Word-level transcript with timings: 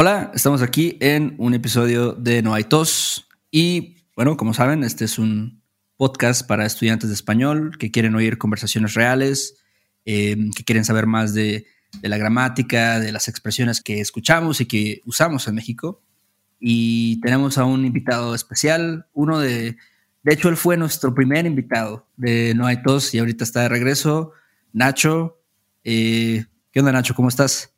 Hola, 0.00 0.30
estamos 0.32 0.62
aquí 0.62 0.96
en 1.00 1.34
un 1.38 1.54
episodio 1.54 2.12
de 2.12 2.40
No 2.40 2.54
hay 2.54 2.62
tos 2.62 3.26
y 3.50 3.96
bueno, 4.14 4.36
como 4.36 4.54
saben, 4.54 4.84
este 4.84 5.04
es 5.04 5.18
un 5.18 5.60
podcast 5.96 6.46
para 6.46 6.64
estudiantes 6.64 7.08
de 7.08 7.14
español 7.16 7.76
que 7.80 7.90
quieren 7.90 8.14
oír 8.14 8.38
conversaciones 8.38 8.94
reales, 8.94 9.56
eh, 10.04 10.36
que 10.54 10.62
quieren 10.62 10.84
saber 10.84 11.08
más 11.08 11.34
de, 11.34 11.66
la 12.00 12.16
gramática, 12.16 13.00
de 13.00 13.10
las 13.10 13.26
expresiones 13.26 13.80
que 13.80 13.98
escuchamos 13.98 14.60
y 14.60 14.66
que 14.66 15.00
usamos 15.04 15.48
en 15.48 15.56
México. 15.56 16.00
Y 16.60 17.20
tenemos 17.20 17.58
a 17.58 17.64
un 17.64 17.84
invitado 17.84 18.36
especial, 18.36 19.08
uno 19.14 19.40
de, 19.40 19.78
de 20.22 20.32
hecho 20.32 20.48
él 20.48 20.56
fue 20.56 20.76
nuestro 20.76 21.12
primer 21.12 21.44
invitado 21.44 22.06
de 22.16 22.54
No 22.54 22.66
hay 22.66 22.82
tos 22.84 23.14
y 23.14 23.18
ahorita 23.18 23.42
está 23.42 23.62
de 23.62 23.68
regreso, 23.70 24.30
Nacho. 24.72 25.40
Eh, 25.82 26.44
¿Qué 26.70 26.78
onda 26.78 26.92
Nacho? 26.92 27.16
¿Cómo 27.16 27.28
estás? 27.28 27.74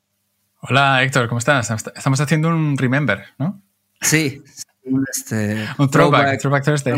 Hola 0.62 1.02
Héctor, 1.02 1.26
¿cómo 1.28 1.38
estás? 1.38 1.70
Estamos 1.70 2.20
haciendo 2.20 2.48
un 2.48 2.76
remember, 2.76 3.24
¿no? 3.38 3.62
Sí, 4.02 4.42
un, 4.84 5.04
este, 5.10 5.66
un 5.78 5.90
throwback, 5.90 6.38
throwback, 6.38 6.64
Thursday. 6.64 6.94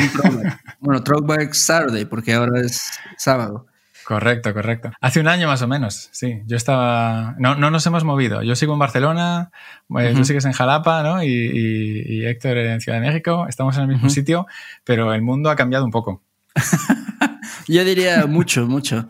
Bueno, 0.80 1.02
throwback 1.04 1.52
Saturday, 1.54 2.04
porque 2.04 2.34
ahora 2.34 2.60
es 2.60 2.98
sábado. 3.16 3.66
Correcto, 4.04 4.52
correcto. 4.52 4.90
Hace 5.00 5.20
un 5.20 5.28
año 5.28 5.46
más 5.46 5.62
o 5.62 5.68
menos, 5.68 6.08
sí. 6.10 6.42
Yo 6.46 6.56
estaba. 6.56 7.36
No, 7.38 7.54
no 7.54 7.70
nos 7.70 7.86
hemos 7.86 8.02
movido. 8.02 8.42
Yo 8.42 8.56
sigo 8.56 8.72
en 8.72 8.80
Barcelona, 8.80 9.52
eh, 9.96 10.12
tú 10.16 10.24
sigues 10.24 10.44
en 10.44 10.52
Jalapa, 10.52 11.04
¿no? 11.04 11.22
Y, 11.22 12.24
Héctor 12.26 12.58
en 12.58 12.80
Ciudad 12.80 13.00
de 13.00 13.06
México. 13.06 13.46
Estamos 13.48 13.76
en 13.76 13.82
el 13.82 13.88
mismo 13.88 14.10
sitio, 14.10 14.46
pero 14.82 15.14
el 15.14 15.22
mundo 15.22 15.50
ha 15.50 15.56
cambiado 15.56 15.84
un 15.84 15.92
poco. 15.92 16.20
Yo 17.68 17.84
diría 17.84 18.26
mucho, 18.26 18.66
mucho. 18.66 19.06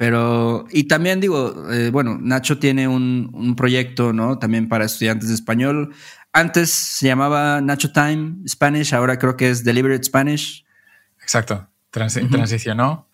Pero, 0.00 0.64
y 0.70 0.84
también 0.84 1.20
digo, 1.20 1.70
eh, 1.70 1.90
bueno, 1.90 2.16
Nacho 2.18 2.58
tiene 2.58 2.88
un, 2.88 3.54
proyecto, 3.54 4.14
¿no? 4.14 4.38
También 4.38 4.66
para 4.66 4.86
estudiantes 4.86 5.28
de 5.28 5.34
español. 5.34 5.94
Antes 6.32 6.70
se 6.70 7.08
llamaba 7.08 7.60
Nacho 7.60 7.92
Time 7.92 8.36
Spanish, 8.48 8.94
ahora 8.94 9.18
creo 9.18 9.36
que 9.36 9.50
es 9.50 9.62
Deliberate 9.62 10.02
Spanish. 10.02 10.64
Exacto, 11.20 11.68
transicionó. 11.90 13.08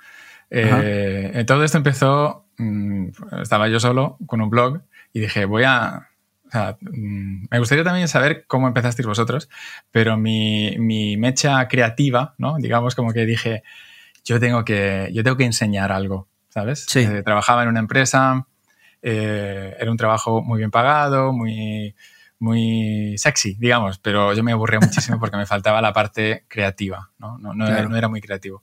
Eh, 0.49 1.43
todo 1.45 1.65
esto 1.65 1.77
empezó, 1.77 2.47
mm, 2.57 3.09
estaba 3.43 3.67
yo 3.67 3.81
solo 3.81 4.17
con 4.25 4.41
un 4.41 4.49
blog 4.49 4.83
y 5.13 5.19
dije, 5.19 5.45
voy 5.45 5.65
a... 5.65 6.09
O 6.47 6.51
sea, 6.53 6.77
mm, 6.81 7.47
me 7.51 7.59
gustaría 7.59 7.83
también 7.83 8.07
saber 8.07 8.45
cómo 8.47 8.69
empezasteis 8.69 9.09
vosotros, 9.09 9.49
pero 9.91 10.17
mi, 10.17 10.77
mi 10.79 11.17
mecha 11.17 11.67
creativa, 11.67 12.37
¿no? 12.39 12.59
Digamos 12.59 12.95
como 12.95 13.13
que 13.13 13.27
dije, 13.27 13.65
yo 14.25 14.39
tengo 14.39 14.65
que, 14.65 15.11
yo 15.13 15.25
tengo 15.25 15.37
que 15.37 15.47
enseñar 15.47 15.91
algo 15.91 16.29
¿sabes? 16.57 16.87
Sí. 16.89 17.01
Eh, 17.01 17.23
trabajaba 17.23 17.65
en 17.65 17.69
una 17.69 17.81
empresa, 17.81 18.47
eh, 19.03 19.77
era 19.79 19.91
un 19.91 19.99
trabajo 19.99 20.43
muy 20.43 20.57
bien 20.57 20.71
pagado, 20.71 21.31
muy, 21.35 21.95
muy 22.39 23.19
sexy, 23.19 23.57
digamos, 23.59 23.99
pero 23.99 24.33
yo 24.33 24.43
me 24.43 24.53
aburría 24.53 24.81
muchísimo 24.81 25.21
porque 25.21 25.37
me 25.37 25.45
faltaba 25.45 25.83
la 25.83 25.93
parte 25.93 26.47
creativa, 26.49 27.11
¿no? 27.19 27.37
No, 27.37 27.53
no, 27.53 27.67
era, 27.67 28.09
muy 28.09 28.23
creativo. 28.23 28.63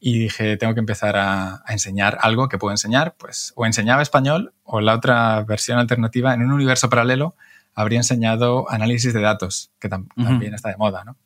Y 0.00 0.18
dije, 0.18 0.56
tengo 0.56 0.74
que 0.74 0.80
empezar 0.80 1.16
a, 1.16 1.62
enseñar 1.68 2.18
algo 2.20 2.48
que 2.48 2.58
puedo 2.58 2.72
enseñar, 2.72 3.14
pues 3.16 3.52
o 3.54 3.64
enseñaba 3.66 4.02
español 4.02 4.52
o 4.64 4.80
la 4.80 4.94
otra 4.94 5.44
versión 5.44 5.78
alternativa, 5.78 6.34
en 6.34 6.42
un 6.42 6.50
universo 6.50 6.90
paralelo, 6.90 7.36
habría 7.72 8.00
enseñado 8.00 8.68
análisis 8.68 9.14
de 9.14 9.20
datos, 9.20 9.70
que 9.78 9.88
también 9.88 10.54
está 10.54 10.70
de 10.70 10.76
moda, 10.76 11.04
¿no? 11.04 11.16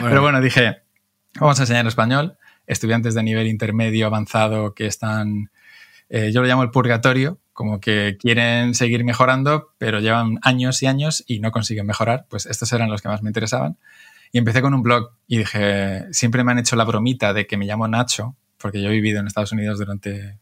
Pero 0.00 0.22
bueno, 0.22 0.40
dije, 0.40 0.84
vamos 1.38 1.58
a 1.58 1.64
enseñar 1.64 1.86
español 1.86 2.38
estudiantes 2.68 3.14
de 3.14 3.22
nivel 3.24 3.48
intermedio 3.48 4.06
avanzado 4.06 4.74
que 4.74 4.86
están, 4.86 5.50
eh, 6.08 6.30
yo 6.32 6.42
lo 6.42 6.46
llamo 6.46 6.62
el 6.62 6.70
purgatorio, 6.70 7.38
como 7.52 7.80
que 7.80 8.16
quieren 8.20 8.74
seguir 8.74 9.02
mejorando, 9.04 9.72
pero 9.78 9.98
llevan 9.98 10.38
años 10.42 10.80
y 10.82 10.86
años 10.86 11.24
y 11.26 11.40
no 11.40 11.50
consiguen 11.50 11.86
mejorar, 11.86 12.26
pues 12.28 12.46
estos 12.46 12.72
eran 12.72 12.90
los 12.90 13.02
que 13.02 13.08
más 13.08 13.22
me 13.22 13.30
interesaban. 13.30 13.78
Y 14.30 14.38
empecé 14.38 14.60
con 14.60 14.74
un 14.74 14.82
blog 14.82 15.10
y 15.26 15.38
dije, 15.38 16.04
siempre 16.12 16.44
me 16.44 16.52
han 16.52 16.58
hecho 16.58 16.76
la 16.76 16.84
bromita 16.84 17.32
de 17.32 17.46
que 17.46 17.56
me 17.56 17.64
llamo 17.64 17.88
Nacho, 17.88 18.36
porque 18.58 18.80
yo 18.80 18.90
he 18.90 18.92
vivido 18.92 19.20
en 19.20 19.26
Estados 19.26 19.52
Unidos 19.52 19.78
durante 19.78 20.38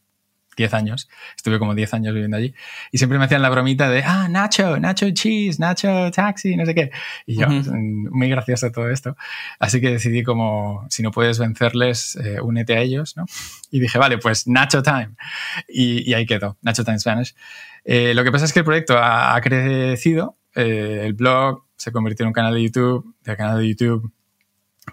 10 0.57 0.73
años, 0.73 1.07
estuve 1.35 1.59
como 1.59 1.75
10 1.75 1.93
años 1.93 2.13
viviendo 2.13 2.35
allí, 2.35 2.53
y 2.91 2.97
siempre 2.97 3.17
me 3.17 3.25
hacían 3.25 3.41
la 3.41 3.49
bromita 3.49 3.89
de, 3.89 4.03
ah, 4.03 4.27
Nacho, 4.27 4.77
Nacho 4.79 5.09
Cheese, 5.11 5.59
Nacho 5.59 6.11
Taxi, 6.11 6.57
no 6.57 6.65
sé 6.65 6.75
qué. 6.75 6.91
Y 7.25 7.39
yo, 7.39 7.47
mm, 7.47 8.09
muy 8.11 8.29
gracioso 8.29 8.71
todo 8.71 8.89
esto. 8.89 9.15
Así 9.59 9.79
que 9.79 9.91
decidí 9.91 10.23
como, 10.23 10.85
si 10.89 11.03
no 11.03 11.11
puedes 11.11 11.39
vencerles, 11.39 12.17
eh, 12.17 12.41
únete 12.41 12.75
a 12.75 12.81
ellos, 12.81 13.15
¿no? 13.15 13.25
Y 13.71 13.79
dije, 13.79 13.97
vale, 13.97 14.17
pues 14.17 14.47
Nacho 14.47 14.83
Time. 14.83 15.11
Y, 15.69 16.13
ahí 16.13 16.25
quedó, 16.25 16.57
Nacho 16.61 16.83
Time 16.83 16.99
Spanish. 16.99 17.35
Eh, 17.85 18.13
lo 18.13 18.23
que 18.23 18.31
pasa 18.31 18.45
es 18.45 18.53
que 18.53 18.59
el 18.59 18.65
proyecto 18.65 18.97
ha, 18.97 19.39
crecido, 19.41 20.35
eh, 20.55 21.03
el 21.05 21.13
blog 21.13 21.63
se 21.77 21.91
convirtió 21.91 22.23
en 22.23 22.27
un 22.27 22.33
canal 22.33 22.53
de 22.53 22.63
YouTube, 22.63 23.15
del 23.23 23.37
canal 23.37 23.59
de 23.59 23.69
YouTube 23.69 24.11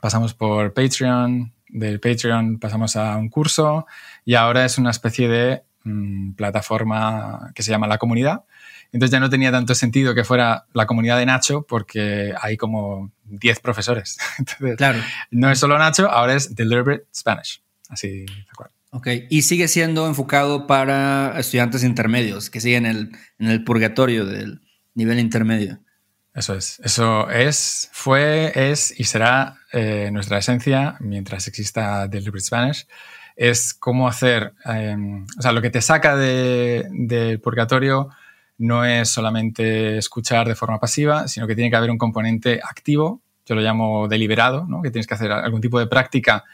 pasamos 0.00 0.34
por 0.34 0.74
Patreon, 0.74 1.53
del 1.74 2.00
Patreon 2.00 2.58
pasamos 2.58 2.96
a 2.96 3.16
un 3.16 3.28
curso 3.28 3.86
y 4.24 4.34
ahora 4.34 4.64
es 4.64 4.78
una 4.78 4.90
especie 4.90 5.28
de 5.28 5.64
mm, 5.82 6.32
plataforma 6.34 7.50
que 7.54 7.62
se 7.62 7.70
llama 7.70 7.86
La 7.88 7.98
Comunidad. 7.98 8.44
Entonces 8.92 9.10
ya 9.10 9.18
no 9.18 9.28
tenía 9.28 9.50
tanto 9.50 9.74
sentido 9.74 10.14
que 10.14 10.22
fuera 10.22 10.66
la 10.72 10.86
comunidad 10.86 11.18
de 11.18 11.26
Nacho 11.26 11.66
porque 11.68 12.32
hay 12.40 12.56
como 12.56 13.12
10 13.24 13.58
profesores. 13.58 14.18
Entonces, 14.38 14.76
claro. 14.76 15.00
no 15.32 15.50
es 15.50 15.58
solo 15.58 15.76
Nacho, 15.76 16.08
ahora 16.08 16.34
es 16.34 16.54
Deliberate 16.54 17.06
Spanish. 17.12 17.60
Así, 17.88 18.20
de 18.20 18.46
acuerdo. 18.52 18.72
Ok, 18.90 19.08
y 19.28 19.42
sigue 19.42 19.66
siendo 19.66 20.06
enfocado 20.06 20.68
para 20.68 21.34
estudiantes 21.40 21.82
intermedios 21.82 22.48
que 22.48 22.60
siguen 22.60 22.86
el, 22.86 23.10
en 23.40 23.48
el 23.48 23.64
purgatorio 23.64 24.24
del 24.24 24.62
nivel 24.94 25.18
intermedio. 25.18 25.80
Eso 26.34 26.54
es. 26.54 26.80
Eso 26.80 27.30
es, 27.30 27.88
fue, 27.92 28.52
es 28.54 28.98
y 28.98 29.04
será 29.04 29.58
eh, 29.72 30.10
nuestra 30.12 30.38
esencia 30.38 30.96
mientras 30.98 31.46
exista 31.46 32.08
Deliberate 32.08 32.44
Spanish. 32.44 32.86
Es 33.36 33.72
cómo 33.72 34.08
hacer, 34.08 34.52
em, 34.64 35.24
o 35.38 35.42
sea, 35.42 35.52
lo 35.52 35.62
que 35.62 35.70
te 35.70 35.80
saca 35.80 36.16
del 36.16 37.40
purgatorio 37.40 38.08
no 38.58 38.84
es 38.84 39.08
solamente 39.08 39.98
escuchar 39.98 40.48
de 40.48 40.54
forma 40.54 40.80
pasiva, 40.80 41.28
sino 41.28 41.46
que 41.46 41.54
tiene 41.54 41.70
que 41.70 41.76
haber 41.76 41.90
un 41.90 41.98
componente 41.98 42.60
activo, 42.62 43.22
yo 43.46 43.54
lo 43.54 43.60
llamo 43.60 44.08
deliberado, 44.08 44.66
¿no? 44.66 44.82
que 44.82 44.90
tienes 44.90 45.06
que 45.06 45.14
hacer 45.14 45.30
algún 45.32 45.60
tipo 45.60 45.78
de 45.78 45.86
práctica 45.86 46.44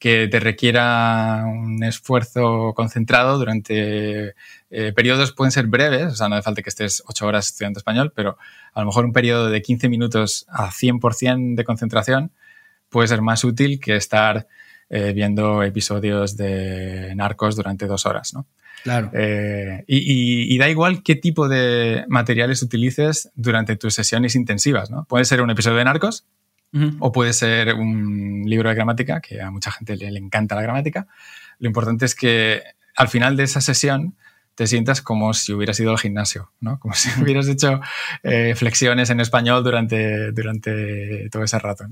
que 0.00 0.28
te 0.28 0.40
requiera 0.40 1.44
un 1.46 1.84
esfuerzo 1.84 2.72
concentrado 2.74 3.38
durante 3.38 4.34
eh, 4.70 4.92
periodos 4.96 5.32
pueden 5.32 5.52
ser 5.52 5.66
breves, 5.66 6.14
o 6.14 6.16
sea, 6.16 6.28
no 6.30 6.36
hace 6.36 6.42
falta 6.42 6.62
que 6.62 6.70
estés 6.70 7.02
ocho 7.06 7.26
horas 7.26 7.48
estudiando 7.48 7.78
español, 7.78 8.10
pero 8.16 8.38
a 8.72 8.80
lo 8.80 8.86
mejor 8.86 9.04
un 9.04 9.12
periodo 9.12 9.50
de 9.50 9.60
15 9.60 9.90
minutos 9.90 10.46
a 10.48 10.70
100% 10.70 11.54
de 11.54 11.64
concentración 11.64 12.32
puede 12.88 13.08
ser 13.08 13.20
más 13.20 13.44
útil 13.44 13.78
que 13.78 13.94
estar 13.94 14.48
eh, 14.88 15.12
viendo 15.12 15.62
episodios 15.62 16.34
de 16.34 17.14
narcos 17.14 17.54
durante 17.54 17.86
dos 17.86 18.06
horas, 18.06 18.32
¿no? 18.32 18.46
Claro. 18.82 19.10
Eh, 19.12 19.84
y, 19.86 20.56
da 20.56 20.70
igual 20.70 21.02
qué 21.02 21.14
tipo 21.14 21.46
de 21.46 22.06
materiales 22.08 22.62
utilices 22.62 23.30
durante 23.34 23.76
tus 23.76 23.94
sesiones 23.94 24.34
intensivas, 24.34 24.90
¿no? 24.90 25.04
Puede 25.04 25.26
ser 25.26 25.42
un 25.42 25.50
episodio 25.50 25.76
de 25.76 25.84
narcos, 25.84 26.24
o 27.00 27.12
puede 27.12 27.32
ser 27.32 27.74
un 27.74 28.44
libro 28.46 28.68
de 28.68 28.74
gramática, 28.74 29.20
que 29.20 29.40
a 29.40 29.50
mucha 29.50 29.72
gente 29.72 29.96
le, 29.96 30.06
encanta 30.18 30.54
la 30.54 30.62
gramática. 30.62 31.06
Lo 31.58 31.66
importante 31.66 32.04
es 32.04 32.14
que 32.14 32.62
al 32.94 33.08
final 33.08 33.36
de 33.36 33.44
esa 33.44 33.60
sesión 33.60 34.14
te 34.54 34.66
sientas 34.66 35.02
como 35.02 35.32
si 35.34 35.52
hubieras 35.52 35.80
ido 35.80 35.90
al 35.90 35.98
gimnasio, 35.98 36.52
¿no? 36.60 36.78
Como 36.78 36.94
si 36.94 37.08
hubieras 37.22 37.48
hecho 37.48 37.80
eh, 38.22 38.54
flexiones 38.56 39.10
en 39.10 39.20
español 39.20 39.64
durante, 39.64 40.32
durante 40.32 41.28
todo 41.30 41.42
ese 41.42 41.58
rato. 41.58 41.86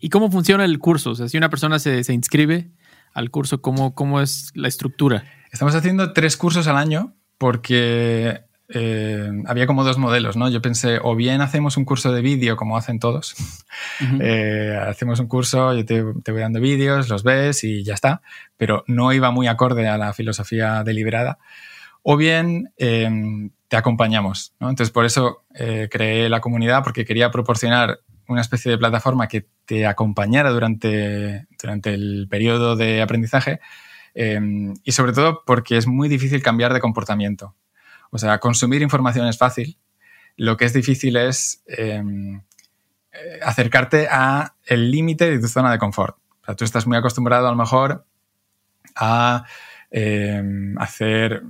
¿Y 0.00 0.10
cómo 0.10 0.30
funciona 0.30 0.64
el 0.64 0.78
curso? 0.78 1.10
O 1.10 1.14
sea, 1.14 1.28
si 1.28 1.38
una 1.38 1.48
persona 1.48 1.78
se, 1.78 2.04
se 2.04 2.12
inscribe 2.12 2.70
al 3.14 3.30
curso, 3.30 3.62
¿cómo, 3.62 3.94
¿cómo 3.94 4.20
es 4.20 4.50
la 4.54 4.68
estructura? 4.68 5.24
Estamos 5.50 5.74
haciendo 5.74 6.12
tres 6.12 6.36
cursos 6.36 6.66
al 6.66 6.76
año 6.76 7.14
porque 7.38 8.42
eh, 8.68 9.30
había 9.46 9.66
como 9.66 9.84
dos 9.84 9.98
modelos, 9.98 10.36
¿no? 10.36 10.48
Yo 10.48 10.62
pensé, 10.62 10.98
o 11.02 11.14
bien 11.14 11.40
hacemos 11.40 11.76
un 11.76 11.84
curso 11.84 12.12
de 12.12 12.22
vídeo 12.22 12.56
como 12.56 12.76
hacen 12.76 12.98
todos, 12.98 13.34
eh, 14.20 14.78
hacemos 14.80 15.20
un 15.20 15.26
curso, 15.26 15.74
yo 15.74 15.84
te, 15.84 16.02
voy 16.02 16.40
dando 16.40 16.60
vídeos, 16.60 17.08
los 17.08 17.22
ves 17.22 17.64
y 17.64 17.84
ya 17.84 17.94
está, 17.94 18.22
pero 18.56 18.84
no 18.86 19.12
iba 19.12 19.30
muy 19.30 19.46
acorde 19.46 19.88
a 19.88 19.98
la 19.98 20.12
filosofía 20.12 20.84
deliberada, 20.84 21.38
o 22.02 22.16
bien 22.16 22.72
em, 22.78 23.50
te 23.68 23.76
acompañamos, 23.76 24.54
¿no? 24.58 24.70
Entonces, 24.70 24.92
por 24.92 25.04
eso 25.04 25.44
eh, 25.54 25.88
creé 25.90 26.28
la 26.28 26.40
comunidad, 26.40 26.82
porque 26.82 27.04
quería 27.04 27.30
proporcionar 27.30 28.00
una 28.28 28.40
especie 28.40 28.70
de 28.70 28.78
plataforma 28.78 29.28
que 29.28 29.46
te 29.66 29.86
acompañara 29.86 30.50
durante, 30.50 31.46
durante 31.60 31.92
el 31.92 32.26
periodo 32.30 32.76
de 32.76 33.02
aprendizaje 33.02 33.60
em, 34.14 34.74
y 34.84 34.92
sobre 34.92 35.12
todo 35.12 35.42
porque 35.44 35.76
es 35.76 35.86
muy 35.86 36.08
difícil 36.08 36.42
cambiar 36.42 36.72
de 36.72 36.80
comportamiento. 36.80 37.54
O 38.12 38.18
sea, 38.18 38.38
consumir 38.38 38.82
información 38.82 39.26
es 39.26 39.38
fácil. 39.38 39.78
Lo 40.36 40.56
que 40.56 40.66
es 40.66 40.74
difícil 40.74 41.16
es 41.16 41.62
em, 41.66 42.42
eh, 43.10 43.40
acercarte 43.42 44.06
a 44.10 44.54
el 44.66 44.90
límite 44.90 45.30
de 45.30 45.40
tu 45.40 45.48
zona 45.48 45.72
de 45.72 45.78
confort. 45.78 46.16
O 46.42 46.44
sea, 46.44 46.54
tú 46.54 46.64
estás 46.64 46.86
muy 46.86 46.96
acostumbrado 46.96 47.48
a 47.48 47.50
lo 47.50 47.56
mejor 47.56 48.04
a 48.94 49.44
em, 49.90 50.78
hacer, 50.78 51.42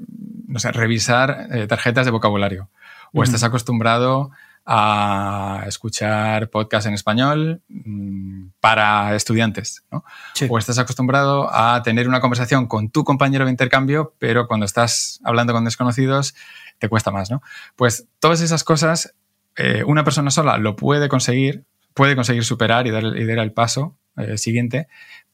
no 0.47 0.61
sé, 0.61 0.70
revisar 0.70 1.49
eh, 1.50 1.67
tarjetas 1.67 2.05
de 2.05 2.12
vocabulario 2.12 2.70
o 3.12 3.23
estás 3.23 3.43
acostumbrado 3.43 4.31
a 4.64 5.64
escuchar 5.67 6.49
podcast 6.50 6.87
en 6.87 6.94
español 6.94 7.62
mm, 7.69 8.50
para 8.61 9.14
estudiantes, 9.17 9.85
¿no? 9.91 10.05
O 10.49 10.59
estás 10.59 10.79
acostumbrado 10.79 11.53
a 11.53 11.82
tener 11.82 12.09
una 12.09 12.20
conversación 12.20 12.67
con 12.67 12.91
tu 12.91 13.05
compañero 13.05 13.44
de 13.44 13.50
intercambio, 13.50 14.14
pero 14.19 14.47
cuando 14.47 14.67
estás 14.67 15.20
hablando 15.25 15.53
con 15.53 15.64
desconocidos 15.64 16.35
te 16.79 16.88
cuesta 16.88 17.11
más, 17.11 17.31
¿no? 17.31 17.43
Pues 17.76 18.06
todas 18.19 18.41
esas 18.41 18.64
cosas, 18.64 19.14
eh, 19.56 19.85
una 19.85 20.05
persona 20.05 20.31
sola 20.31 20.59
lo 20.59 20.76
puede 20.76 21.08
conseguir, 21.08 21.65
puede 21.94 22.15
conseguir 22.15 22.44
superar 22.44 22.87
y 22.87 22.91
dar, 22.91 23.05
y 23.05 23.26
dar 23.26 23.38
el 23.38 23.53
paso 23.53 23.97
eh, 24.17 24.38
siguiente, 24.38 24.88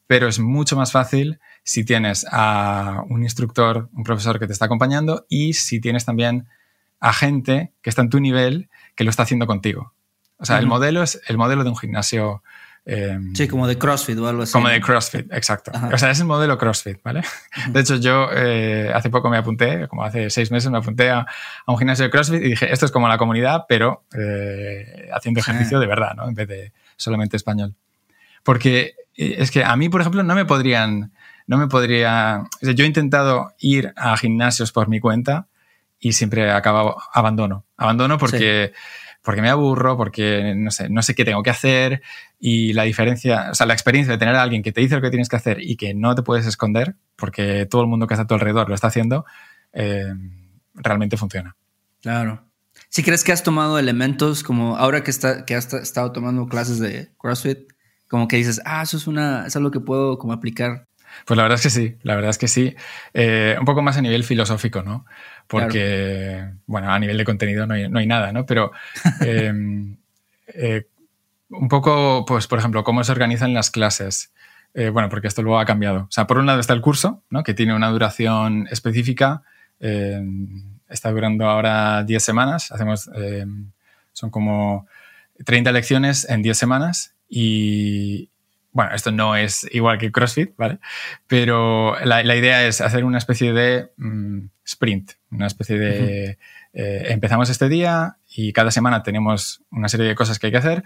pero 0.07 0.27
es 0.27 0.39
mucho 0.39 0.75
más 0.75 0.91
fácil 0.91 1.39
si 1.63 1.85
tienes 1.85 2.25
a 2.31 3.03
un 3.09 3.21
instructor, 3.21 3.89
un 3.93 4.03
profesor 4.03 4.39
que 4.39 4.47
te 4.47 4.53
está 4.53 4.65
acompañando 4.65 5.27
y 5.29 5.53
si 5.53 5.79
tienes 5.79 6.03
también 6.05 6.47
a 6.99 7.13
gente 7.13 7.73
que 7.81 7.89
está 7.89 8.01
en 8.01 8.09
tu 8.09 8.19
nivel 8.19 8.69
que 8.99 9.05
lo 9.05 9.11
está 9.11 9.23
haciendo 9.23 9.47
contigo. 9.47 9.93
O 10.39 10.45
sea, 10.45 10.59
el 10.59 10.67
modelo 10.67 11.01
es 11.01 11.21
el 11.27 11.37
modelo 11.37 11.63
de 11.63 11.69
un 11.69 11.77
gimnasio. 11.77 12.43
Em, 12.83 13.33
sí, 13.33 13.47
como 13.47 13.65
de 13.65 13.77
CrossFit 13.77 14.17
o 14.17 14.27
algo 14.27 14.43
así. 14.43 14.51
Como 14.51 14.67
de 14.67 14.81
CrossFit, 14.81 15.31
exacto. 15.31 15.71
O 15.93 15.97
sea, 15.97 16.11
es 16.11 16.19
el 16.19 16.25
modelo 16.25 16.57
CrossFit, 16.57 17.01
¿vale? 17.01 17.21
De 17.69 17.79
hecho, 17.79 17.95
yo 17.95 18.27
eh, 18.33 18.91
hace 18.93 19.09
poco 19.09 19.29
me 19.29 19.37
apunté, 19.37 19.87
como 19.87 20.03
hace 20.03 20.29
seis 20.29 20.51
meses 20.51 20.69
me 20.69 20.79
apunté 20.79 21.11
a, 21.11 21.25
un 21.65 21.77
gimnasio 21.77 22.03
de 22.03 22.11
CrossFit 22.11 22.41
y 22.41 22.49
dije, 22.49 22.73
esto 22.73 22.85
es 22.85 22.91
como 22.91 23.07
la 23.07 23.17
comunidad, 23.17 23.63
pero 23.69 24.03
eh, 24.13 25.07
haciendo 25.13 25.39
ejercicio 25.39 25.79
de 25.79 25.87
verdad, 25.87 26.15
¿no? 26.17 26.27
En 26.27 26.35
vez 26.35 26.49
de 26.49 26.73
solamente 26.97 27.37
español. 27.37 27.75
Porque 28.43 28.95
eh, 29.15 29.35
es 29.37 29.49
que 29.49 29.63
a 29.63 29.77
mí, 29.77 29.87
por 29.87 30.01
ejemplo, 30.01 30.23
no 30.23 30.35
me 30.35 30.43
podrían, 30.43 31.13
no 31.47 31.57
me 31.57 31.67
podría, 31.67 32.43
yo 32.61 32.83
he 32.83 32.87
intentado 32.87 33.53
ir 33.59 33.93
a 33.95 34.17
gimnasios 34.17 34.73
por 34.73 34.89
mi 34.89 34.99
cuenta 34.99 35.47
y 35.99 36.13
siempre 36.13 36.51
acabo 36.51 37.01
abandono. 37.13 37.65
Abandono 37.77 38.17
porque, 38.17 38.73
porque 39.21 39.41
me 39.41 39.49
aburro, 39.49 39.97
porque 39.97 40.53
no 40.55 40.71
sé, 40.71 40.89
no 40.89 41.01
sé 41.01 41.13
qué 41.13 41.25
tengo 41.25 41.43
que 41.43 41.49
hacer 41.49 42.01
y 42.39 42.73
la 42.73 42.83
diferencia, 42.83 43.49
o 43.51 43.55
sea, 43.55 43.65
la 43.65 43.73
experiencia 43.73 44.13
de 44.13 44.17
tener 44.17 44.35
a 44.35 44.41
alguien 44.41 44.63
que 44.63 44.71
te 44.71 44.81
dice 44.81 44.95
lo 44.95 45.01
que 45.01 45.09
tienes 45.09 45.29
que 45.29 45.35
hacer 45.35 45.61
y 45.61 45.75
que 45.75 45.93
no 45.93 46.15
te 46.15 46.23
puedes 46.23 46.45
esconder 46.45 46.95
porque 47.15 47.65
todo 47.65 47.81
el 47.81 47.87
mundo 47.87 48.07
que 48.07 48.13
está 48.13 48.23
a 48.23 48.27
tu 48.27 48.33
alrededor 48.33 48.69
lo 48.69 48.75
está 48.75 48.87
haciendo, 48.87 49.25
eh, 49.73 50.13
realmente 50.73 51.17
funciona. 51.17 51.55
Claro. 52.01 52.45
Si 52.87 53.03
crees 53.03 53.23
que 53.23 53.33
has 53.33 53.43
tomado 53.43 53.77
elementos 53.77 54.41
como 54.41 54.77
ahora 54.77 55.03
que, 55.03 55.11
está, 55.11 55.45
que 55.45 55.55
has 55.55 55.73
estado 55.73 56.13
tomando 56.13 56.47
clases 56.47 56.79
de 56.79 57.11
CrossFit, 57.17 57.59
como 58.07 58.27
que 58.27 58.37
dices, 58.37 58.61
ah, 58.65 58.81
eso 58.81 58.97
es, 58.97 59.05
una, 59.05 59.45
es 59.45 59.55
algo 59.55 59.69
que 59.69 59.81
puedo 59.81 60.17
como 60.17 60.33
aplicar 60.33 60.87
pues 61.25 61.37
la 61.37 61.43
verdad 61.43 61.57
es 61.57 61.63
que 61.63 61.69
sí, 61.69 61.97
la 62.03 62.15
verdad 62.15 62.29
es 62.31 62.37
que 62.37 62.47
sí. 62.47 62.75
Eh, 63.13 63.55
un 63.59 63.65
poco 63.65 63.81
más 63.81 63.97
a 63.97 64.01
nivel 64.01 64.23
filosófico, 64.23 64.83
¿no? 64.83 65.05
Porque, 65.49 66.47
bueno, 66.67 66.91
a 66.91 66.99
nivel 66.99 67.17
de 67.17 67.25
contenido 67.25 67.65
no 67.65 67.73
hay, 67.73 68.07
nada, 68.07 68.31
¿no? 68.31 68.45
Pero 68.45 68.71
em, 69.21 69.97
eh, 70.47 70.85
un 71.49 71.67
poco, 71.67 72.23
pues, 72.25 72.47
por 72.47 72.59
ejemplo, 72.59 72.83
cómo 72.83 73.03
se 73.03 73.11
organizan 73.11 73.53
las 73.53 73.71
clases. 73.71 74.31
Eh, 74.75 74.89
bueno, 74.89 75.09
porque 75.09 75.27
esto 75.27 75.41
luego 75.41 75.59
ha 75.59 75.65
cambiado. 75.65 76.01
O 76.01 76.11
sea, 76.11 76.27
por 76.27 76.37
un 76.37 76.45
lado 76.45 76.59
está 76.59 76.73
el 76.73 76.81
curso, 76.81 77.23
¿no? 77.31 77.43
Que 77.43 77.55
tiene 77.55 77.73
una 77.73 77.89
duración 77.89 78.67
específica. 78.69 79.41
Está 79.79 81.11
durando 81.11 81.49
ahora 81.49 82.03
10 82.03 82.23
semanas. 82.23 82.71
Hacemos, 82.71 83.09
em, 83.15 83.71
son 84.13 84.29
como 84.29 84.87
30 85.45 85.71
lecciones 85.71 86.29
en 86.29 86.43
10 86.43 86.57
semanas 86.57 87.15
y, 87.27 88.29
bueno, 88.71 88.93
esto 88.93 89.11
no 89.11 89.35
es 89.35 89.67
igual 89.71 89.97
que 89.97 90.11
CrossFit, 90.11 90.55
¿vale? 90.57 90.79
Pero 91.27 91.95
la, 92.03 92.35
idea 92.35 92.65
es 92.67 92.81
hacer 92.81 93.03
una 93.03 93.17
especie 93.17 93.53
de 93.53 93.89
mm, 93.97 94.45
sprint, 94.65 95.11
una 95.31 95.47
especie 95.47 95.77
de... 95.77 96.37
Eh, 96.73 97.07
empezamos 97.09 97.49
este 97.49 97.67
día 97.67 98.17
y 98.29 98.53
cada 98.53 98.69
semana 98.69 99.01
tenemos 99.01 99.63
una 99.71 99.89
serie 99.89 100.05
de 100.05 100.13
cosas 100.13 100.37
que 100.37 100.47
hay 100.47 100.51
que 100.51 100.59
hacer 100.59 100.83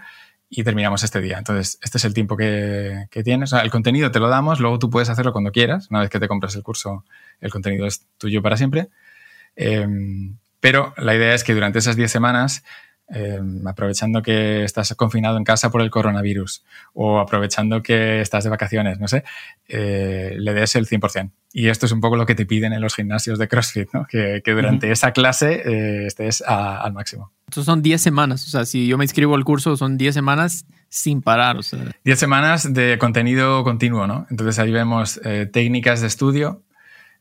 y 0.48 0.64
terminamos 0.64 1.02
este 1.02 1.20
día. 1.20 1.38
Entonces, 1.38 1.78
este 1.82 1.98
es 1.98 2.04
el 2.04 2.14
tiempo 2.14 2.36
que, 2.36 3.06
tienes. 3.24 3.52
el 3.52 3.70
contenido 3.70 4.10
te 4.10 4.20
lo 4.20 4.28
damos, 4.28 4.60
luego 4.60 4.78
tú 4.78 4.88
puedes 4.88 5.10
hacerlo 5.10 5.32
cuando 5.32 5.52
quieras. 5.52 5.90
Una 5.90 6.00
vez 6.00 6.10
que 6.10 6.20
te 6.20 6.28
compras 6.28 6.54
el 6.54 6.62
curso, 6.62 7.04
el 7.40 7.50
contenido 7.50 7.86
es 7.86 8.06
tuyo 8.18 8.40
para 8.42 8.56
siempre. 8.56 8.88
Em, 9.56 10.36
pero 10.60 10.94
la 10.96 11.14
idea 11.14 11.34
es 11.34 11.44
que 11.44 11.54
durante 11.54 11.78
esas 11.78 11.96
10 11.96 12.10
semanas 12.10 12.64
Em, 13.06 13.66
aprovechando 13.68 14.22
que 14.22 14.64
estás 14.64 14.94
confinado 14.94 15.36
en 15.36 15.44
casa 15.44 15.70
por 15.70 15.82
el 15.82 15.90
coronavirus 15.90 16.64
o 16.94 17.18
aprovechando 17.18 17.82
que 17.82 18.22
estás 18.22 18.44
de 18.44 18.50
vacaciones, 18.50 18.98
no 18.98 19.08
sé, 19.08 19.24
eh, 19.68 20.34
le 20.38 20.54
des 20.54 20.74
el 20.74 20.86
100%. 20.86 21.30
Y 21.52 21.68
esto 21.68 21.84
es 21.84 21.92
un 21.92 22.00
poco 22.00 22.16
lo 22.16 22.24
que 22.24 22.34
te 22.34 22.46
piden 22.46 22.72
en 22.72 22.80
los 22.80 22.94
gimnasios 22.94 23.38
de 23.38 23.46
CrossFit, 23.46 23.90
¿no? 23.92 24.06
que, 24.06 24.40
durante 24.46 24.90
esa 24.90 25.12
clase 25.12 25.62
eh, 25.66 26.06
estés 26.06 26.42
al 26.46 26.94
máximo. 26.94 27.30
Entonces 27.46 27.66
son 27.66 27.82
10 27.82 28.00
semanas, 28.00 28.46
o 28.46 28.50
sea, 28.50 28.64
si 28.64 28.86
yo 28.86 28.96
me 28.96 29.04
inscribo 29.04 29.34
al 29.34 29.44
curso 29.44 29.76
son 29.76 29.98
10 29.98 30.14
semanas 30.14 30.64
sin 30.88 31.20
parar. 31.20 31.58
O 31.58 31.62
sea. 31.62 31.84
10 32.04 32.18
semanas 32.18 32.72
de 32.72 32.96
contenido 32.98 33.64
continuo, 33.64 34.06
¿no? 34.06 34.26
Entonces 34.30 34.58
ahí 34.58 34.72
vemos 34.72 35.20
eh, 35.24 35.44
técnicas 35.44 36.00
de 36.00 36.06
estudio, 36.06 36.62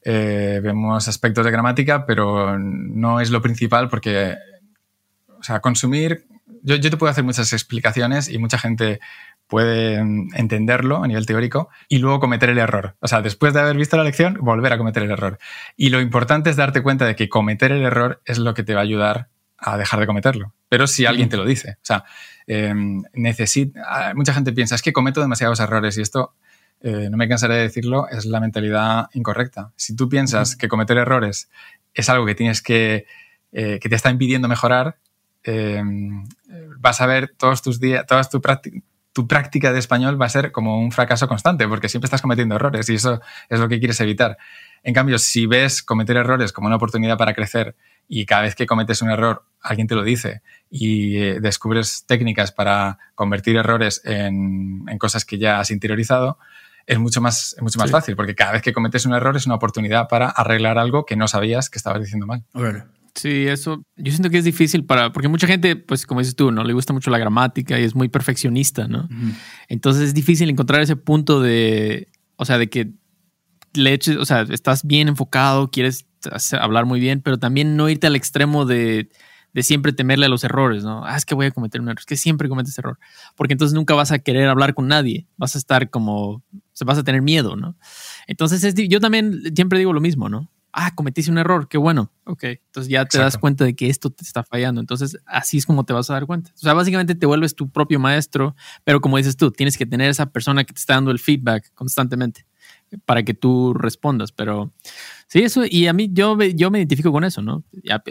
vemos 0.06 1.08
aspectos 1.10 1.46
de 1.46 1.52
gramática, 1.52 2.06
pero 2.06 2.58
no 2.58 3.20
es 3.20 3.32
lo 3.32 3.42
principal 3.42 3.90
porque 3.90 4.36
o 5.44 5.46
sea, 5.46 5.60
consumir, 5.60 6.26
yo, 6.62 6.80
te 6.80 6.96
puedo 6.96 7.12
hacer 7.12 7.26
muchas 7.26 7.52
explicaciones 7.52 8.30
y 8.30 8.38
mucha 8.38 8.58
gente 8.58 9.02
puede 9.48 9.96
entenderlo 9.96 11.04
a 11.04 11.08
nivel 11.08 11.26
teórico 11.26 11.68
y 11.90 11.98
luego 11.98 12.22
cometer 12.22 12.50
el 12.50 12.60
error. 12.60 12.96
O 13.02 13.10
sea, 13.10 13.22
después 13.22 13.54
de 13.54 13.60
haber 13.60 13.76
visto 13.76 13.98
la 13.98 14.06
lección, 14.06 14.38
volver 14.40 14.72
a 14.72 14.78
cometer 14.78 15.04
el 15.04 15.12
error. 15.12 15.38
Y 15.76 15.90
lo 15.90 16.00
importante 16.00 16.50
es 16.50 16.56
darte 16.56 16.82
cuenta 16.82 17.06
de 17.06 17.18
que 17.18 17.28
cometer 17.28 17.74
el 17.74 17.82
error 17.82 18.22
es 18.24 18.38
lo 18.38 18.54
que 18.54 18.64
te 18.64 18.74
va 18.74 18.80
a 18.80 18.84
ayudar 18.84 19.28
a 19.58 19.78
dejar 19.78 20.00
de 20.00 20.06
cometerlo. 20.06 20.54
Pero 20.70 20.88
si 20.88 21.06
alguien 21.06 21.28
te 21.28 21.36
lo 21.36 21.44
dice. 21.44 21.72
O 21.72 21.86
sea, 21.86 22.06
necesita, 22.48 24.14
mucha 24.16 24.34
gente 24.34 24.54
piensa, 24.54 24.76
es 24.76 24.82
que 24.82 24.94
cometo 24.94 25.20
demasiados 25.20 25.60
errores 25.60 25.98
y 25.98 26.02
esto, 26.02 26.36
eh, 26.80 27.10
no 27.12 27.18
me 27.18 27.28
cansaré 27.28 27.56
de 27.56 27.64
decirlo, 27.64 28.08
es 28.08 28.24
la 28.24 28.40
mentalidad 28.40 29.10
incorrecta. 29.12 29.74
Si 29.76 29.94
tú 29.94 30.08
piensas 30.08 30.56
que 30.56 30.70
cometer 30.70 30.98
errores 30.98 31.50
es 31.94 32.08
algo 32.08 32.26
que 32.26 32.34
tienes 32.34 32.62
que, 32.62 33.08
eh, 33.52 33.80
que 33.82 33.90
te 33.90 33.96
está 33.96 34.10
impidiendo 34.10 34.48
mejorar, 34.48 34.98
Em, 35.44 36.26
vas 36.78 37.02
a 37.02 37.06
ver 37.06 37.34
todos 37.38 37.62
tus 37.62 37.80
días, 37.80 38.06
toda 38.06 38.24
tu, 38.24 38.42
tu 39.14 39.28
práctica 39.28 39.72
de 39.72 39.80
español 39.80 40.20
va 40.20 40.26
a 40.26 40.30
ser 40.30 40.52
como 40.52 40.80
un 40.80 40.92
fracaso 40.92 41.28
constante, 41.28 41.68
porque 41.68 41.88
siempre 41.88 42.08
estás 42.08 42.22
cometiendo 42.22 42.56
errores 42.56 42.90
y 42.90 42.96
eso 42.96 43.22
es 43.48 43.60
lo 43.60 43.70
que 43.70 43.80
quieres 43.80 44.00
evitar. 44.02 44.38
En 44.82 44.94
cambio, 44.94 45.20
si 45.20 45.46
ves 45.46 45.84
cometer 45.84 46.18
errores 46.18 46.52
como 46.52 46.68
una 46.68 46.76
oportunidad 46.76 47.18
para 47.18 47.34
crecer 47.34 47.76
y 48.08 48.26
cada 48.26 48.42
vez 48.42 48.56
que 48.56 48.66
cometes 48.66 49.02
un 49.02 49.12
error 49.12 49.46
alguien 49.62 49.88
te 49.88 49.96
lo 49.96 50.04
dice 50.04 50.42
y 50.70 51.18
eh, 51.18 51.40
descubres 51.40 52.06
técnicas 52.06 52.52
para 52.52 52.98
convertir 53.16 53.56
errores 53.56 54.02
en, 54.04 54.86
cosas 54.98 55.26
que 55.26 55.38
ya 55.38 55.60
has 55.60 55.72
interiorizado, 55.72 56.38
es 56.86 57.00
mucho 57.00 57.22
más, 57.22 57.56
mucho 57.62 57.80
más 57.80 57.92
fácil, 57.92 58.16
porque 58.16 58.36
cada 58.36 58.54
vez 58.54 58.62
que 58.62 58.74
cometes 58.74 59.06
un 59.06 59.14
error 59.14 59.38
es 59.38 59.46
una 59.46 59.56
oportunidad 59.56 60.08
para 60.10 60.30
arreglar 60.30 60.78
algo 60.78 61.06
que 61.06 61.16
no 61.16 61.28
sabías 61.28 61.70
que 61.70 61.78
estabas 61.78 62.02
diciendo 62.02 62.26
mal. 62.26 62.44
Sí, 63.16 63.48
eso 63.48 63.86
yo 63.96 64.12
siento 64.12 64.30
que 64.30 64.40
es 64.40 64.44
difícil 64.44 64.86
para, 64.86 65.12
porque 65.12 65.28
mucha 65.28 65.46
gente, 65.46 65.76
pues 65.76 66.08
como 66.08 66.22
dices 66.22 66.36
tú, 66.36 66.52
no 66.52 66.64
le 66.64 66.74
gusta 66.74 66.94
mucho 66.94 67.12
la 67.12 67.20
gramática 67.20 67.80
y 67.80 67.84
es 67.84 67.94
muy 67.94 68.10
perfeccionista, 68.10 68.88
¿no? 68.88 69.08
Entonces 69.68 70.04
es 70.04 70.14
difícil 70.14 70.50
encontrar 70.50 70.82
ese 70.82 70.96
punto 70.96 71.40
de, 71.40 72.08
o 72.38 72.46
sea, 72.46 72.58
de 72.58 72.70
que 72.70 72.92
le 73.74 73.94
eches, 73.94 74.18
o 74.18 74.26
sea, 74.26 74.42
estás 74.42 74.86
bien 74.86 75.10
enfocado, 75.10 75.70
quieres 75.70 76.08
hablar 76.60 76.86
muy 76.86 77.00
bien, 77.00 77.22
pero 77.22 77.38
también 77.38 77.76
no 77.76 77.88
irte 77.88 78.08
al 78.08 78.16
extremo 78.16 78.66
de, 78.66 79.10
de 79.54 79.64
siempre 79.64 79.94
temerle 79.94 80.26
a 80.26 80.30
los 80.30 80.44
errores, 80.44 80.84
¿no? 80.84 81.06
Ah, 81.06 81.16
es 81.16 81.26
que 81.26 81.36
voy 81.36 81.46
a 81.46 81.52
cometer 81.52 81.82
un 81.82 81.90
error, 81.90 82.00
es 82.00 82.06
que 82.06 82.18
siempre 82.18 82.50
cometes 82.50 82.78
error, 82.80 82.98
porque 83.36 83.54
entonces 83.54 83.76
nunca 83.76 83.94
vas 83.94 84.12
a 84.12 84.20
querer 84.20 84.48
hablar 84.50 84.74
con 84.74 84.88
nadie, 84.88 85.28
vas 85.38 85.56
a 85.56 85.60
estar 85.60 85.90
como, 85.90 86.30
o 86.30 86.44
sea, 86.72 86.86
vas 86.86 86.98
a 86.98 87.04
tener 87.04 87.22
miedo, 87.22 87.56
¿no? 87.56 87.78
Entonces 88.28 88.64
es, 88.64 88.74
yo 88.76 89.00
también 89.00 89.54
siempre 89.56 89.78
digo 89.78 89.94
lo 89.94 90.02
mismo, 90.02 90.30
¿no? 90.30 90.50
Ah, 90.74 90.94
cometiste 90.96 91.32
un 91.32 91.38
error, 91.38 91.68
qué 91.68 91.78
bueno, 91.78 92.12
ok. 92.26 92.44
Entonces 92.44 92.90
ya 92.90 93.06
te 93.06 93.20
das 93.20 93.38
cuenta 93.38 93.64
de 93.64 93.76
que 93.76 93.90
esto 93.90 94.10
te 94.10 94.24
está 94.24 94.44
fallando. 94.44 94.82
Entonces 94.82 95.18
así 95.26 95.58
es 95.58 95.66
como 95.66 95.86
te 95.86 95.94
vas 95.94 96.10
a 96.10 96.14
dar 96.14 96.26
cuenta. 96.26 96.52
O 96.56 96.58
sea, 96.58 96.74
básicamente 96.74 97.16
te 97.16 97.26
vuelves 97.26 97.56
tu 97.56 97.70
propio 97.70 98.00
maestro, 98.00 98.56
pero 98.84 99.00
como 99.00 99.18
dices 99.18 99.38
tú, 99.38 99.52
tienes 99.52 99.78
que 99.78 99.86
tener 99.86 100.10
esa 100.10 100.26
persona 100.26 100.64
que 100.64 100.74
te 100.74 100.80
está 100.80 100.96
dando 100.96 101.12
el 101.12 101.20
feedback 101.20 101.72
constantemente 101.76 102.46
para 103.06 103.24
que 103.24 103.34
tú 103.34 103.74
respondas. 103.74 104.32
Pero 104.32 104.72
sí, 105.28 105.42
eso, 105.42 105.64
y 105.70 105.88
a 105.88 105.94
mí 105.94 106.10
yo, 106.12 106.38
yo 106.42 106.72
me 106.72 106.80
identifico 106.80 107.12
con 107.12 107.24
eso, 107.24 107.42
¿no? 107.42 107.64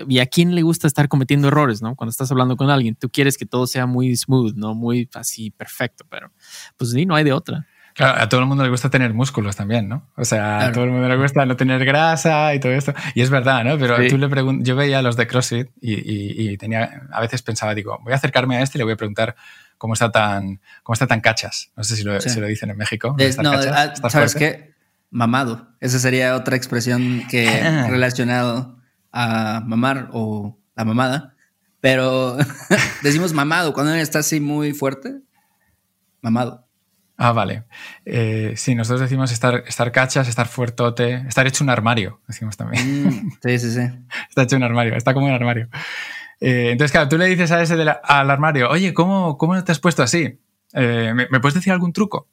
Y 0.08 0.18
a, 0.18 0.26
quién 0.26 0.54
le 0.54 0.62
gusta 0.62 0.86
estar 0.86 1.08
cometiendo 1.08 1.48
errores, 1.48 1.82
¿no? 1.82 1.96
Cuando 1.96 2.10
estás 2.10 2.30
hablando 2.30 2.56
con 2.56 2.70
alguien, 2.70 2.94
tú 2.94 3.10
quieres 3.10 3.36
que 3.36 3.46
todo 3.46 3.66
sea 3.66 3.86
muy 3.86 4.16
smooth, 4.16 4.54
¿no? 4.54 4.74
Muy 4.74 5.08
así 5.14 5.50
perfecto, 5.50 6.04
pero 6.08 6.32
pues 6.76 6.90
sí, 6.90 7.06
no 7.06 7.14
hay 7.16 7.24
de 7.24 7.32
otra. 7.32 7.66
Claro, 7.94 8.22
a 8.22 8.28
todo 8.28 8.40
el 8.40 8.46
mundo 8.46 8.62
le 8.64 8.70
gusta 8.70 8.88
tener 8.90 9.12
músculos 9.12 9.56
también, 9.56 9.88
¿no? 9.88 10.06
O 10.16 10.24
sea, 10.24 10.66
a 10.66 10.72
todo 10.72 10.84
el 10.84 10.90
mundo 10.90 11.08
le 11.08 11.16
gusta 11.16 11.44
no 11.44 11.56
tener 11.56 11.84
grasa 11.84 12.54
y 12.54 12.60
todo 12.60 12.72
esto. 12.72 12.94
Y 13.14 13.20
es 13.20 13.30
verdad, 13.30 13.64
¿no? 13.64 13.78
Pero 13.78 13.96
tú 14.08 14.18
le 14.18 14.28
preguntas, 14.28 14.66
yo 14.66 14.76
veía 14.76 15.00
a 15.00 15.02
los 15.02 15.16
de 15.16 15.26
CrossFit 15.26 15.68
y, 15.80 16.56
tenía, 16.56 17.02
a 17.12 17.20
veces 17.20 17.42
pensaba, 17.42 17.74
digo, 17.74 17.98
voy 18.02 18.12
a 18.12 18.16
acercarme 18.16 18.56
a 18.56 18.62
este 18.62 18.78
y 18.78 18.80
le 18.80 18.84
voy 18.84 18.94
a 18.94 18.96
preguntar 18.96 19.36
cómo 19.78 19.94
está 19.94 20.10
tan, 20.10 20.60
cómo 20.82 20.94
está 20.94 21.06
tan 21.06 21.20
cachas. 21.20 21.70
No 21.76 21.84
sé 21.84 21.96
si 21.96 22.04
lo, 22.04 22.16
dicen 22.46 22.70
en 22.70 22.76
México. 22.76 23.16
no, 23.42 23.52
ah, 23.52 23.92
¿sabes 24.08 24.34
qué? 24.34 24.72
Mamado. 25.10 25.68
Esa 25.80 25.98
sería 25.98 26.36
otra 26.36 26.56
expresión 26.56 27.24
que 27.28 27.46
relacionado 27.88 28.78
a 29.12 29.62
mamar 29.66 30.08
o 30.12 30.58
la 30.74 30.84
mamada 30.84 31.34
Pero 31.80 32.38
decimos 33.02 33.34
mamado 33.34 33.74
cuando 33.74 33.94
está 33.94 34.20
así 34.20 34.40
muy 34.40 34.72
fuerte. 34.72 35.20
Mamado. 36.22 36.66
Ah, 37.24 37.30
vale. 37.30 37.62
Eh, 38.04 38.54
sí, 38.56 38.74
nosotros 38.74 39.00
decimos 39.00 39.30
estar, 39.30 39.62
estar 39.68 39.92
cachas, 39.92 40.26
estar 40.26 40.48
fuertote, 40.48 41.22
estar 41.28 41.46
hecho 41.46 41.62
un 41.62 41.70
armario, 41.70 42.20
decimos 42.26 42.56
también. 42.56 43.06
Mm, 43.06 43.30
sí, 43.40 43.58
sí, 43.60 43.70
sí. 43.70 43.80
está 44.28 44.42
hecho 44.42 44.56
un 44.56 44.64
armario, 44.64 44.96
está 44.96 45.14
como 45.14 45.26
un 45.26 45.32
armario. 45.32 45.68
Eh, 46.40 46.70
entonces, 46.72 46.90
claro, 46.90 47.08
tú 47.08 47.16
le 47.16 47.26
dices 47.26 47.52
a 47.52 47.62
ese 47.62 47.74
al 47.80 48.28
armario, 48.28 48.68
oye, 48.68 48.92
¿cómo, 48.92 49.38
¿cómo 49.38 49.62
te 49.62 49.70
has 49.70 49.78
puesto 49.78 50.02
así? 50.02 50.40
Eh, 50.74 51.12
¿me, 51.14 51.38
puedes 51.38 51.54
decir 51.54 51.72
algún 51.72 51.92
truco? 51.92 52.26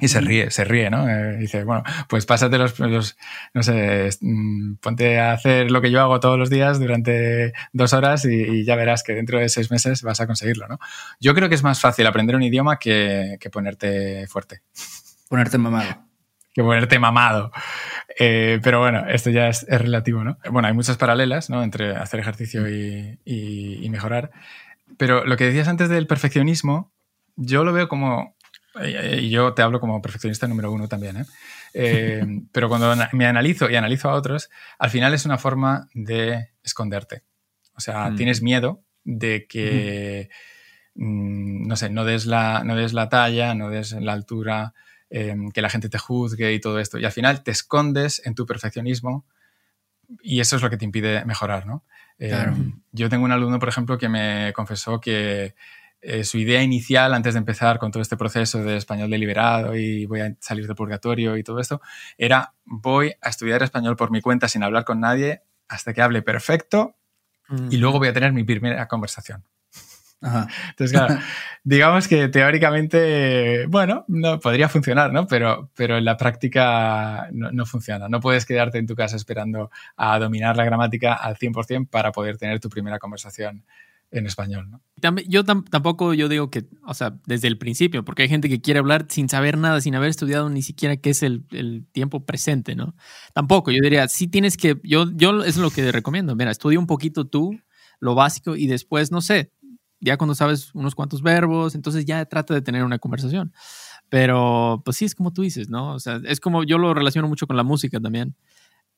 Y 0.00 0.08
se 0.08 0.20
ríe, 0.20 0.50
se 0.50 0.64
ríe, 0.64 0.90
¿no? 0.90 1.08
Eh, 1.08 1.36
dice, 1.38 1.64
bueno, 1.64 1.82
pues 2.08 2.24
pásate 2.24 2.56
los, 2.56 2.78
no 3.52 3.62
sé, 3.62 4.10
mm, 4.20 4.74
ponte 4.76 5.18
a 5.18 5.32
hacer 5.32 5.72
lo 5.72 5.80
que 5.80 5.90
yo 5.90 6.00
hago 6.00 6.20
todos 6.20 6.38
los 6.38 6.50
días 6.50 6.78
durante 6.78 7.52
dos 7.72 7.92
horas 7.92 8.24
y, 8.24 8.64
ya 8.64 8.76
verás 8.76 9.02
que 9.02 9.14
dentro 9.14 9.40
de 9.40 9.48
seis 9.48 9.70
meses 9.72 10.02
vas 10.02 10.20
a 10.20 10.26
conseguirlo, 10.26 10.68
¿no? 10.68 10.78
Yo 11.18 11.34
creo 11.34 11.48
que 11.48 11.56
es 11.56 11.64
más 11.64 11.80
fácil 11.80 12.06
aprender 12.06 12.36
un 12.36 12.44
idioma 12.44 12.78
que, 12.78 13.38
ponerte 13.52 14.26
fuerte. 14.28 14.62
Ponerte 15.28 15.58
mamado. 15.58 16.04
Que 16.54 16.62
ponerte 16.62 16.98
mamado. 16.98 17.50
Eh, 18.18 18.60
pero 18.62 18.78
bueno, 18.78 19.04
esto 19.08 19.30
ya 19.30 19.48
es, 19.48 19.66
relativo, 19.68 20.22
¿no? 20.22 20.38
Bueno, 20.50 20.68
hay 20.68 20.74
muchas 20.74 20.96
paralelas, 20.96 21.50
¿no? 21.50 21.64
Entre 21.64 21.96
hacer 21.96 22.20
ejercicio 22.20 22.68
y, 22.68 23.18
y 23.24 23.88
mejorar. 23.90 24.30
Pero 24.96 25.24
lo 25.24 25.36
que 25.36 25.44
decías 25.44 25.66
antes 25.66 25.88
del 25.88 26.06
perfeccionismo, 26.06 26.92
yo 27.34 27.64
lo 27.64 27.72
veo 27.72 27.88
como 27.88 28.36
y 28.84 29.30
yo 29.30 29.54
te 29.54 29.62
hablo 29.62 29.80
como 29.80 30.00
perfeccionista 30.02 30.46
número 30.46 30.70
uno 30.70 30.88
también, 30.88 31.18
¿eh? 31.18 31.24
Eh, 31.74 32.24
pero 32.52 32.68
cuando 32.68 32.94
me 33.12 33.26
analizo 33.26 33.70
y 33.70 33.76
analizo 33.76 34.10
a 34.10 34.14
otros, 34.14 34.50
al 34.78 34.90
final 34.90 35.14
es 35.14 35.24
una 35.24 35.38
forma 35.38 35.88
de 35.94 36.50
esconderte. 36.62 37.22
O 37.76 37.80
sea, 37.80 38.10
mm. 38.10 38.16
tienes 38.16 38.42
miedo 38.42 38.82
de 39.04 39.46
que, 39.46 40.30
mm, 40.94 41.66
no 41.66 41.76
sé, 41.76 41.90
no 41.90 42.04
des, 42.04 42.26
la, 42.26 42.62
no 42.64 42.76
des 42.76 42.92
la 42.92 43.08
talla, 43.08 43.54
no 43.54 43.70
des 43.70 43.92
la 43.92 44.12
altura, 44.12 44.74
em, 45.10 45.50
que 45.50 45.62
la 45.62 45.70
gente 45.70 45.88
te 45.88 45.98
juzgue 45.98 46.52
y 46.52 46.60
todo 46.60 46.78
esto. 46.78 46.98
Y 46.98 47.04
al 47.04 47.12
final 47.12 47.42
te 47.42 47.50
escondes 47.50 48.22
en 48.24 48.34
tu 48.34 48.46
perfeccionismo 48.46 49.26
y 50.22 50.40
eso 50.40 50.56
es 50.56 50.62
lo 50.62 50.70
que 50.70 50.76
te 50.76 50.84
impide 50.84 51.24
mejorar, 51.24 51.66
¿no? 51.66 51.84
Em, 52.18 52.80
yo 52.90 53.08
tengo 53.08 53.24
un 53.24 53.32
alumno, 53.32 53.58
por 53.58 53.68
ejemplo, 53.68 53.96
que 53.96 54.08
me 54.08 54.52
confesó 54.54 55.00
que 55.00 55.54
eh, 56.00 56.24
su 56.24 56.38
idea 56.38 56.62
inicial 56.62 57.12
antes 57.12 57.34
de 57.34 57.38
empezar 57.38 57.78
con 57.78 57.90
todo 57.90 58.02
este 58.02 58.16
proceso 58.16 58.62
de 58.62 58.76
español 58.76 59.10
deliberado 59.10 59.74
y 59.76 60.06
voy 60.06 60.20
a 60.20 60.34
salir 60.40 60.66
del 60.66 60.76
purgatorio 60.76 61.36
y 61.36 61.42
todo 61.42 61.58
esto, 61.58 61.80
era 62.16 62.54
voy 62.64 63.14
a 63.20 63.28
estudiar 63.28 63.62
español 63.62 63.96
por 63.96 64.10
mi 64.10 64.20
cuenta 64.20 64.48
sin 64.48 64.62
hablar 64.62 64.84
con 64.84 65.00
nadie 65.00 65.42
hasta 65.68 65.92
que 65.92 66.02
hable 66.02 66.22
perfecto 66.22 66.96
y 67.70 67.78
luego 67.78 67.98
voy 67.98 68.08
a 68.08 68.12
tener 68.12 68.32
mi 68.32 68.44
primera 68.44 68.86
conversación. 68.88 69.44
Entonces, 70.20 70.92
claro, 70.92 71.18
digamos 71.64 72.08
que 72.08 72.28
teóricamente, 72.28 73.66
bueno, 73.68 74.04
no, 74.08 74.40
podría 74.40 74.68
funcionar, 74.68 75.12
¿no? 75.12 75.26
Pero, 75.26 75.70
pero 75.74 75.96
en 75.96 76.04
la 76.04 76.16
práctica 76.16 77.28
no, 77.32 77.52
no, 77.52 77.64
funciona. 77.66 78.08
No 78.08 78.20
puedes 78.20 78.44
quedarte 78.44 78.78
en 78.78 78.86
tu 78.86 78.94
casa 78.94 79.16
esperando 79.16 79.70
a 79.96 80.18
dominar 80.18 80.56
la 80.56 80.64
gramática 80.64 81.14
al 81.14 81.36
100% 81.36 81.88
para 81.88 82.12
poder 82.12 82.36
tener 82.36 82.58
tu 82.60 82.68
primera 82.68 82.98
conversación 82.98 83.64
en 84.10 84.26
español, 84.26 84.70
¿no? 84.70 84.82
Yo 85.26 85.44
tampoco 85.44 86.14
yo 86.14 86.28
digo 86.28 86.50
que, 86.50 86.66
o 86.86 86.94
sea, 86.94 87.18
desde 87.26 87.48
el 87.48 87.58
principio, 87.58 88.04
porque 88.04 88.22
hay 88.22 88.28
gente 88.28 88.48
que 88.48 88.60
quiere 88.60 88.80
hablar 88.80 89.06
sin 89.08 89.28
saber 89.28 89.58
nada, 89.58 89.80
sin 89.80 89.94
haber 89.94 90.08
estudiado 90.08 90.48
ni 90.48 90.62
siquiera 90.62 90.96
qué 90.96 91.10
es 91.10 91.22
el, 91.22 91.46
tiempo 91.92 92.24
presente, 92.24 92.74
¿no? 92.74 92.94
Tampoco, 93.34 93.70
yo 93.70 93.80
diría, 93.82 94.08
sí 94.08 94.28
tienes 94.28 94.56
que, 94.56 94.80
yo, 94.82 95.10
yo 95.14 95.42
es 95.44 95.56
lo 95.56 95.70
que 95.70 95.92
recomiendo, 95.92 96.34
mira, 96.34 96.50
estudia 96.50 96.78
un 96.78 96.86
poquito 96.86 97.26
tú, 97.26 97.60
lo 98.00 98.14
básico, 98.14 98.56
y 98.56 98.66
después, 98.66 99.12
no 99.12 99.20
sé, 99.20 99.52
ya 100.00 100.16
cuando 100.16 100.34
sabes 100.34 100.74
unos 100.74 100.94
cuantos 100.94 101.22
verbos, 101.22 101.74
entonces 101.74 102.04
ya 102.04 102.24
trata 102.24 102.54
de 102.54 102.62
tener 102.62 102.84
una 102.84 102.98
conversación. 102.98 103.52
Pero, 104.08 104.80
pues 104.84 104.96
sí, 104.96 105.04
es 105.04 105.14
como 105.14 105.32
tú 105.32 105.42
dices, 105.42 105.68
¿no? 105.68 105.92
O 105.94 106.00
sea, 106.00 106.20
es 106.24 106.40
como 106.40 106.64
yo 106.64 106.78
lo 106.78 106.94
relaciono 106.94 107.28
mucho 107.28 107.46
con 107.46 107.56
la 107.56 107.62
música 107.62 108.00
también 108.00 108.36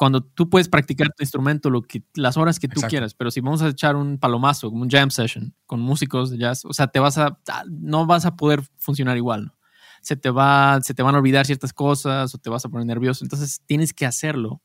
cuando 0.00 0.22
tú 0.22 0.48
puedes 0.48 0.66
practicar 0.66 1.08
tu 1.08 1.22
instrumento 1.22 1.68
lo 1.68 1.82
que, 1.82 2.02
las 2.14 2.38
horas 2.38 2.58
que 2.58 2.68
tú 2.68 2.80
quieras, 2.80 3.12
pero 3.12 3.30
si 3.30 3.42
vamos 3.42 3.60
a 3.60 3.68
echar 3.68 3.96
un 3.96 4.16
palomazo, 4.16 4.70
un 4.70 4.88
jam 4.88 5.10
session 5.10 5.54
con 5.66 5.80
músicos 5.80 6.30
de 6.30 6.38
jazz, 6.38 6.64
o 6.64 6.72
sea, 6.72 6.86
te 6.86 6.98
vas 7.00 7.18
a, 7.18 7.38
no 7.68 8.06
vas 8.06 8.24
a 8.24 8.34
poder 8.34 8.62
funcionar 8.78 9.18
igual, 9.18 9.44
¿no? 9.44 9.58
Se 10.00 10.16
te, 10.16 10.30
va, 10.30 10.80
se 10.80 10.94
te 10.94 11.02
van 11.02 11.16
a 11.16 11.18
olvidar 11.18 11.44
ciertas 11.44 11.74
cosas 11.74 12.34
o 12.34 12.38
te 12.38 12.48
vas 12.48 12.64
a 12.64 12.70
poner 12.70 12.86
nervioso, 12.86 13.26
entonces 13.26 13.60
tienes 13.66 13.92
que 13.92 14.06
hacerlo 14.06 14.62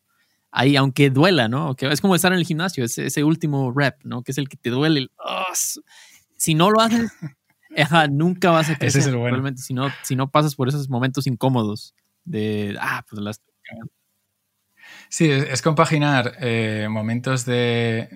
ahí, 0.51 0.77
aunque 0.77 1.09
duela, 1.09 1.49
¿no? 1.49 1.75
es 1.77 1.99
como 1.99 2.15
estar 2.15 2.31
en 2.31 2.39
el 2.39 2.45
gimnasio, 2.45 2.85
ese, 2.85 3.07
ese 3.07 3.25
último 3.25 3.73
rep, 3.75 4.05
¿no? 4.05 4.23
Que 4.23 4.31
es 4.31 4.37
el 4.37 4.47
que 4.47 4.55
te 4.55 4.69
duele. 4.69 5.09
si 6.37 6.55
no 6.55 6.71
lo 6.71 6.79
haces, 6.79 7.11
nunca 8.09 8.51
vas 8.51 8.69
a 8.69 8.77
crecer. 8.77 8.87
Ese 8.87 8.99
es 8.99 9.07
el 9.07 9.17
bueno. 9.17 9.45
si 9.57 9.73
no, 9.73 9.89
si 10.01 10.15
no 10.15 10.31
pasas 10.31 10.55
por 10.55 10.69
esos 10.69 10.87
momentos 10.89 11.27
incómodos 11.27 11.93
de, 12.23 12.77
ah, 12.79 13.03
pues 13.09 13.21
las 13.21 13.41
Sí, 15.09 15.29
es, 15.29 15.61
compaginar 15.61 16.33
eh, 16.39 16.87
momentos 16.89 17.45
de, 17.45 18.09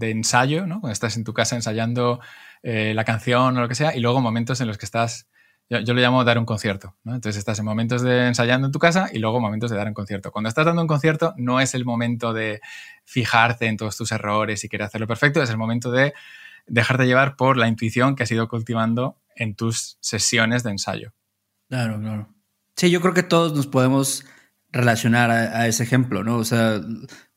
ensayo, 0.00 0.66
¿no? 0.66 0.80
Cuando 0.80 0.92
estás 0.92 1.16
en 1.16 1.24
tu 1.24 1.34
casa 1.34 1.56
ensayando 1.56 2.20
eh, 2.62 2.92
la 2.94 3.04
canción 3.04 3.56
o 3.56 3.60
lo 3.60 3.68
que 3.68 3.74
sea, 3.74 3.94
y 3.96 4.00
luego 4.00 4.20
momentos 4.20 4.60
en 4.60 4.66
los 4.66 4.78
que 4.78 4.86
estás, 4.86 5.28
yo, 5.68 5.80
yo, 5.80 5.94
lo 5.94 6.00
llamo 6.00 6.24
dar 6.24 6.38
un 6.38 6.46
concierto, 6.46 6.96
¿no? 7.04 7.14
Entonces 7.14 7.38
estás 7.38 7.58
en 7.58 7.64
momentos 7.64 8.02
de 8.02 8.26
ensayando 8.28 8.66
en 8.66 8.72
tu 8.72 8.78
casa 8.78 9.08
y 9.12 9.18
luego 9.18 9.40
momentos 9.40 9.70
de 9.70 9.76
dar 9.76 9.88
un 9.88 9.94
concierto. 9.94 10.30
Cuando 10.30 10.48
estás 10.48 10.66
dando 10.66 10.82
un 10.82 10.88
concierto 10.88 11.34
no 11.36 11.60
es 11.60 11.74
el 11.74 11.84
momento 11.84 12.32
de 12.32 12.60
fijarte 13.04 13.66
en 13.66 13.76
todos 13.76 13.96
tus 13.96 14.12
errores 14.12 14.64
y 14.64 14.68
querer 14.68 14.86
hacerlo 14.86 15.06
perfecto, 15.06 15.42
es 15.42 15.50
el 15.50 15.58
momento 15.58 15.90
de 15.90 16.14
dejarte 16.66 17.06
llevar 17.06 17.36
por 17.36 17.56
la 17.56 17.68
intuición 17.68 18.14
que 18.14 18.22
has 18.22 18.30
ido 18.30 18.48
cultivando 18.48 19.18
en 19.34 19.54
tus 19.54 19.98
sesiones 20.00 20.62
de 20.62 20.70
ensayo. 20.70 21.12
Claro, 21.68 22.00
claro. 22.00 22.28
Sí, 22.76 22.90
yo 22.90 23.00
creo 23.00 23.14
que 23.14 23.22
todos 23.22 23.54
nos 23.54 23.66
podemos 23.66 24.24
relacionar 24.72 25.30
a, 25.30 25.66
ese 25.66 25.82
ejemplo, 25.82 26.24
¿no? 26.24 26.36
O 26.36 26.44
sea, 26.44 26.80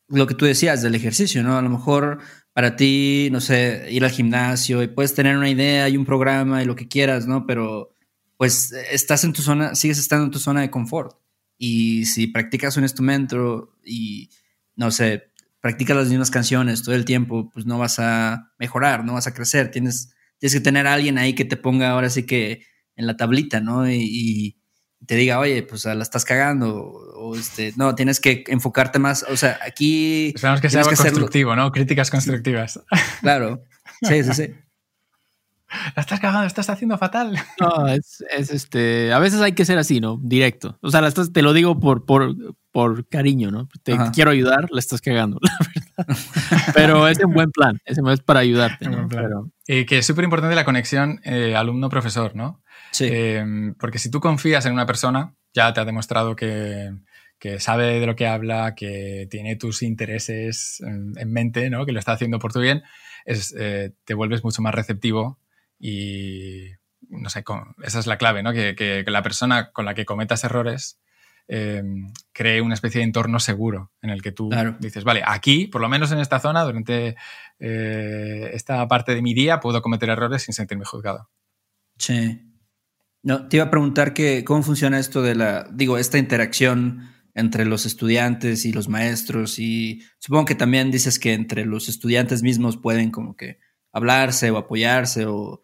lo 0.07 0.27
que 0.27 0.35
tú 0.35 0.45
decías 0.45 0.81
del 0.81 0.95
ejercicio, 0.95 1.43
¿no? 1.43 1.57
A 1.57 1.61
lo 1.61 1.69
mejor 1.69 2.19
para 2.53 2.75
ti, 2.75 3.29
no 3.31 3.39
sé, 3.39 3.87
ir 3.89 4.03
al 4.03 4.11
gimnasio 4.11 4.83
y 4.83 4.87
puedes 4.87 5.13
tener 5.15 5.37
una 5.37 5.49
idea 5.49 5.87
y 5.87 5.97
un 5.97 6.05
programa 6.05 6.61
y 6.61 6.65
lo 6.65 6.75
que 6.75 6.87
quieras, 6.87 7.27
¿no? 7.27 7.45
Pero 7.45 7.95
pues 8.37 8.73
estás 8.91 9.23
en 9.23 9.33
tu 9.33 9.41
zona, 9.41 9.75
sigues 9.75 9.99
estando 9.99 10.25
en 10.25 10.31
tu 10.31 10.39
zona 10.39 10.61
de 10.61 10.71
confort. 10.71 11.17
Y 11.57 12.05
si 12.05 12.27
practicas 12.27 12.75
un 12.75 12.83
instrumento 12.83 13.77
y, 13.85 14.29
no 14.75 14.91
sé, 14.91 15.31
practicas 15.61 15.95
las 15.95 16.09
mismas 16.09 16.31
canciones 16.31 16.83
todo 16.83 16.95
el 16.95 17.05
tiempo, 17.05 17.49
pues 17.53 17.65
no 17.65 17.77
vas 17.77 17.99
a 17.99 18.51
mejorar, 18.57 19.05
no 19.05 19.13
vas 19.13 19.27
a 19.27 19.33
crecer. 19.33 19.69
Tienes, 19.71 20.13
tienes 20.39 20.55
que 20.55 20.61
tener 20.61 20.87
alguien 20.87 21.17
ahí 21.19 21.33
que 21.33 21.45
te 21.45 21.55
ponga 21.55 21.91
ahora 21.91 22.09
sí 22.09 22.23
que 22.23 22.65
en 22.95 23.07
la 23.07 23.15
tablita, 23.15 23.61
¿no? 23.61 23.89
y 23.89 24.60
te 25.05 25.15
diga, 25.15 25.39
oye, 25.39 25.63
pues 25.63 25.85
la 25.85 26.01
estás 26.01 26.25
cagando, 26.25 26.75
o, 26.75 27.35
este, 27.35 27.73
no, 27.75 27.95
tienes 27.95 28.19
que 28.19 28.43
enfocarte 28.47 28.99
más, 28.99 29.25
o 29.29 29.37
sea, 29.37 29.59
aquí... 29.65 30.31
Esperamos 30.35 30.61
que 30.61 30.69
sea 30.69 30.81
algo 30.81 30.95
constructivo, 30.95 31.55
¿no? 31.55 31.71
Críticas 31.71 32.09
constructivas. 32.11 32.79
Claro, 33.21 33.63
sí, 34.01 34.23
sí, 34.23 34.33
sí. 34.33 34.53
La 35.95 36.01
estás 36.01 36.19
cagando, 36.19 36.45
estás 36.45 36.69
haciendo 36.69 36.97
fatal. 36.97 37.37
No, 37.59 37.87
es, 37.87 38.23
este, 38.29 39.13
a 39.13 39.19
veces 39.19 39.41
hay 39.41 39.53
que 39.53 39.65
ser 39.65 39.77
así, 39.77 39.99
¿no? 39.99 40.19
Directo. 40.21 40.77
O 40.81 40.89
sea, 40.89 41.01
la 41.01 41.07
estás, 41.07 41.31
te 41.31 41.41
lo 41.41 41.53
digo 41.53 41.79
por, 41.79 42.05
por, 42.05 42.35
por 42.71 43.07
cariño, 43.07 43.51
¿no? 43.51 43.69
Te 43.83 43.97
quiero 44.13 44.31
ayudar, 44.31 44.67
la 44.71 44.79
estás 44.79 45.01
cagando, 45.01 45.39
la 45.41 45.57
verdad. 45.59 46.17
Pero 46.73 47.07
es 47.07 47.23
un 47.23 47.33
buen 47.33 47.51
plan, 47.51 47.79
es 47.85 47.99
para 48.21 48.39
ayudarte. 48.39 48.89
¿no? 48.89 49.51
Y 49.67 49.85
que 49.85 49.99
es 49.99 50.05
súper 50.05 50.23
importante 50.23 50.55
la 50.55 50.65
conexión 50.65 51.21
eh, 51.23 51.55
alumno-profesor, 51.55 52.35
¿no? 52.35 52.60
Sí. 52.91 53.07
Em, 53.09 53.73
porque 53.75 53.99
si 53.99 54.11
tú 54.11 54.19
confías 54.19 54.65
en 54.65 54.73
una 54.73 54.85
persona, 54.85 55.35
ya 55.53 55.73
te 55.73 55.79
ha 55.79 55.85
demostrado 55.85 56.35
que, 56.35 56.93
sabe 57.59 57.99
de 57.99 58.05
lo 58.05 58.15
que 58.15 58.27
habla, 58.27 58.75
que 58.75 59.27
tiene 59.29 59.55
tus 59.55 59.81
intereses 59.81 60.81
en, 60.81 61.31
mente, 61.31 61.69
¿no? 61.69 61.85
que 61.85 61.91
lo 61.91 61.99
está 61.99 62.13
haciendo 62.13 62.39
por 62.39 62.53
tu 62.53 62.59
bien, 62.59 62.83
es, 63.25 63.55
eh, 63.57 63.93
te 64.03 64.13
vuelves 64.13 64.43
mucho 64.43 64.61
más 64.61 64.75
receptivo 64.75 65.39
y, 65.79 66.67
no 67.09 67.29
sé, 67.29 67.43
esa 67.83 67.99
es 67.99 68.07
la 68.07 68.17
clave, 68.17 68.43
¿no? 68.43 68.53
que, 68.53 69.03
la 69.07 69.23
persona 69.23 69.71
con 69.71 69.85
la 69.85 69.95
que 69.95 70.05
cometas 70.05 70.43
errores 70.43 70.99
em, 71.47 72.13
cree 72.31 72.61
una 72.61 72.75
especie 72.75 72.99
de 72.99 73.05
entorno 73.05 73.39
seguro 73.39 73.91
en 74.01 74.11
el 74.11 74.21
que 74.21 74.31
tú 74.31 74.49
dices, 74.79 75.03
vale, 75.03 75.23
aquí, 75.25 75.67
por 75.67 75.81
lo 75.81 75.89
menos 75.89 76.11
en 76.11 76.19
esta 76.19 76.39
zona, 76.39 76.63
durante 76.63 77.15
eh, 77.59 78.51
esta 78.53 78.87
parte 78.87 79.15
de 79.15 79.21
mi 79.21 79.33
día, 79.33 79.59
puedo 79.59 79.81
cometer 79.81 80.09
errores 80.09 80.43
sin 80.43 80.53
sentirme 80.53 80.85
juzgado. 80.85 81.29
Sí. 81.97 82.50
No, 83.23 83.47
te 83.47 83.57
iba 83.57 83.65
a 83.65 83.71
preguntar 83.71 84.13
que 84.13 84.43
cómo 84.43 84.63
funciona 84.63 84.99
esto 84.99 85.21
de 85.21 85.35
la, 85.35 85.67
digo, 85.71 85.97
esta 85.97 86.17
interacción 86.17 87.11
entre 87.35 87.65
los 87.65 87.85
estudiantes 87.85 88.65
y 88.65 88.73
los 88.73 88.89
maestros 88.89 89.59
y 89.59 90.03
supongo 90.17 90.45
que 90.45 90.55
también 90.55 90.91
dices 90.91 91.19
que 91.19 91.33
entre 91.33 91.65
los 91.65 91.87
estudiantes 91.87 92.43
mismos 92.43 92.77
pueden 92.77 93.11
como 93.11 93.35
que 93.35 93.59
hablarse 93.93 94.51
o 94.51 94.57
apoyarse 94.57 95.25
o, 95.27 95.61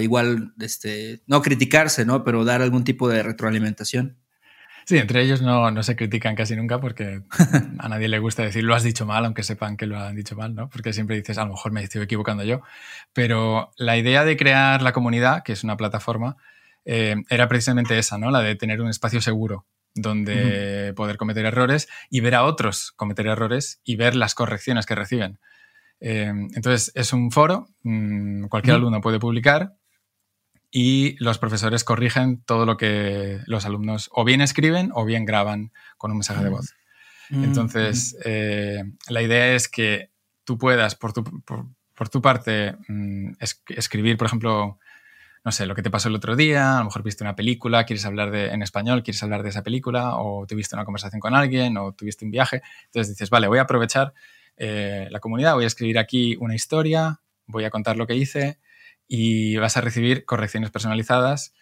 igual, 0.00 0.54
este, 0.58 1.22
no 1.26 1.40
criticarse, 1.40 2.04
¿no? 2.04 2.24
Pero 2.24 2.44
dar 2.44 2.62
algún 2.62 2.82
tipo 2.82 3.08
de 3.08 3.22
retroalimentación. 3.22 4.18
Sí, 4.86 4.98
entre 4.98 5.22
ellos 5.22 5.40
no, 5.40 5.70
no, 5.70 5.82
se 5.84 5.94
critican 5.94 6.34
casi 6.34 6.56
nunca 6.56 6.80
porque 6.80 7.22
a 7.78 7.88
nadie 7.88 8.08
le 8.08 8.18
gusta 8.18 8.42
decir 8.42 8.64
lo 8.64 8.74
has 8.74 8.82
dicho 8.82 9.06
mal, 9.06 9.24
aunque 9.24 9.44
sepan 9.44 9.76
que 9.76 9.86
lo 9.86 10.00
han 10.00 10.16
dicho 10.16 10.34
mal, 10.34 10.54
¿no? 10.56 10.68
Porque 10.68 10.92
siempre 10.92 11.14
dices, 11.14 11.38
a 11.38 11.44
lo 11.44 11.52
mejor 11.52 11.70
me 11.70 11.84
estoy 11.84 12.02
equivocando 12.02 12.42
yo. 12.42 12.62
Pero 13.12 13.70
la 13.76 13.96
idea 13.96 14.24
de 14.24 14.36
crear 14.36 14.82
la 14.82 14.92
comunidad, 14.92 15.44
que 15.44 15.52
es 15.52 15.62
una 15.62 15.76
plataforma, 15.76 16.36
eh, 16.84 17.16
era 17.28 17.48
precisamente 17.48 17.98
esa, 17.98 18.18
¿no? 18.18 18.30
La 18.30 18.40
de 18.40 18.56
tener 18.56 18.80
un 18.80 18.88
espacio 18.88 19.20
seguro 19.20 19.66
donde 19.94 20.92
poder 20.96 21.16
cometer 21.16 21.44
errores 21.44 21.88
y 22.08 22.20
ver 22.20 22.34
a 22.34 22.44
otros 22.44 22.92
cometer 22.92 23.26
errores 23.26 23.80
y 23.84 23.96
ver 23.96 24.16
las 24.16 24.34
correcciones 24.34 24.86
que 24.86 24.94
reciben. 24.94 25.38
Eh, 26.00 26.32
entonces, 26.54 26.90
es 26.94 27.12
un 27.12 27.30
foro, 27.30 27.68
mm, 27.82 28.46
cualquier 28.46 28.76
alumno 28.76 29.00
puede 29.00 29.20
publicar 29.20 29.74
y 30.70 31.16
los 31.22 31.38
profesores 31.38 31.84
corrigen 31.84 32.42
todo 32.42 32.64
lo 32.64 32.76
que 32.76 33.40
los 33.46 33.66
alumnos 33.66 34.08
o 34.12 34.24
bien 34.24 34.40
escriben 34.40 34.90
o 34.94 35.04
bien 35.04 35.26
graban 35.26 35.72
con 35.98 36.10
un 36.10 36.18
mensaje 36.18 36.42
de 36.42 36.50
voz. 36.50 36.74
Mm, 37.30 37.44
Entonces, 37.44 38.16
eh, 38.24 38.82
la 39.08 39.22
idea 39.22 39.54
es 39.54 39.68
que 39.68 40.10
tú 40.44 40.58
puedas, 40.58 40.94
por 40.94 41.12
tu, 41.12 41.22
por, 41.24 42.08
tu 42.08 42.20
parte, 42.20 42.74
mm, 42.88 43.34
escribir, 43.68 44.16
por 44.16 44.26
ejemplo, 44.26 44.78
no 45.44 45.50
sé, 45.50 45.66
lo 45.66 45.74
que 45.74 45.82
te 45.82 45.90
pasó 45.90 46.08
el 46.08 46.14
otro 46.14 46.36
día, 46.36 46.76
a 46.76 46.78
lo 46.78 46.84
mejor 46.84 47.02
viste 47.02 47.24
una 47.24 47.34
película, 47.34 47.84
quieres 47.84 48.04
hablar 48.04 48.30
de, 48.30 48.48
en 48.48 48.62
español, 48.62 49.02
quieres 49.02 49.22
hablar 49.22 49.42
de 49.42 49.48
esa 49.48 49.62
película, 49.62 50.16
o 50.16 50.46
tuviste 50.46 50.76
una 50.76 50.84
conversación 50.84 51.20
con 51.20 51.34
alguien, 51.34 51.76
o 51.78 51.92
tuviste 51.92 52.24
un 52.24 52.30
viaje. 52.30 52.62
Entonces 52.86 53.08
dices, 53.08 53.28
vale, 53.28 53.48
voy 53.48 53.58
a 53.58 53.62
aprovechar 53.62 54.14
eh, 54.56 55.08
la 55.10 55.18
comunidad, 55.18 55.54
voy 55.54 55.64
a 55.64 55.66
escribir 55.66 55.98
aquí 55.98 56.36
una 56.38 56.54
historia, 56.54 57.20
voy 57.46 57.64
a 57.64 57.70
contar 57.70 57.96
lo 57.96 58.06
que 58.06 58.14
hice, 58.14 58.60
y 59.08 59.56
vas 59.56 59.76
a 59.76 59.80
recibir 59.80 60.24
correcciones 60.24 60.70
personalizadas, 60.70 61.54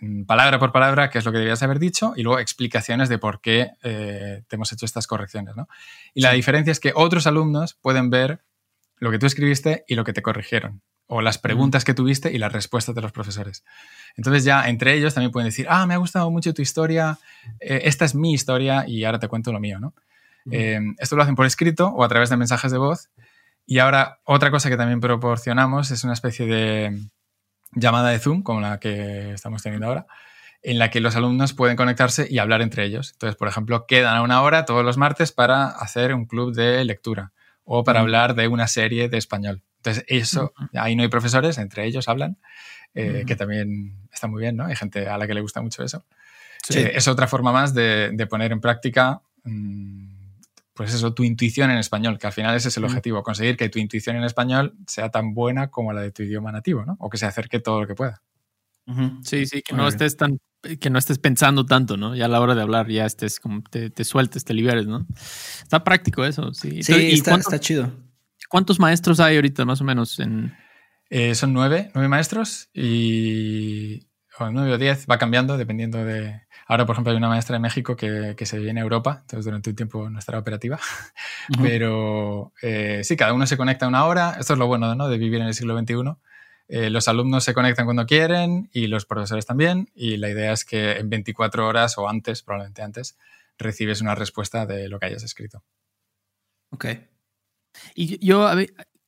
mm, 0.00 0.24
palabra 0.24 0.60
por 0.60 0.70
palabra, 0.70 1.10
qué 1.10 1.18
es 1.18 1.24
lo 1.24 1.32
que 1.32 1.38
debías 1.38 1.62
haber 1.64 1.80
dicho, 1.80 2.12
y 2.16 2.22
luego 2.22 2.38
explicaciones 2.38 3.08
de 3.08 3.18
por 3.18 3.40
qué 3.40 3.72
eh, 3.82 4.44
te 4.46 4.56
hemos 4.56 4.72
hecho 4.72 4.86
estas 4.86 5.08
correcciones. 5.08 5.56
Y 6.14 6.20
la 6.20 6.32
diferencia 6.32 6.70
es 6.70 6.78
que 6.78 6.92
otros 6.94 7.26
alumnos 7.26 7.74
pueden 7.74 8.08
ver 8.08 8.44
lo 8.98 9.10
que 9.10 9.18
tú 9.18 9.26
escribiste 9.26 9.84
y 9.88 9.96
lo 9.96 10.04
que 10.04 10.12
te 10.12 10.22
corrigieron, 10.22 10.82
o 11.06 11.20
las 11.20 11.38
preguntas 11.38 11.84
que 11.84 11.94
tuviste 11.94 12.32
y 12.32 12.38
las 12.38 12.52
respuestas 12.52 12.94
de 12.94 13.00
los 13.00 13.12
profesores. 13.12 13.64
Entonces 14.16 14.44
ya 14.44 14.68
entre 14.68 14.94
ellos 14.94 15.14
también 15.14 15.30
pueden 15.30 15.48
decir, 15.48 15.66
ah, 15.68 15.86
me 15.86 15.94
ha 15.94 15.98
gustado 15.98 16.30
mucho 16.30 16.52
tu 16.54 16.62
historia, 16.62 17.18
eh, 17.60 17.82
esta 17.84 18.04
es 18.04 18.14
mi 18.14 18.32
historia 18.32 18.84
y 18.86 19.04
ahora 19.04 19.18
te 19.18 19.28
cuento 19.28 19.52
lo 19.52 19.60
mío. 19.60 19.78
¿no? 19.78 19.94
Eh, 20.50 20.80
esto 20.98 21.16
lo 21.16 21.22
hacen 21.22 21.36
por 21.36 21.46
escrito 21.46 21.88
o 21.88 22.04
a 22.04 22.08
través 22.08 22.30
de 22.30 22.36
mensajes 22.36 22.72
de 22.72 22.78
voz 22.78 23.10
y 23.66 23.80
ahora, 23.80 24.20
otra 24.24 24.52
cosa 24.52 24.70
que 24.70 24.76
también 24.76 25.00
proporcionamos 25.00 25.90
es 25.90 26.04
una 26.04 26.12
especie 26.12 26.46
de 26.46 27.00
llamada 27.72 28.10
de 28.10 28.20
Zoom, 28.20 28.42
como 28.42 28.60
la 28.60 28.78
que 28.78 29.32
estamos 29.32 29.60
teniendo 29.62 29.88
ahora, 29.88 30.06
en 30.62 30.78
la 30.78 30.88
que 30.90 31.00
los 31.00 31.16
alumnos 31.16 31.52
pueden 31.52 31.76
conectarse 31.76 32.28
y 32.30 32.38
hablar 32.38 32.62
entre 32.62 32.84
ellos. 32.84 33.10
Entonces, 33.12 33.36
por 33.36 33.48
ejemplo, 33.48 33.86
quedan 33.86 34.16
a 34.16 34.22
una 34.22 34.40
hora 34.42 34.66
todos 34.66 34.84
los 34.84 34.96
martes 34.96 35.32
para 35.32 35.66
hacer 35.66 36.14
un 36.14 36.26
club 36.26 36.54
de 36.54 36.84
lectura 36.84 37.32
o 37.64 37.82
para 37.82 38.00
hablar 38.00 38.36
de 38.36 38.46
una 38.46 38.68
serie 38.68 39.08
de 39.08 39.18
español. 39.18 39.62
Entonces, 39.86 40.04
eso, 40.08 40.52
ahí 40.74 40.96
no 40.96 41.02
hay 41.02 41.08
profesores, 41.08 41.58
entre 41.58 41.86
ellos 41.86 42.08
hablan, 42.08 42.38
eh, 42.94 43.24
que 43.26 43.36
también 43.36 44.08
está 44.12 44.26
muy 44.26 44.40
bien, 44.40 44.56
¿no? 44.56 44.66
Hay 44.66 44.74
gente 44.74 45.08
a 45.08 45.16
la 45.16 45.26
que 45.26 45.34
le 45.34 45.40
gusta 45.40 45.62
mucho 45.62 45.84
eso. 45.84 46.04
Sí. 46.68 46.80
Eh, 46.80 46.92
es 46.96 47.06
otra 47.06 47.28
forma 47.28 47.52
más 47.52 47.72
de, 47.72 48.26
poner 48.28 48.50
en 48.50 48.60
práctica 48.60 49.22
mm, 49.44 50.16
pues 50.74 50.92
eso, 50.92 51.14
tu 51.14 51.22
intuición 51.22 51.70
en 51.70 51.78
español, 51.78 52.18
que 52.18 52.26
al 52.26 52.32
final 52.32 52.54
ese 52.56 52.68
es 52.68 52.76
el 52.76 52.84
objetivo, 52.84 53.22
conseguir 53.22 53.56
que 53.56 53.68
tu 53.68 53.78
intuición 53.78 54.16
en 54.16 54.24
español 54.24 54.76
sea 54.86 55.10
tan 55.10 55.32
buena 55.32 55.70
como 55.70 55.92
la 55.92 56.02
de 56.02 56.10
tu 56.10 56.22
idioma 56.22 56.52
nativo, 56.52 56.84
¿no? 56.84 56.96
O 57.00 57.08
que 57.08 57.16
se 57.16 57.26
acerque 57.26 57.60
todo 57.60 57.80
lo 57.80 57.86
que 57.86 57.94
pueda. 57.94 58.22
Sí, 59.22 59.46
sí, 59.46 59.62
que 59.62 59.74
no 59.74 59.88
estés 59.88 60.16
tan, 60.16 60.38
que 60.80 60.90
no 60.90 60.98
estés 60.98 61.18
pensando 61.18 61.64
tanto, 61.64 61.96
¿no? 61.96 62.14
Ya 62.14 62.26
a 62.26 62.28
la 62.28 62.40
hora 62.40 62.54
de 62.54 62.62
hablar 62.62 62.88
ya 62.88 63.06
estés 63.06 63.40
como 63.40 63.62
te, 63.62 63.90
te 63.90 64.04
sueltes, 64.04 64.44
te 64.44 64.52
liberes, 64.52 64.86
¿no? 64.86 65.06
Está 65.62 65.82
práctico 65.82 66.24
eso, 66.24 66.52
sí. 66.52 66.82
Sí, 66.82 66.94
¿y 66.94 67.14
está, 67.14 67.58
chido. 67.58 67.92
¿Cuántos 68.48 68.78
maestros 68.78 69.20
hay 69.20 69.36
ahorita 69.36 69.64
más 69.64 69.80
o 69.80 69.84
menos 69.84 70.18
en...? 70.18 70.56
Eh, 71.08 71.34
son 71.34 71.52
nueve, 71.52 71.90
nueve 71.94 72.08
maestros 72.08 72.68
y 72.74 74.08
o 74.38 74.50
nueve 74.50 74.72
o 74.72 74.78
diez, 74.78 75.06
va 75.08 75.18
cambiando 75.18 75.56
dependiendo 75.56 76.04
de, 76.04 76.46
Ahora, 76.68 76.84
por 76.84 76.94
ejemplo, 76.94 77.12
hay 77.12 77.16
una 77.16 77.28
maestra 77.28 77.54
de 77.54 77.60
México 77.60 77.94
que, 77.94 78.34
se 78.44 78.58
viene 78.58 78.80
a 78.80 78.82
Europa, 78.82 79.18
entonces 79.22 79.44
durante 79.44 79.70
un 79.70 79.76
tiempo 79.76 80.10
no 80.10 80.18
estará 80.18 80.40
operativa. 80.40 80.80
Pero 81.62 82.52
eh, 82.60 83.02
sí, 83.04 83.16
cada 83.16 83.32
uno 83.34 83.46
se 83.46 83.56
conecta 83.56 83.86
una 83.86 84.04
hora. 84.04 84.36
Esto 84.40 84.54
es 84.54 84.58
lo 84.58 84.66
bueno 84.66 84.92
¿no? 84.96 85.08
de 85.08 85.16
vivir 85.16 85.40
en 85.40 85.46
el 85.46 85.54
siglo 85.54 85.78
XXI. 85.78 86.16
Eh, 86.68 86.90
los 86.90 87.06
alumnos 87.06 87.44
se 87.44 87.54
conectan 87.54 87.84
cuando 87.84 88.04
quieren 88.04 88.68
y 88.72 88.88
los 88.88 89.06
profesores 89.06 89.46
también. 89.46 89.90
Y 89.94 90.16
la 90.16 90.28
idea 90.28 90.52
es 90.52 90.64
que 90.64 90.94
en 90.94 91.08
24 91.08 91.68
horas 91.68 91.98
o 91.98 92.08
antes, 92.08 92.42
probablemente 92.42 92.82
antes, 92.82 93.16
recibes 93.58 94.00
una 94.00 94.16
respuesta 94.16 94.66
de 94.66 94.88
lo 94.88 94.98
que 94.98 95.06
hayas 95.06 95.22
escrito. 95.22 95.62
Ok. 96.70 96.86
Y 97.94 98.24
yo, 98.24 98.48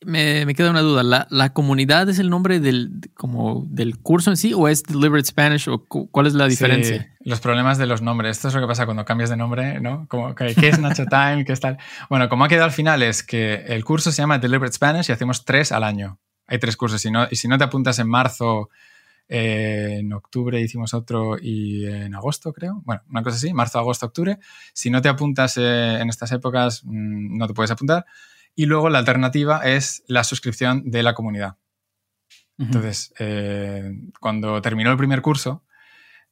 me, 0.05 0.47
me, 0.47 0.55
queda 0.55 0.71
una 0.71 0.81
duda. 0.81 1.03
¿La, 1.03 1.27
¿La, 1.31 1.53
comunidad 1.53 2.09
es 2.09 2.19
el 2.19 2.31
nombre 2.31 2.61
del, 2.61 3.11
como 3.15 3.65
del 3.69 3.99
curso 3.99 4.31
en 4.31 4.37
sí 4.37 4.53
o 4.55 4.69
es 4.69 4.85
Deliberate 4.85 5.27
Spanish 5.27 5.69
o 5.69 5.85
cuál 5.87 6.27
es 6.27 6.35
la 6.35 6.47
diferencia? 6.47 7.15
los 7.21 7.41
problemas 7.41 7.79
de 7.79 7.87
los 7.87 8.01
nombres. 8.01 8.37
Esto 8.37 8.49
es 8.49 8.55
lo 8.55 8.61
que 8.61 8.67
pasa 8.67 8.87
cuando 8.87 9.05
cambias 9.05 9.31
de 9.31 9.37
nombre, 9.37 9.81
¿no? 9.81 10.07
Como, 10.09 10.35
¿Qué 10.35 10.55
es 10.69 10.79
Nacho 10.79 11.05
Time? 11.07 11.45
¿Qué 11.45 11.53
es 11.53 11.61
tal? 11.61 11.79
Bueno, 12.09 12.29
como 12.29 12.45
ha 12.45 12.49
quedado 12.49 12.65
al 12.65 12.73
final 12.73 13.03
es 13.03 13.23
que 13.23 13.55
el 13.67 13.85
curso 13.85 14.13
se 14.13 14.23
llama 14.23 14.39
Deliberate 14.39 14.75
Spanish 14.75 15.09
y 15.11 15.13
hacemos 15.13 15.45
tres 15.45 15.73
al 15.73 15.85
año. 15.85 16.19
Hay 16.47 16.59
tres 16.59 16.77
cursos. 16.77 17.05
Y, 17.05 17.11
no, 17.11 17.27
y 17.31 17.37
si 17.37 17.49
no 17.49 17.59
te 17.59 17.65
apuntas 17.65 17.99
en 17.99 18.09
marzo, 18.09 18.71
eh, 19.29 19.99
en 20.01 20.13
octubre 20.15 20.59
hicimos 20.61 20.95
otro 20.95 21.37
y 21.39 21.85
en 21.87 22.15
agosto, 22.15 22.53
creo. 22.53 22.81
Bueno, 22.85 23.03
una 23.11 23.23
cosa 23.23 23.37
así, 23.37 23.53
marzo, 23.53 23.79
agosto, 23.79 24.07
octubre. 24.07 24.39
Si 24.73 24.89
no 24.89 25.03
te 25.03 25.09
apuntas 25.11 25.59
eh, 25.59 25.99
en 26.01 26.09
estas 26.09 26.33
épocas, 26.33 26.83
mm, 26.85 27.37
no 27.37 27.47
te 27.47 27.53
puedes 27.53 27.71
apuntar. 27.71 28.07
Y 28.59 28.67
luego 28.67 28.89
la 28.91 28.99
alternativa 28.99 29.61
es 29.63 30.03
la 30.09 30.25
suscripción 30.25 30.91
de 30.91 31.05
la 31.05 31.15
comunidad. 31.15 31.59
Entonces, 32.59 33.15
eh, 33.21 33.89
cuando 34.19 34.61
terminó 34.61 34.91
el 34.91 34.97
primer 34.97 35.23
curso, 35.23 35.65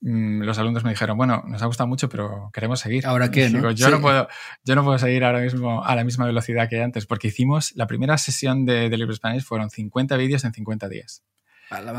mm, 0.00 0.42
los 0.42 0.58
alumnos 0.58 0.82
me 0.82 0.90
dijeron, 0.90 1.16
bueno, 1.16 1.44
nos 1.46 1.62
ha 1.62 1.66
gustado 1.66 1.86
mucho, 1.86 2.08
pero 2.08 2.50
queremos 2.52 2.80
seguir. 2.80 3.06
¿Ahora 3.06 3.30
qué? 3.30 3.48
yo, 3.76 3.90
no 3.90 4.00
puedo, 4.00 4.26
yo 4.64 4.74
no 4.74 4.82
puedo 4.82 4.98
seguir 4.98 5.22
ahora 5.22 5.38
mismo 5.38 5.84
a 5.84 5.94
la 5.94 6.02
misma 6.02 6.26
velocidad 6.26 6.68
que 6.68 6.82
antes, 6.82 7.06
porque 7.06 7.28
hicimos, 7.28 7.70
la 7.76 7.86
primera 7.86 8.18
sesión 8.18 8.66
de, 8.66 8.90
de 8.90 8.96
Libre 8.96 9.14
Spanish 9.14 9.44
fueron 9.44 9.70
50 9.70 10.16
vídeos 10.16 10.42
en 10.42 10.52
50 10.52 10.88
días. 10.88 11.22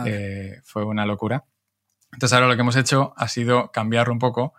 Eh, 0.05 0.59
fue 0.65 0.83
una 0.83 1.05
locura. 1.05 1.45
Entonces 2.11 2.33
ahora 2.33 2.49
lo 2.49 2.55
que 2.55 2.61
hemos 2.63 2.75
hecho 2.75 3.13
ha 3.15 3.29
sido 3.29 3.71
cambiarlo 3.71 4.11
un 4.11 4.19
poco 4.19 4.55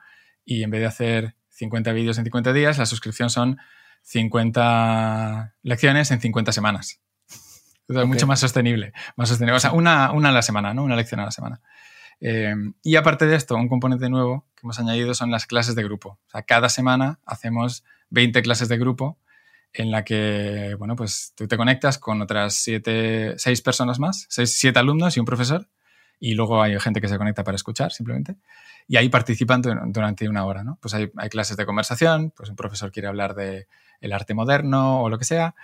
y 0.47 0.63
en 0.63 0.71
vez 0.71 0.81
de 0.81 0.87
hacer 0.87 1.35
50 1.51 1.93
vídeos 1.93 2.17
en 2.17 2.25
50 2.25 2.55
días, 2.55 2.79
la 2.79 2.87
suscripción 2.87 3.29
son 3.29 3.59
50 4.03 5.55
lecciones 5.63 6.11
en 6.11 6.21
50 6.21 6.53
semanas. 6.53 7.01
mucho 7.89 8.27
más 8.27 8.41
sostenible, 8.41 8.93
más 9.17 9.29
sostenible. 9.29 9.57
O 9.57 9.61
sea, 9.61 9.73
una, 9.73 10.13
una, 10.13 10.31
a 10.31 10.33
la 10.33 10.43
semana, 10.43 10.75
¿no? 10.75 10.85
Una 10.85 10.97
lección 10.97 11.21
a 11.21 11.25
la 11.25 11.31
semana. 11.31 11.61
Eh, 12.21 12.55
y 12.83 12.97
aparte 12.97 13.27
de 13.27 13.37
esto, 13.37 13.55
un 13.57 13.69
componente 13.69 14.09
nuevo 14.09 14.47
que 14.55 14.63
hemos 14.65 14.79
añadido 14.79 15.15
son 15.15 15.31
las 15.31 15.47
clases 15.47 15.75
de 15.75 15.85
grupo. 15.85 16.19
O 16.27 16.31
sea, 16.31 16.43
cada 16.43 16.69
semana 16.69 17.21
hacemos 17.25 17.85
20 18.11 18.43
clases 18.43 18.69
de 18.69 18.79
grupo 18.79 19.19
en 19.73 19.91
la 19.91 20.05
que, 20.05 20.75
bueno, 20.79 20.97
pues 20.97 21.33
tú 21.37 21.47
te 21.47 21.57
conectas 21.57 21.99
con 21.99 22.21
otras 22.23 22.55
7, 22.55 23.35
6 23.37 23.63
personas 23.63 23.99
más, 23.99 24.27
6, 24.31 24.53
7 24.53 24.79
alumnos 24.79 25.17
y 25.17 25.21
un 25.21 25.27
profesor, 25.27 25.69
y 26.21 26.35
luego 26.35 26.63
hay 26.63 26.79
gente 26.81 27.01
que 27.01 27.09
se 27.09 27.19
conecta 27.19 27.45
para 27.45 27.57
escuchar 27.57 27.93
simplemente 27.93 28.37
y 28.87 28.97
ahí 28.97 29.09
participan 29.09 29.63
durante 29.63 30.29
una 30.29 30.47
hora, 30.47 30.65
¿no? 30.65 30.79
Pues 30.81 30.95
hay, 30.95 31.11
hay, 31.17 31.29
clases 31.29 31.57
de 31.57 31.67
conversación, 31.67 32.33
pues 32.35 32.49
un 32.49 32.57
profesor 32.57 32.91
quiere 32.91 33.09
hablar 33.09 33.35
de 33.35 33.69
el 34.01 34.13
arte 34.13 34.33
moderno 34.33 35.03
o 35.03 35.11
lo 35.11 35.19
que 35.19 35.27
sea, 35.27 35.55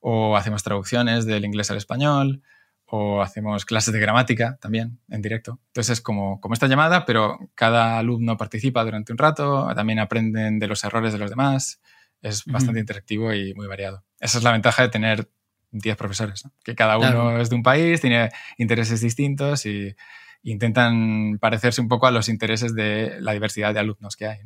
o 0.00 0.36
hacemos 0.36 0.62
traducciones 0.62 1.26
del 1.26 1.44
inglés 1.44 1.70
al 1.70 1.76
español, 1.76 2.42
o 2.90 3.20
hacemos 3.20 3.66
clases 3.66 3.92
de 3.92 4.00
gramática 4.00 4.58
también 4.60 4.98
en 5.08 5.20
directo. 5.20 5.60
Entonces 5.68 5.98
es 5.98 6.00
como, 6.00 6.40
como 6.40 6.54
esta 6.54 6.68
llamada, 6.68 7.04
pero 7.04 7.38
cada 7.54 7.98
alumno 7.98 8.36
participa 8.36 8.82
durante 8.84 9.12
un 9.12 9.18
rato, 9.18 9.68
también 9.74 9.98
aprenden 9.98 10.58
de 10.58 10.68
los 10.68 10.82
errores 10.84 11.12
de 11.12 11.18
los 11.18 11.28
demás, 11.28 11.80
es 12.22 12.44
bastante 12.46 12.80
interactivo 12.80 13.32
y 13.32 13.54
muy 13.54 13.66
variado. 13.66 14.04
Esa 14.18 14.38
es 14.38 14.44
la 14.44 14.52
ventaja 14.52 14.82
de 14.82 14.88
tener 14.88 15.30
10 15.70 15.96
profesores, 15.96 16.44
¿no? 16.44 16.52
que 16.62 16.74
cada 16.74 16.98
uno 16.98 17.38
es 17.40 17.50
de 17.50 17.56
un 17.56 17.62
país, 17.62 18.00
tiene 18.00 18.30
intereses 18.56 19.00
distintos 19.00 19.66
y 19.66 19.94
intentan 20.42 21.38
parecerse 21.40 21.80
un 21.80 21.88
poco 21.88 22.06
a 22.06 22.10
los 22.10 22.28
intereses 22.28 22.74
de 22.74 23.20
la 23.20 23.32
diversidad 23.32 23.74
de 23.74 23.80
alumnos 23.80 24.16
que 24.16 24.26
hay. 24.26 24.38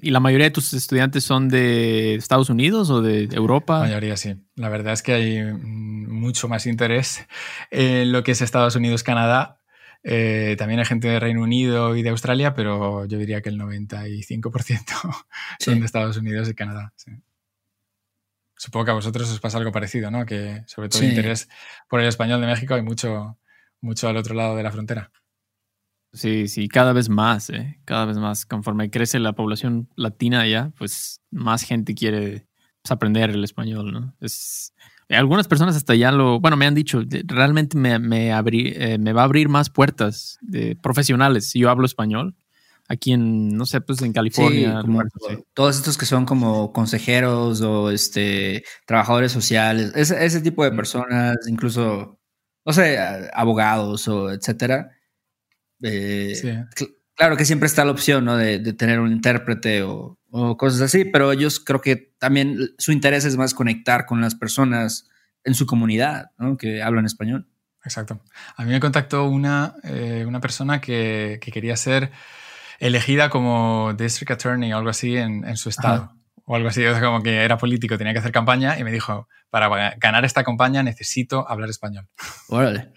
¿Y 0.00 0.10
la 0.10 0.20
mayoría 0.20 0.46
de 0.46 0.50
tus 0.50 0.72
estudiantes 0.72 1.24
son 1.24 1.48
de 1.48 2.16
Estados 2.16 2.50
Unidos 2.50 2.90
o 2.90 3.02
de 3.02 3.28
Europa? 3.32 3.74
La 3.78 3.84
mayoría 3.84 4.16
sí. 4.16 4.36
La 4.56 4.68
verdad 4.68 4.92
es 4.92 5.02
que 5.02 5.12
hay 5.12 5.42
mucho 5.44 6.48
más 6.48 6.66
interés 6.66 7.26
en 7.70 8.12
lo 8.12 8.22
que 8.24 8.32
es 8.32 8.42
Estados 8.42 8.76
Unidos, 8.76 9.02
Canadá. 9.02 9.60
Eh, 10.02 10.54
también 10.58 10.80
hay 10.80 10.86
gente 10.86 11.08
de 11.08 11.20
Reino 11.20 11.42
Unido 11.42 11.96
y 11.96 12.02
de 12.02 12.10
Australia, 12.10 12.54
pero 12.54 13.06
yo 13.06 13.18
diría 13.18 13.40
que 13.42 13.48
el 13.48 13.58
95% 13.58 15.26
son 15.60 15.80
de 15.80 15.86
Estados 15.86 16.16
Unidos 16.16 16.48
y 16.48 16.54
Canadá. 16.54 16.92
Supongo 18.56 18.86
que 18.86 18.90
a 18.92 18.94
vosotros 18.94 19.30
os 19.30 19.40
pasa 19.40 19.58
algo 19.58 19.72
parecido, 19.72 20.10
¿no? 20.10 20.24
Que 20.24 20.62
sobre 20.66 20.88
todo 20.88 21.02
el 21.02 21.10
interés 21.10 21.48
por 21.88 22.00
el 22.00 22.08
español 22.08 22.40
de 22.40 22.46
México 22.46 22.74
hay 22.74 22.82
mucho, 22.82 23.38
mucho 23.80 24.08
al 24.08 24.16
otro 24.16 24.34
lado 24.34 24.56
de 24.56 24.62
la 24.62 24.72
frontera. 24.72 25.10
Sí, 26.12 26.48
sí, 26.48 26.68
cada 26.68 26.94
vez 26.94 27.10
más, 27.10 27.50
¿eh? 27.50 27.78
cada 27.84 28.06
vez 28.06 28.16
más. 28.16 28.46
Conforme 28.46 28.90
crece 28.90 29.18
la 29.18 29.34
población 29.34 29.90
latina 29.96 30.40
allá, 30.40 30.72
pues 30.78 31.20
más 31.30 31.62
gente 31.62 31.94
quiere 31.94 32.46
pues, 32.80 32.90
aprender 32.90 33.30
el 33.30 33.44
español, 33.44 33.92
¿no? 33.92 34.14
Es, 34.20 34.72
algunas 35.10 35.46
personas 35.46 35.76
hasta 35.76 35.94
ya 35.94 36.10
lo, 36.10 36.40
bueno, 36.40 36.56
me 36.56 36.66
han 36.66 36.74
dicho, 36.74 37.02
realmente 37.26 37.76
me, 37.76 37.98
me, 37.98 38.30
eh, 38.30 38.98
me 38.98 39.12
va 39.12 39.20
a 39.20 39.24
abrir 39.24 39.48
más 39.48 39.70
puertas 39.70 40.38
de 40.40 40.74
profesionales 40.76 41.50
si 41.50 41.60
yo 41.60 41.70
hablo 41.70 41.86
español. 41.86 42.34
Aquí 42.88 43.12
en, 43.12 43.48
no 43.48 43.66
sé, 43.66 43.80
pues 43.80 44.00
en 44.02 44.12
California. 44.12 44.82
Todos 45.54 45.76
estos 45.76 45.98
que 45.98 46.06
son 46.06 46.24
como 46.24 46.72
consejeros 46.72 47.60
o 47.62 47.90
este 47.90 48.64
trabajadores 48.86 49.32
sociales, 49.32 49.92
ese, 49.94 50.24
ese 50.24 50.40
tipo 50.40 50.62
de 50.62 50.70
personas, 50.72 51.36
incluso, 51.48 52.20
no 52.64 52.72
sé, 52.72 52.98
abogados 53.32 54.06
o 54.08 54.30
etcétera 54.30 54.90
eh, 55.82 56.64
claro 57.14 57.36
que 57.36 57.44
siempre 57.44 57.66
está 57.66 57.84
la 57.84 57.90
opción 57.90 58.24
¿no? 58.24 58.36
de, 58.36 58.58
tener 58.72 59.00
un 59.00 59.12
intérprete 59.12 59.82
o, 59.82 60.18
cosas 60.58 60.82
así, 60.82 61.06
pero 61.06 61.32
ellos 61.32 61.60
creo 61.60 61.80
que 61.80 62.12
también 62.18 62.74
su 62.76 62.92
interés 62.92 63.24
es 63.24 63.38
más 63.38 63.54
conectar 63.54 64.04
con 64.04 64.20
las 64.20 64.34
personas 64.34 65.08
en 65.44 65.54
su 65.54 65.64
comunidad 65.64 66.30
¿no? 66.36 66.58
que 66.58 66.82
hablan 66.82 67.06
español. 67.06 67.48
Exacto. 67.82 68.20
A 68.56 68.64
mí 68.64 68.70
me 68.72 68.80
contactó 68.80 69.28
una, 69.28 69.76
eh, 69.84 70.24
una 70.26 70.40
persona 70.40 70.80
que, 70.80 71.38
quería 71.40 71.76
ser 71.76 72.10
elegida 72.78 73.30
como 73.30 73.94
district 73.96 74.32
attorney 74.32 74.72
o 74.72 74.78
algo 74.78 74.90
así 74.90 75.16
en, 75.16 75.56
su 75.56 75.68
estado. 75.68 76.12
O 76.44 76.54
algo 76.54 76.68
así, 76.68 76.82
como 77.00 77.22
que 77.22 77.44
era 77.44 77.58
político, 77.58 77.98
tenía 77.98 78.12
que 78.12 78.20
hacer 78.20 78.32
campaña 78.32 78.78
y 78.78 78.84
me 78.84 78.92
dijo, 78.92 79.28
para 79.50 79.94
ganar 79.96 80.24
esta 80.24 80.44
campaña 80.44 80.82
necesito 80.82 81.48
hablar 81.48 81.70
español. 81.70 82.08
Órale. 82.48 82.92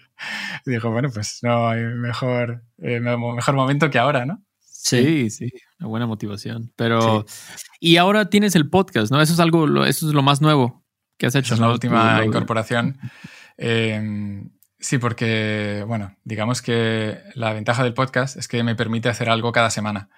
Y 0.66 0.70
dijo, 0.70 0.90
bueno, 0.90 1.08
pues 1.12 1.40
no 1.42 1.68
hay 1.68 1.80
mejor, 1.80 2.62
eh, 2.78 3.00
mejor 3.00 3.54
momento 3.54 3.90
que 3.90 3.98
ahora, 3.98 4.26
¿no? 4.26 4.42
Sí, 4.60 5.30
sí, 5.30 5.50
una 5.78 5.88
buena 5.88 6.06
motivación. 6.06 6.72
Pero, 6.76 7.26
y 7.80 7.96
ahora 7.96 8.30
tienes 8.30 8.54
el 8.54 8.70
podcast, 8.70 9.12
¿no? 9.12 9.20
Eso 9.20 9.34
es 9.34 9.40
algo, 9.40 9.84
eso 9.84 10.08
es 10.08 10.14
lo 10.14 10.22
más 10.22 10.40
nuevo 10.40 10.84
que 11.18 11.26
has 11.26 11.34
hecho. 11.34 11.54
es 11.54 11.60
la 11.60 11.70
última 11.70 12.24
incorporación. 12.24 12.98
Em, 13.62 14.48
sí, 14.80 14.98
porque, 14.98 15.84
bueno, 15.86 16.16
digamos 16.24 16.62
que 16.62 17.18
la 17.34 17.52
ventaja 17.52 17.84
del 17.84 17.94
podcast 17.94 18.36
es 18.36 18.48
que 18.48 18.62
me 18.62 18.74
permite 18.74 19.08
hacer 19.08 19.28
algo 19.28 19.52
cada 19.52 19.70
semana. 19.70 20.08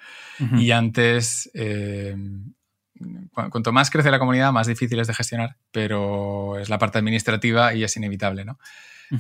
Y 0.57 0.71
antes, 0.73 1.51
em, 1.55 2.55
cuanto 3.33 3.73
más 3.73 3.91
crece 3.91 4.11
la 4.11 4.19
comunidad, 4.19 4.53
más 4.53 4.67
difícil 4.67 4.99
es 4.99 5.07
de 5.07 5.15
gestionar, 5.15 5.57
pero 5.71 6.59
es 6.59 6.69
la 6.69 6.79
parte 6.79 6.99
administrativa 6.99 7.75
y 7.75 7.85
es 7.85 7.97
inevitable, 7.97 8.45
¿no? 8.45 8.59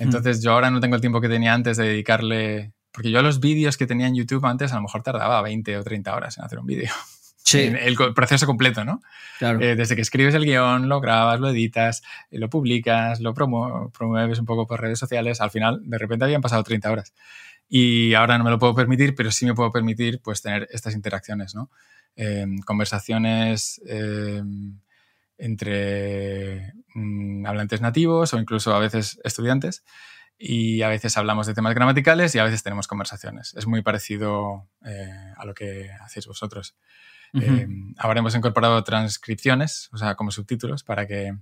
Entonces 0.00 0.42
yo 0.42 0.52
ahora 0.52 0.70
no 0.70 0.80
tengo 0.80 0.94
el 0.94 1.00
tiempo 1.00 1.20
que 1.20 1.28
tenía 1.28 1.52
antes 1.52 1.76
de 1.76 1.86
dedicarle, 1.86 2.72
porque 2.92 3.10
yo 3.10 3.20
los 3.22 3.40
vídeos 3.40 3.76
que 3.76 3.86
tenía 3.86 4.06
en 4.06 4.14
YouTube 4.14 4.44
antes 4.46 4.72
a 4.72 4.76
lo 4.76 4.82
mejor 4.82 5.02
tardaba 5.02 5.42
20 5.42 5.76
o 5.76 5.84
30 5.84 6.16
horas 6.16 6.38
en 6.38 6.44
hacer 6.44 6.58
un 6.58 6.66
vídeo. 6.66 6.90
Sí. 7.44 7.58
el 7.60 7.96
proceso 8.14 8.46
completo, 8.46 8.84
¿no? 8.84 9.02
Claro. 9.38 9.60
Eh, 9.60 9.74
desde 9.74 9.96
que 9.96 10.02
escribes 10.02 10.34
el 10.34 10.44
guion, 10.44 10.88
lo 10.88 11.00
grabas, 11.00 11.40
lo 11.40 11.50
editas, 11.50 12.02
eh, 12.30 12.38
lo 12.38 12.48
publicas, 12.48 13.20
lo 13.20 13.34
promueves 13.34 14.38
un 14.38 14.46
poco 14.46 14.66
por 14.66 14.80
redes 14.80 14.98
sociales, 14.98 15.40
al 15.40 15.50
final 15.50 15.80
de 15.84 15.98
repente 15.98 16.24
habían 16.24 16.40
pasado 16.40 16.62
30 16.62 16.90
horas. 16.90 17.12
Y 17.68 18.14
ahora 18.14 18.38
no 18.38 18.44
me 18.44 18.50
lo 18.50 18.58
puedo 18.58 18.74
permitir, 18.74 19.14
pero 19.14 19.30
sí 19.30 19.46
me 19.46 19.54
puedo 19.54 19.72
permitir 19.72 20.20
pues 20.22 20.42
tener 20.42 20.68
estas 20.70 20.94
interacciones, 20.94 21.54
¿no? 21.54 21.70
Em, 22.14 22.58
conversaciones 22.58 23.80
em, 23.86 24.78
entre 25.38 26.74
mm, 26.94 27.46
hablantes 27.46 27.80
nativos 27.80 28.34
o 28.34 28.38
incluso 28.38 28.74
a 28.74 28.78
veces 28.78 29.18
estudiantes 29.24 29.82
y 30.38 30.82
a 30.82 30.88
veces 30.88 31.16
hablamos 31.16 31.46
de 31.46 31.54
temas 31.54 31.74
gramaticales 31.74 32.34
y 32.34 32.38
a 32.38 32.44
veces 32.44 32.62
tenemos 32.62 32.88
conversaciones. 32.88 33.54
Es 33.54 33.66
muy 33.66 33.82
parecido 33.82 34.68
eh, 34.84 35.32
a 35.36 35.44
lo 35.46 35.54
que 35.54 35.90
hacéis 36.00 36.26
vosotros. 36.26 36.74
Eh, 37.34 37.66
ahora 37.96 38.20
hemos 38.20 38.34
incorporado 38.34 38.82
transcripciones, 38.84 39.88
o 39.92 39.96
sea, 39.96 40.14
como 40.16 40.30
subtítulos, 40.30 40.84
para 40.84 41.06
que 41.06 41.34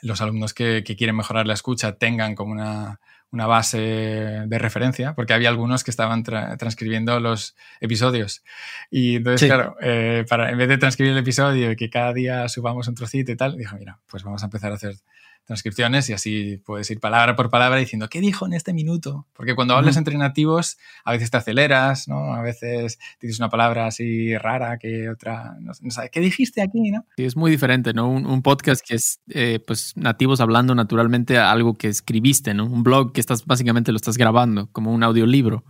los 0.00 0.20
alumnos 0.20 0.54
que, 0.54 0.82
quieren 0.84 1.16
mejorar 1.16 1.46
la 1.46 1.54
escucha 1.54 1.96
tengan 1.98 2.34
como 2.34 2.52
una, 2.52 3.00
una 3.30 3.46
base 3.46 3.78
de 3.78 4.58
referencia, 4.58 5.14
porque 5.14 5.32
había 5.32 5.48
algunos 5.48 5.84
que 5.84 5.90
estaban 5.90 6.22
transcribiendo 6.22 7.20
los 7.20 7.56
episodios. 7.80 8.42
Y 8.90 9.16
entonces, 9.16 9.48
claro, 9.48 9.76
eh, 9.80 10.24
para, 10.28 10.50
en 10.50 10.58
vez 10.58 10.68
de 10.68 10.78
transcribir 10.78 11.12
el 11.12 11.18
episodio 11.18 11.72
y 11.72 11.76
que 11.76 11.90
cada 11.90 12.12
día 12.12 12.48
subamos 12.48 12.88
un 12.88 12.94
trocito 12.94 13.32
y 13.32 13.36
tal, 13.36 13.56
dijo, 13.56 13.76
mira, 13.76 14.00
pues 14.06 14.22
vamos 14.22 14.42
a 14.42 14.46
empezar 14.46 14.72
a 14.72 14.76
hacer 14.76 14.96
transcripciones 15.44 16.08
y 16.08 16.12
así 16.12 16.58
puedes 16.64 16.90
ir 16.90 17.00
palabra 17.00 17.36
por 17.36 17.50
palabra 17.50 17.78
diciendo, 17.78 18.08
¿qué 18.08 18.20
dijo 18.20 18.46
en 18.46 18.52
este 18.52 18.72
minuto? 18.72 19.26
Porque 19.32 19.54
cuando 19.54 19.74
hablas 19.74 19.96
entre 19.96 20.16
nativos, 20.16 20.78
a 21.04 21.12
veces 21.12 21.30
te 21.30 21.36
aceleras, 21.36 22.08
¿no? 22.08 22.34
A 22.34 22.42
veces 22.42 22.98
dices 23.20 23.38
una 23.38 23.48
palabra 23.48 23.86
así 23.86 24.36
rara 24.38 24.78
que 24.78 25.08
otra, 25.08 25.56
no, 25.60 25.72
sabes, 25.90 26.10
¿qué 26.10 26.20
dijiste 26.20 26.62
aquí, 26.62 26.90
no? 26.90 27.06
Sí, 27.16 27.24
es 27.24 27.36
muy 27.36 27.50
diferente, 27.50 27.92
¿no? 27.92 28.08
Un, 28.08 28.42
podcast 28.42 28.84
que 28.86 28.96
es, 28.96 29.20
eh, 29.28 29.60
pues, 29.64 29.96
nativos 29.96 30.40
hablando 30.40 30.74
naturalmente 30.74 31.38
a 31.38 31.52
algo 31.52 31.74
que 31.74 31.88
escribiste, 31.88 32.54
¿no? 32.54 32.64
Un 32.64 32.82
blog 32.82 33.12
que 33.12 33.20
estás, 33.20 33.44
básicamente 33.46 33.92
lo 33.92 33.96
estás 33.96 34.16
grabando, 34.16 34.68
como 34.72 34.92
un 34.92 35.02
audiolibro. 35.02 35.64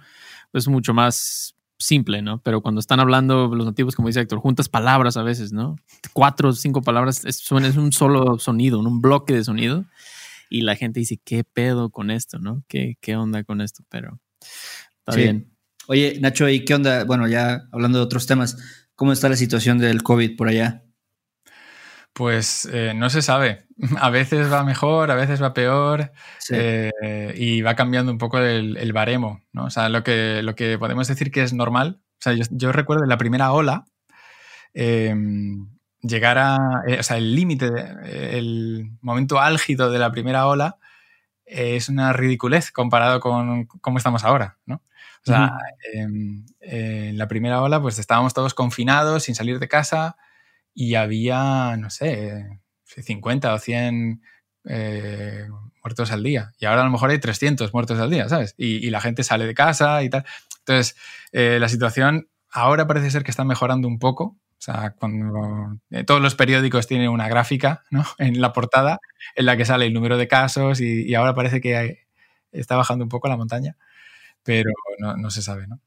Es 0.52 0.68
mucho 0.68 0.94
más 0.94 1.54
simple, 1.82 2.22
¿no? 2.22 2.40
Pero 2.42 2.60
cuando 2.60 2.80
están 2.80 3.00
hablando 3.00 3.54
los 3.54 3.66
nativos, 3.66 3.94
como 3.94 4.08
dice 4.08 4.20
Héctor, 4.20 4.38
juntas 4.38 4.68
palabras 4.68 5.16
a 5.16 5.22
veces, 5.22 5.52
¿no? 5.52 5.76
Cuatro 6.12 6.50
o 6.50 6.52
cinco 6.52 6.82
palabras, 6.82 7.24
es, 7.24 7.40
es 7.40 7.76
un 7.76 7.92
solo 7.92 8.38
sonido, 8.38 8.78
un 8.78 9.00
bloque 9.00 9.34
de 9.34 9.44
sonido. 9.44 9.84
Y 10.48 10.62
la 10.62 10.76
gente 10.76 11.00
dice, 11.00 11.18
¿qué 11.24 11.44
pedo 11.44 11.90
con 11.90 12.10
esto, 12.10 12.38
no? 12.38 12.62
¿Qué, 12.68 12.96
qué 13.00 13.16
onda 13.16 13.42
con 13.42 13.60
esto? 13.60 13.84
Pero 13.88 14.20
está 14.98 15.16
bien. 15.16 15.52
Oye, 15.88 16.18
Nacho, 16.20 16.48
¿y 16.48 16.64
qué 16.64 16.74
onda? 16.74 17.04
Bueno, 17.04 17.26
ya 17.26 17.68
hablando 17.72 17.98
de 17.98 18.04
otros 18.04 18.26
temas, 18.26 18.56
¿cómo 18.94 19.12
está 19.12 19.28
la 19.28 19.36
situación 19.36 19.78
del 19.78 20.02
COVID 20.02 20.36
por 20.36 20.48
allá? 20.48 20.84
Pues 22.12 22.68
eh, 22.70 22.92
no 22.94 23.08
se 23.10 23.22
sabe. 23.22 23.64
A 24.00 24.10
veces 24.10 24.52
va 24.52 24.64
mejor, 24.64 25.10
a 25.10 25.14
veces 25.14 25.42
va 25.42 25.54
peor 25.54 26.12
eh, 26.50 27.34
y 27.36 27.62
va 27.62 27.74
cambiando 27.74 28.12
un 28.12 28.18
poco 28.18 28.38
el, 28.38 28.92
baremo. 28.92 29.40
¿no? 29.52 29.64
O 29.64 29.70
sea, 29.70 29.88
lo 29.88 30.02
que, 30.02 30.42
lo 30.42 30.54
que 30.54 30.78
podemos 30.78 31.08
decir 31.08 31.30
que 31.30 31.42
es 31.42 31.52
normal. 31.52 32.00
O 32.00 32.22
sea, 32.22 32.34
yo, 32.34 32.70
recuerdo 32.70 33.02
en 33.02 33.08
la 33.08 33.18
primera 33.18 33.52
ola 33.52 33.86
em, 34.74 35.68
llegar 36.02 36.38
a. 36.38 36.58
Eh, 36.86 37.00
o 37.00 37.02
sea, 37.02 37.16
el 37.16 37.34
límite, 37.34 37.70
el 38.04 38.92
momento 39.00 39.40
álgido 39.40 39.90
de 39.90 39.98
la 39.98 40.12
primera 40.12 40.46
ola 40.46 40.78
es 41.44 41.88
una 41.88 42.12
ridiculez 42.12 42.70
comparado 42.70 43.20
con 43.20 43.66
cómo 43.66 43.98
estamos 43.98 44.22
ahora. 44.22 44.58
¿no? 44.66 44.76
O 44.76 45.24
sea, 45.24 45.52
em, 45.92 46.44
en 46.60 47.18
la 47.18 47.26
primera 47.26 47.62
ola, 47.62 47.80
pues 47.80 47.98
estábamos 47.98 48.34
todos 48.34 48.54
confinados, 48.54 49.24
sin 49.24 49.34
salir 49.34 49.58
de 49.58 49.68
casa 49.68 50.16
y 50.74 50.94
había, 50.94 51.76
no 51.76 51.90
sé, 51.90 52.60
50 52.84 53.54
o 53.54 53.58
100 53.58 54.22
eh, 54.64 55.48
muertos 55.82 56.12
al 56.12 56.22
día. 56.22 56.52
Y 56.58 56.66
ahora 56.66 56.82
a 56.82 56.84
lo 56.84 56.90
mejor 56.90 57.10
hay 57.10 57.18
300 57.18 57.72
muertos 57.72 57.98
al 57.98 58.10
día, 58.10 58.28
¿sabes? 58.28 58.54
Y, 58.56 58.90
la 58.90 59.00
gente 59.00 59.24
sale 59.24 59.46
de 59.46 59.54
casa 59.54 60.02
y 60.02 60.10
tal. 60.10 60.24
Entonces, 60.60 60.96
eh, 61.32 61.58
la 61.60 61.68
situación 61.68 62.28
ahora 62.50 62.86
parece 62.86 63.10
ser 63.10 63.24
que 63.24 63.30
está 63.30 63.44
mejorando 63.44 63.88
un 63.88 63.98
poco. 63.98 64.24
O 64.24 64.64
sea, 64.64 64.92
cuando 64.92 65.78
eh, 65.90 66.04
todos 66.04 66.20
los 66.20 66.36
periódicos 66.36 66.86
tienen 66.86 67.08
una 67.08 67.28
gráfica 67.28 67.82
¿no? 67.90 68.04
en 68.18 68.40
la 68.40 68.52
portada 68.52 69.00
en 69.34 69.46
la 69.46 69.56
que 69.56 69.64
sale 69.64 69.86
el 69.86 69.92
número 69.92 70.16
de 70.16 70.28
casos 70.28 70.80
y, 70.80 71.14
ahora 71.14 71.34
parece 71.34 71.60
que 71.60 72.06
está 72.52 72.76
bajando 72.76 73.04
un 73.04 73.08
poco 73.08 73.28
la 73.28 73.36
montaña, 73.36 73.76
pero 74.44 74.70
no, 74.98 75.16
no 75.16 75.30
se 75.30 75.42
sabe, 75.42 75.66
¿no? 75.66 75.80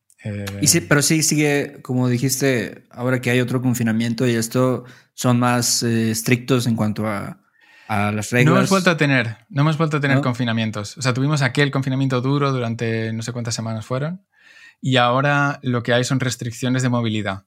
Y 0.59 0.67
sí, 0.67 0.81
pero 0.81 1.01
sí 1.01 1.21
sigue, 1.21 1.79
como 1.83 2.07
dijiste, 2.09 2.85
ahora 2.89 3.21
que 3.21 3.29
hay 3.29 3.41
otro 3.41 3.61
confinamiento 3.61 4.27
y 4.27 4.31
esto 4.31 4.85
son 5.13 5.39
más 5.39 5.83
eh, 5.83 6.11
estrictos 6.11 6.65
en 6.65 6.75
cuanto 6.75 7.07
a, 7.07 7.39
las 7.87 8.31
reglas. 8.31 8.51
No 8.51 8.57
hemos 8.57 8.69
vuelto 8.71 8.89
a 8.89 8.97
tener, 8.97 9.37
no 9.49 9.61
hemos 9.61 9.77
vuelto 9.77 9.97
a 9.97 9.99
tener 9.99 10.19
confinamientos. 10.21 10.97
O 10.97 11.03
sea, 11.03 11.13
tuvimos 11.13 11.43
aquel 11.43 11.69
confinamiento 11.69 12.19
duro 12.21 12.51
durante 12.51 13.13
no 13.13 13.21
sé 13.21 13.31
cuántas 13.31 13.53
semanas 13.53 13.85
fueron 13.85 14.25
y 14.81 14.97
ahora 14.97 15.59
lo 15.61 15.83
que 15.83 15.93
hay 15.93 16.03
son 16.03 16.19
restricciones 16.19 16.81
de 16.81 16.89
movilidad. 16.89 17.45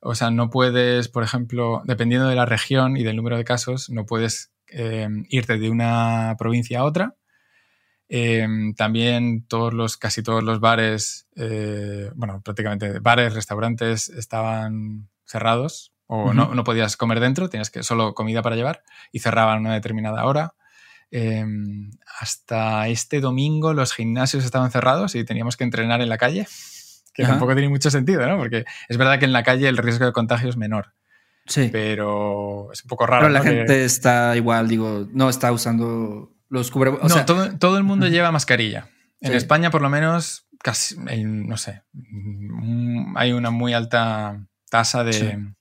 O 0.00 0.14
sea, 0.14 0.30
no 0.30 0.48
puedes, 0.48 1.08
por 1.08 1.22
ejemplo, 1.22 1.82
dependiendo 1.84 2.28
de 2.28 2.34
la 2.34 2.46
región 2.46 2.96
y 2.96 3.04
del 3.04 3.16
número 3.16 3.36
de 3.36 3.44
casos, 3.44 3.90
no 3.90 4.06
puedes 4.06 4.52
eh, 4.68 5.08
irte 5.28 5.58
de 5.58 5.68
una 5.68 6.36
provincia 6.38 6.80
a 6.80 6.84
otra 6.84 7.16
Em, 8.16 8.74
también 8.74 9.44
todos 9.48 9.74
los, 9.74 9.96
casi 9.96 10.22
todos 10.22 10.44
los 10.44 10.60
bares, 10.60 11.26
eh, 11.34 12.12
bueno, 12.14 12.40
prácticamente 12.44 13.00
bares, 13.00 13.34
restaurantes 13.34 14.08
estaban 14.08 15.08
cerrados 15.24 15.92
o 16.06 16.32
no, 16.32 16.54
no, 16.54 16.62
podías 16.62 16.96
comer 16.96 17.18
dentro, 17.18 17.48
tenías 17.48 17.70
que 17.70 17.82
solo 17.82 18.14
comida 18.14 18.40
para 18.40 18.54
llevar 18.54 18.84
y 19.10 19.18
cerraban 19.18 19.56
a 19.56 19.60
una 19.62 19.74
determinada 19.74 20.24
hora. 20.26 20.54
Em, 21.10 21.90
hasta 22.20 22.86
este 22.86 23.20
domingo 23.20 23.74
los 23.74 23.92
gimnasios 23.92 24.44
estaban 24.44 24.70
cerrados 24.70 25.16
y 25.16 25.24
teníamos 25.24 25.56
que 25.56 25.64
entrenar 25.64 26.00
en 26.00 26.08
la 26.08 26.16
calle, 26.16 26.46
que 27.14 27.24
tampoco 27.24 27.54
tiene 27.54 27.68
mucho 27.68 27.90
sentido, 27.90 28.24
¿no? 28.28 28.38
Porque 28.38 28.64
es 28.88 28.96
verdad 28.96 29.18
que 29.18 29.24
en 29.24 29.32
la 29.32 29.42
calle 29.42 29.66
el 29.66 29.76
riesgo 29.76 30.06
de 30.06 30.12
contagio 30.12 30.48
es 30.48 30.56
menor. 30.56 30.92
Sí. 31.46 31.68
Pero 31.72 32.70
es 32.72 32.84
un 32.84 32.88
poco 32.88 33.06
raro. 33.06 33.22
Pero 33.22 33.32
la 33.32 33.42
gente 33.42 33.84
está 33.84 34.36
igual, 34.36 34.68
digo, 34.68 35.08
no 35.10 35.28
está 35.28 35.50
usando 35.50 36.33
los 36.54 36.74
no, 36.74 37.58
todo, 37.58 37.76
el 37.76 37.82
mundo 37.82 38.06
lleva 38.06 38.30
mascarilla. 38.30 38.88
En 39.20 39.34
España, 39.34 39.70
por 39.70 39.82
lo 39.82 39.90
menos, 39.90 40.46
casi, 40.62 40.96
no 41.24 41.56
sé, 41.56 41.82
mm, 41.92 43.16
hay 43.16 43.32
una 43.32 43.50
muy 43.50 43.74
alta 43.74 44.46
tasa 44.70 45.02
de, 45.02 45.52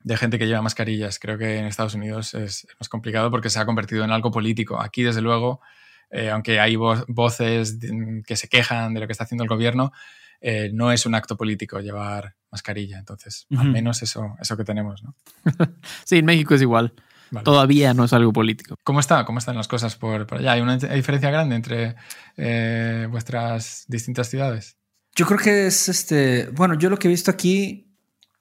de, 0.00 0.16
gente 0.16 0.38
que 0.38 0.46
lleva 0.46 0.62
mascarillas. 0.62 1.18
Creo 1.18 1.38
que 1.38 1.58
en 1.58 1.66
Estados 1.66 1.94
Unidos 1.94 2.34
es 2.34 2.66
más 2.80 2.88
complicado 2.88 3.30
porque 3.30 3.50
se 3.50 3.60
ha 3.60 3.66
convertido 3.66 4.04
en 4.04 4.10
algo 4.10 4.30
político. 4.30 4.80
Aquí, 4.80 5.02
desde 5.02 5.22
luego, 5.22 5.60
eh, 6.10 6.30
aunque 6.30 6.58
hay 6.58 6.76
voces 6.76 7.78
que 8.26 8.36
se 8.36 8.48
quejan 8.48 8.94
de 8.94 9.00
lo 9.00 9.06
que 9.06 9.12
está 9.12 9.24
haciendo 9.24 9.44
el 9.44 9.50
gobierno, 9.50 9.92
eh, 10.40 10.70
no 10.72 10.92
es 10.92 11.06
un 11.06 11.14
acto 11.14 11.36
político 11.36 11.80
llevar 11.80 12.34
mascarilla. 12.50 12.98
Entonces, 12.98 13.46
al 13.56 13.70
menos 13.70 14.02
eso, 14.02 14.36
eso 14.40 14.56
que 14.56 14.64
tenemos. 14.64 15.02
¿no? 15.02 15.14
sí, 16.04 16.18
en 16.18 16.24
México 16.24 16.54
es 16.54 16.62
igual. 16.62 16.92
Todavía 17.44 17.94
no 17.94 18.04
es 18.04 18.12
algo 18.12 18.32
político. 18.32 18.76
¿Cómo 18.84 19.00
está? 19.00 19.24
¿Cómo 19.24 19.38
están 19.38 19.56
las 19.56 19.68
cosas 19.68 19.96
por, 19.96 20.26
allá? 20.32 20.52
¿Hay 20.52 20.60
una 20.60 20.76
diferencia 20.76 21.30
grande 21.30 21.56
entre 21.56 21.96
eh, 22.36 23.06
vuestras 23.10 23.84
distintas 23.88 24.28
ciudades? 24.28 24.76
Yo 25.14 25.26
creo 25.26 25.38
que 25.38 25.66
es 25.66 25.88
este. 25.88 26.48
Bueno, 26.52 26.74
yo 26.74 26.90
lo 26.90 26.98
que 26.98 27.08
he 27.08 27.10
visto 27.10 27.30
aquí, 27.30 27.96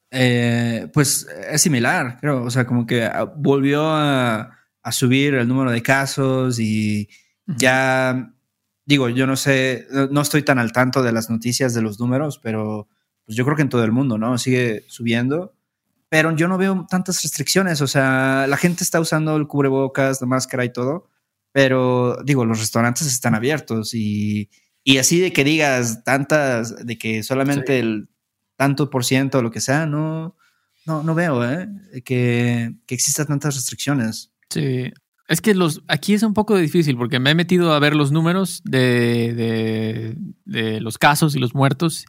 pues 0.10 1.28
es 1.50 1.62
similar, 1.62 2.18
creo. 2.20 2.44
O 2.44 2.52
sea, 2.52 2.66
como 2.66 2.86
que 2.86 3.04
ah, 3.06 3.24
volvió 3.24 3.90
a, 3.90 4.56
a 4.86 4.92
subir 4.92 5.34
el 5.34 5.48
número 5.48 5.72
de 5.72 5.82
casos 5.82 6.60
y 6.60 7.10
ya, 7.48 8.34
digo, 8.86 9.10
yo 9.10 9.26
no 9.26 9.36
sé, 9.36 9.88
no 10.12 10.22
estoy 10.22 10.44
tan 10.44 10.60
al 10.60 10.72
tanto 10.72 11.02
de 11.02 11.12
las 11.12 11.30
noticias 11.30 11.74
de 11.74 11.82
los 11.82 12.00
números, 12.00 12.40
pero 12.42 12.88
pues 13.26 13.36
yo 13.36 13.44
creo 13.46 13.56
que 13.56 13.64
en 13.64 13.70
todo 13.70 13.84
el 13.84 13.92
mundo, 13.92 14.20
¿no? 14.20 14.38
Sigue 14.38 14.86
subiendo. 14.88 15.56
Pero 16.10 16.36
yo 16.36 16.48
no 16.48 16.58
veo 16.58 16.86
tantas 16.90 17.22
restricciones, 17.24 17.82
o 17.82 17.88
sea, 17.88 18.46
la 18.48 18.58
gente 18.58 18.84
está 18.84 19.00
usando 19.00 19.36
el 19.36 19.48
cubrebocas, 19.48 20.22
la 20.22 20.28
máscara 20.28 20.64
y 20.64 20.72
todo, 20.72 21.10
pero 21.52 22.18
digo, 22.24 22.46
los 22.46 22.60
restaurantes 22.60 23.08
están 23.08 23.34
abiertos 23.34 23.94
y, 23.94 24.50
y 24.84 24.98
así 24.98 25.20
de 25.20 25.34
que 25.34 25.44
digas 25.44 26.04
tantas, 26.04 26.86
de 26.86 26.98
que 26.98 27.24
solamente 27.24 27.80
el 27.80 28.10
tanto 28.56 28.90
por 28.90 29.04
ciento 29.04 29.40
o 29.40 29.42
lo 29.42 29.52
que 29.52 29.62
sea, 29.62 29.86
no, 29.86 30.38
no, 30.86 31.04
no 31.04 31.16
veo 31.16 31.44
¿eh? 31.50 31.68
que, 32.04 32.76
que 32.86 32.96
existan 32.96 33.28
tantas 33.28 33.56
restricciones. 33.56 34.32
Sí, 34.50 34.92
es 35.28 35.42
que 35.42 35.56
los 35.56 35.82
aquí 35.88 36.14
es 36.14 36.24
un 36.24 36.34
poco 36.34 36.56
difícil 36.56 36.98
porque 36.98 37.20
me 37.20 37.32
he 37.32 37.36
metido 37.36 37.74
a 37.74 37.80
ver 37.80 37.96
los 37.96 38.12
números 38.12 38.62
de, 38.64 39.34
de, 39.34 40.18
de 40.46 40.82
los 40.82 40.98
casos 40.98 41.36
y 41.36 41.40
los 41.40 41.56
muertos 41.56 42.06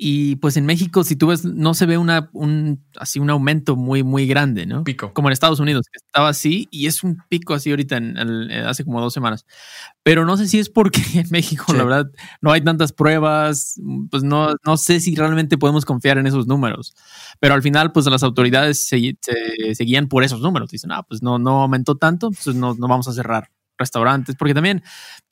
y 0.00 0.36
pues 0.36 0.56
en 0.56 0.64
México, 0.64 1.02
si 1.02 1.16
tú 1.16 1.26
ves, 1.26 1.44
no 1.44 1.74
se 1.74 1.84
ve 1.84 1.98
una, 1.98 2.30
un, 2.32 2.84
así 2.96 3.18
un 3.18 3.30
aumento 3.30 3.74
muy, 3.74 4.04
muy 4.04 4.28
grande, 4.28 4.64
¿no? 4.64 4.84
Pico. 4.84 5.12
Como 5.12 5.26
en 5.26 5.32
Estados 5.32 5.58
Unidos, 5.58 5.86
que 5.92 5.96
estaba 5.96 6.28
así 6.28 6.68
y 6.70 6.86
es 6.86 7.02
un 7.02 7.20
pico 7.28 7.52
así 7.52 7.70
ahorita 7.70 7.96
en, 7.96 8.16
hace 8.64 8.84
como 8.84 9.00
dos 9.00 9.12
semanas. 9.12 9.44
Pero 10.04 10.24
no 10.24 10.36
sé 10.36 10.46
si 10.46 10.60
es 10.60 10.70
porque 10.70 11.02
en 11.14 11.26
México, 11.30 11.72
la 11.72 11.82
verdad, 11.82 12.12
no 12.40 12.52
hay 12.52 12.60
tantas 12.60 12.92
pruebas, 12.92 13.80
pues 14.08 14.22
no, 14.22 14.54
no 14.64 14.76
sé 14.76 15.00
si 15.00 15.16
realmente 15.16 15.58
podemos 15.58 15.84
confiar 15.84 16.16
en 16.16 16.28
esos 16.28 16.46
números. 16.46 16.94
Pero 17.40 17.54
al 17.54 17.62
final, 17.62 17.90
pues 17.90 18.06
las 18.06 18.22
autoridades 18.22 18.86
se, 18.86 19.18
seguían 19.74 20.06
por 20.06 20.22
esos 20.22 20.40
números. 20.40 20.70
Dicen, 20.70 20.92
ah, 20.92 21.02
pues 21.02 21.24
no, 21.24 21.40
no 21.40 21.62
aumentó 21.62 21.96
tanto, 21.96 22.30
pues 22.30 22.54
no, 22.54 22.74
no 22.74 22.86
vamos 22.86 23.08
a 23.08 23.12
cerrar 23.12 23.50
restaurantes, 23.78 24.34
porque 24.36 24.54
también, 24.54 24.82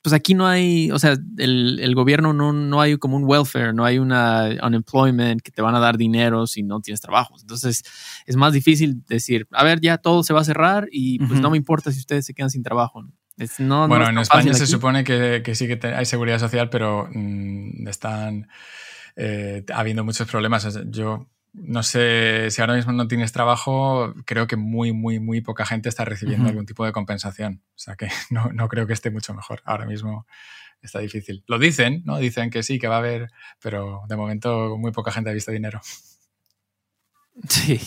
pues 0.01 0.13
aquí 0.13 0.33
no 0.33 0.47
hay, 0.47 0.89
o 0.91 0.99
sea, 0.99 1.17
el, 1.37 1.79
el, 1.79 1.95
gobierno 1.95 2.33
no, 2.33 2.53
no 2.53 2.81
hay 2.81 2.97
como 2.97 3.17
un 3.17 3.25
welfare, 3.25 3.73
no 3.73 3.85
hay 3.85 3.99
una 3.99 4.49
unemployment 4.63 5.41
que 5.41 5.51
te 5.51 5.61
van 5.61 5.75
a 5.75 5.79
dar 5.79 5.97
dinero 5.97 6.47
si 6.47 6.63
no 6.63 6.79
tienes 6.79 7.01
trabajo. 7.01 7.35
Entonces 7.39 7.83
es 8.25 8.35
más 8.35 8.53
difícil 8.53 9.03
decir, 9.07 9.47
a 9.51 9.63
ver, 9.63 9.81
ya 9.81 9.97
todo 9.97 10.23
se 10.23 10.33
va 10.33 10.41
a 10.41 10.45
cerrar 10.45 10.87
y 10.91 11.19
pues 11.19 11.39
no 11.39 11.49
me 11.49 11.57
importa 11.57 11.91
si 11.91 11.99
ustedes 11.99 12.25
se 12.25 12.33
quedan 12.33 12.49
sin 12.49 12.63
trabajo. 12.63 13.03
no, 13.59 13.87
bueno, 13.87 14.09
en 14.09 14.17
España 14.17 14.53
se 14.53 14.67
supone 14.67 15.03
que, 15.03 15.41
que, 15.43 15.55
sí 15.55 15.67
que 15.67 15.79
hay 15.87 16.05
seguridad 16.05 16.39
social, 16.39 16.69
pero 16.69 17.09
mm, 17.13 17.87
están 17.87 18.47
eh, 19.15 19.65
habiendo 19.73 20.03
muchos 20.03 20.27
problemas. 20.29 20.67
Yo 20.89 21.27
no 21.53 21.83
sé, 21.83 22.49
si 22.51 22.61
ahora 22.61 22.75
mismo 22.75 22.91
no 22.91 23.07
tienes 23.07 23.31
trabajo, 23.31 24.13
creo 24.25 24.47
que 24.47 24.55
muy, 24.55 24.93
muy, 24.93 25.19
muy 25.19 25.41
poca 25.41 25.65
gente 25.65 25.89
está 25.89 26.05
recibiendo 26.05 26.47
algún 26.49 26.65
tipo 26.65 26.85
de 26.85 26.91
compensación. 26.91 27.63
O 27.69 27.79
sea 27.79 27.95
que 27.95 28.07
no, 28.29 28.49
no, 28.53 28.67
creo 28.67 28.87
que 28.87 28.93
esté 28.93 29.09
mucho 29.11 29.33
mejor. 29.33 29.61
Ahora 29.65 29.85
mismo 29.85 30.27
está 30.81 30.99
difícil. 30.99 31.43
Lo 31.47 31.59
dicen, 31.59 32.03
¿no? 32.05 32.17
Dicen 32.17 32.49
que 32.49 32.63
sí, 32.63 32.79
que 32.79 32.87
va 32.87 32.95
a 32.95 32.99
haber, 32.99 33.29
pero 33.61 34.03
de 34.07 34.15
momento 34.15 34.77
muy 34.77 34.91
poca 34.91 35.11
gente 35.11 35.29
ha 35.29 35.33
visto 35.33 35.51
dinero. 35.51 35.81
Sí, 37.49 37.79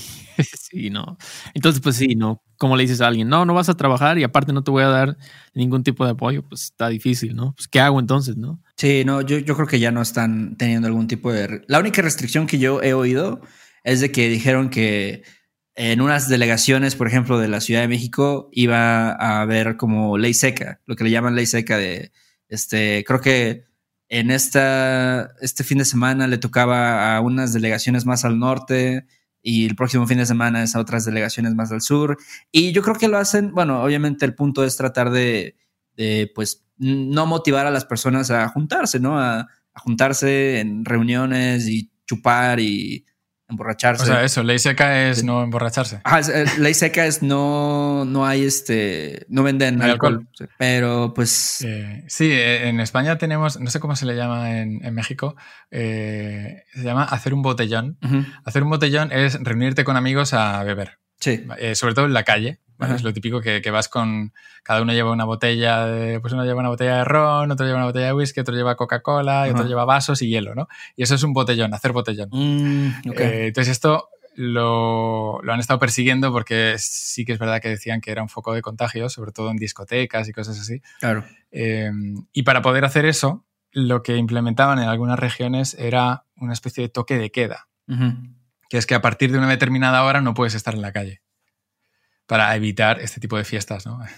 sí, 0.56 0.90
no. 0.90 1.18
Entonces, 1.54 1.82
pues 1.82 1.96
sí, 1.96 2.14
no. 2.14 2.42
Como 2.56 2.76
le 2.76 2.82
dices 2.82 3.00
a 3.00 3.08
alguien, 3.08 3.28
no, 3.28 3.44
no 3.44 3.54
vas 3.54 3.68
a 3.68 3.76
trabajar 3.76 4.18
y 4.18 4.24
aparte 4.24 4.52
no 4.52 4.62
te 4.62 4.70
voy 4.70 4.82
a 4.82 4.88
dar 4.88 5.16
ningún 5.54 5.82
tipo 5.82 6.04
de 6.04 6.12
apoyo, 6.12 6.42
pues 6.48 6.64
está 6.64 6.88
difícil, 6.88 7.34
¿no? 7.34 7.54
Pues, 7.54 7.68
¿qué 7.68 7.80
hago 7.80 8.00
entonces, 8.00 8.36
no? 8.36 8.62
Sí, 8.76 9.02
no, 9.04 9.20
yo, 9.22 9.38
yo 9.38 9.54
creo 9.54 9.66
que 9.66 9.80
ya 9.80 9.90
no 9.90 10.00
están 10.00 10.56
teniendo 10.56 10.88
algún 10.88 11.08
tipo 11.08 11.32
de. 11.32 11.62
La 11.68 11.78
única 11.78 12.02
restricción 12.02 12.46
que 12.46 12.58
yo 12.58 12.82
he 12.82 12.94
oído 12.94 13.40
es 13.84 14.00
de 14.00 14.12
que 14.12 14.28
dijeron 14.28 14.70
que 14.70 15.22
en 15.74 16.00
unas 16.00 16.28
delegaciones, 16.28 16.96
por 16.96 17.06
ejemplo, 17.06 17.38
de 17.38 17.48
la 17.48 17.60
Ciudad 17.60 17.80
de 17.80 17.88
México, 17.88 18.50
iba 18.52 19.12
a 19.12 19.40
haber 19.40 19.76
como 19.76 20.18
ley 20.18 20.34
seca, 20.34 20.80
lo 20.86 20.96
que 20.96 21.04
le 21.04 21.10
llaman 21.10 21.34
ley 21.34 21.46
seca 21.46 21.76
de, 21.76 22.12
este, 22.48 23.04
creo 23.06 23.20
que 23.20 23.64
en 24.08 24.30
esta, 24.30 25.30
este 25.40 25.64
fin 25.64 25.78
de 25.78 25.84
semana 25.84 26.26
le 26.26 26.38
tocaba 26.38 27.16
a 27.16 27.20
unas 27.20 27.52
delegaciones 27.52 28.04
más 28.06 28.24
al 28.24 28.38
norte 28.38 29.06
y 29.42 29.66
el 29.66 29.76
próximo 29.76 30.06
fin 30.06 30.18
de 30.18 30.26
semana 30.26 30.62
es 30.62 30.74
a 30.74 30.80
otras 30.80 31.04
delegaciones 31.04 31.54
más 31.54 31.72
al 31.72 31.80
sur. 31.80 32.18
Y 32.52 32.72
yo 32.72 32.82
creo 32.82 32.96
que 32.96 33.08
lo 33.08 33.18
hacen, 33.18 33.52
bueno, 33.52 33.82
obviamente 33.82 34.24
el 34.26 34.34
punto 34.34 34.64
es 34.64 34.76
tratar 34.76 35.10
de, 35.10 35.56
pues, 36.34 36.64
no 36.76 37.26
motivar 37.26 37.66
a 37.66 37.70
las 37.70 37.84
personas 37.84 38.30
a 38.30 38.48
juntarse, 38.48 39.00
¿no? 39.00 39.18
A, 39.18 39.40
a 39.40 39.80
juntarse 39.80 40.60
en 40.60 40.84
reuniones 40.84 41.68
y 41.68 41.90
chupar 42.06 42.60
y 42.60 43.04
emborracharse. 43.50 44.02
O 44.02 44.06
sea, 44.06 44.24
eso, 44.24 44.42
ley 44.42 44.58
seca 44.58 45.08
es 45.08 45.24
no 45.24 45.42
emborracharse. 45.42 46.00
Ah, 46.04 46.20
ley 46.58 46.74
seca 46.74 47.06
es 47.06 47.22
no, 47.22 48.04
no 48.04 48.26
hay 48.26 48.44
este, 48.44 49.26
no 49.28 49.42
venden 49.42 49.82
alcohol. 49.82 50.26
Pero 50.58 51.12
pues... 51.14 51.62
Eh, 51.62 52.04
sí, 52.08 52.30
eh, 52.30 52.68
en 52.68 52.80
España 52.80 53.18
tenemos, 53.18 53.60
no 53.60 53.70
sé 53.70 53.80
cómo 53.80 53.96
se 53.96 54.06
le 54.06 54.16
llama 54.16 54.58
en, 54.58 54.94
México, 54.94 55.36
eh, 55.70 56.64
se 56.72 56.82
llama 56.82 57.04
hacer 57.04 57.34
un 57.34 57.42
botellón. 57.42 57.98
Hacer 58.44 58.62
un 58.62 58.70
botellón 58.70 59.12
es 59.12 59.38
reunirte 59.42 59.84
con 59.84 59.96
amigos 59.96 60.34
a 60.34 60.62
beber. 60.64 60.98
Sí. 61.18 61.44
sobre 61.74 61.94
todo 61.94 62.06
en 62.06 62.14
la 62.14 62.24
calle. 62.24 62.60
Es 62.88 63.02
lo 63.02 63.12
típico 63.12 63.40
que, 63.40 63.70
vas 63.70 63.88
con. 63.88 64.32
Cada 64.62 64.82
uno 64.82 64.92
lleva 64.92 65.12
una 65.12 65.24
botella 65.24 65.86
de. 65.86 66.20
Pues 66.20 66.32
uno 66.32 66.44
lleva 66.44 66.60
una 66.60 66.68
botella 66.68 66.98
de 66.98 67.04
ron, 67.04 67.50
otro 67.50 67.66
lleva 67.66 67.78
una 67.78 67.86
botella 67.86 68.06
de 68.06 68.12
whisky, 68.12 68.40
otro 68.40 68.54
lleva 68.54 68.76
Coca-Cola, 68.76 69.48
y 69.48 69.50
otro 69.50 69.66
lleva 69.66 69.84
vasos 69.84 70.22
y 70.22 70.28
hielo, 70.28 70.54
¿no? 70.54 70.68
Y 70.96 71.02
eso 71.02 71.14
es 71.14 71.22
un 71.22 71.32
botellón, 71.32 71.74
hacer 71.74 71.92
botellón. 71.92 72.28
Mm, 72.32 73.10
eh, 73.16 73.46
entonces, 73.48 73.72
esto 73.72 74.08
lo, 74.34 75.40
lo, 75.42 75.52
han 75.52 75.60
estado 75.60 75.78
persiguiendo 75.78 76.32
porque 76.32 76.76
sí 76.78 77.24
que 77.24 77.32
es 77.32 77.38
verdad 77.38 77.60
que 77.60 77.68
decían 77.68 78.00
que 78.00 78.10
era 78.10 78.22
un 78.22 78.28
foco 78.28 78.54
de 78.54 78.62
contagio, 78.62 79.08
sobre 79.08 79.32
todo 79.32 79.50
en 79.50 79.56
discotecas 79.56 80.28
y 80.28 80.32
cosas 80.32 80.58
así. 80.58 80.80
Claro. 81.00 81.24
Eh, 81.50 81.90
y 82.32 82.42
para 82.42 82.62
poder 82.62 82.84
hacer 82.84 83.04
eso, 83.04 83.44
lo 83.72 84.02
que 84.02 84.16
implementaban 84.16 84.78
en 84.78 84.88
algunas 84.88 85.18
regiones 85.18 85.74
era 85.78 86.24
una 86.36 86.52
especie 86.52 86.82
de 86.82 86.88
toque 86.88 87.18
de 87.18 87.30
queda. 87.30 87.68
Que 88.68 88.78
es 88.78 88.86
que 88.86 88.94
a 88.94 89.00
partir 89.00 89.32
de 89.32 89.38
una 89.38 89.48
determinada 89.48 90.04
hora 90.04 90.20
no 90.20 90.32
puedes 90.32 90.54
estar 90.54 90.74
en 90.74 90.82
la 90.82 90.92
calle 90.92 91.22
para 92.30 92.54
evitar 92.54 93.00
este 93.00 93.18
tipo 93.18 93.36
de 93.36 93.44
fiestas, 93.44 93.84
¿no? 93.86 93.98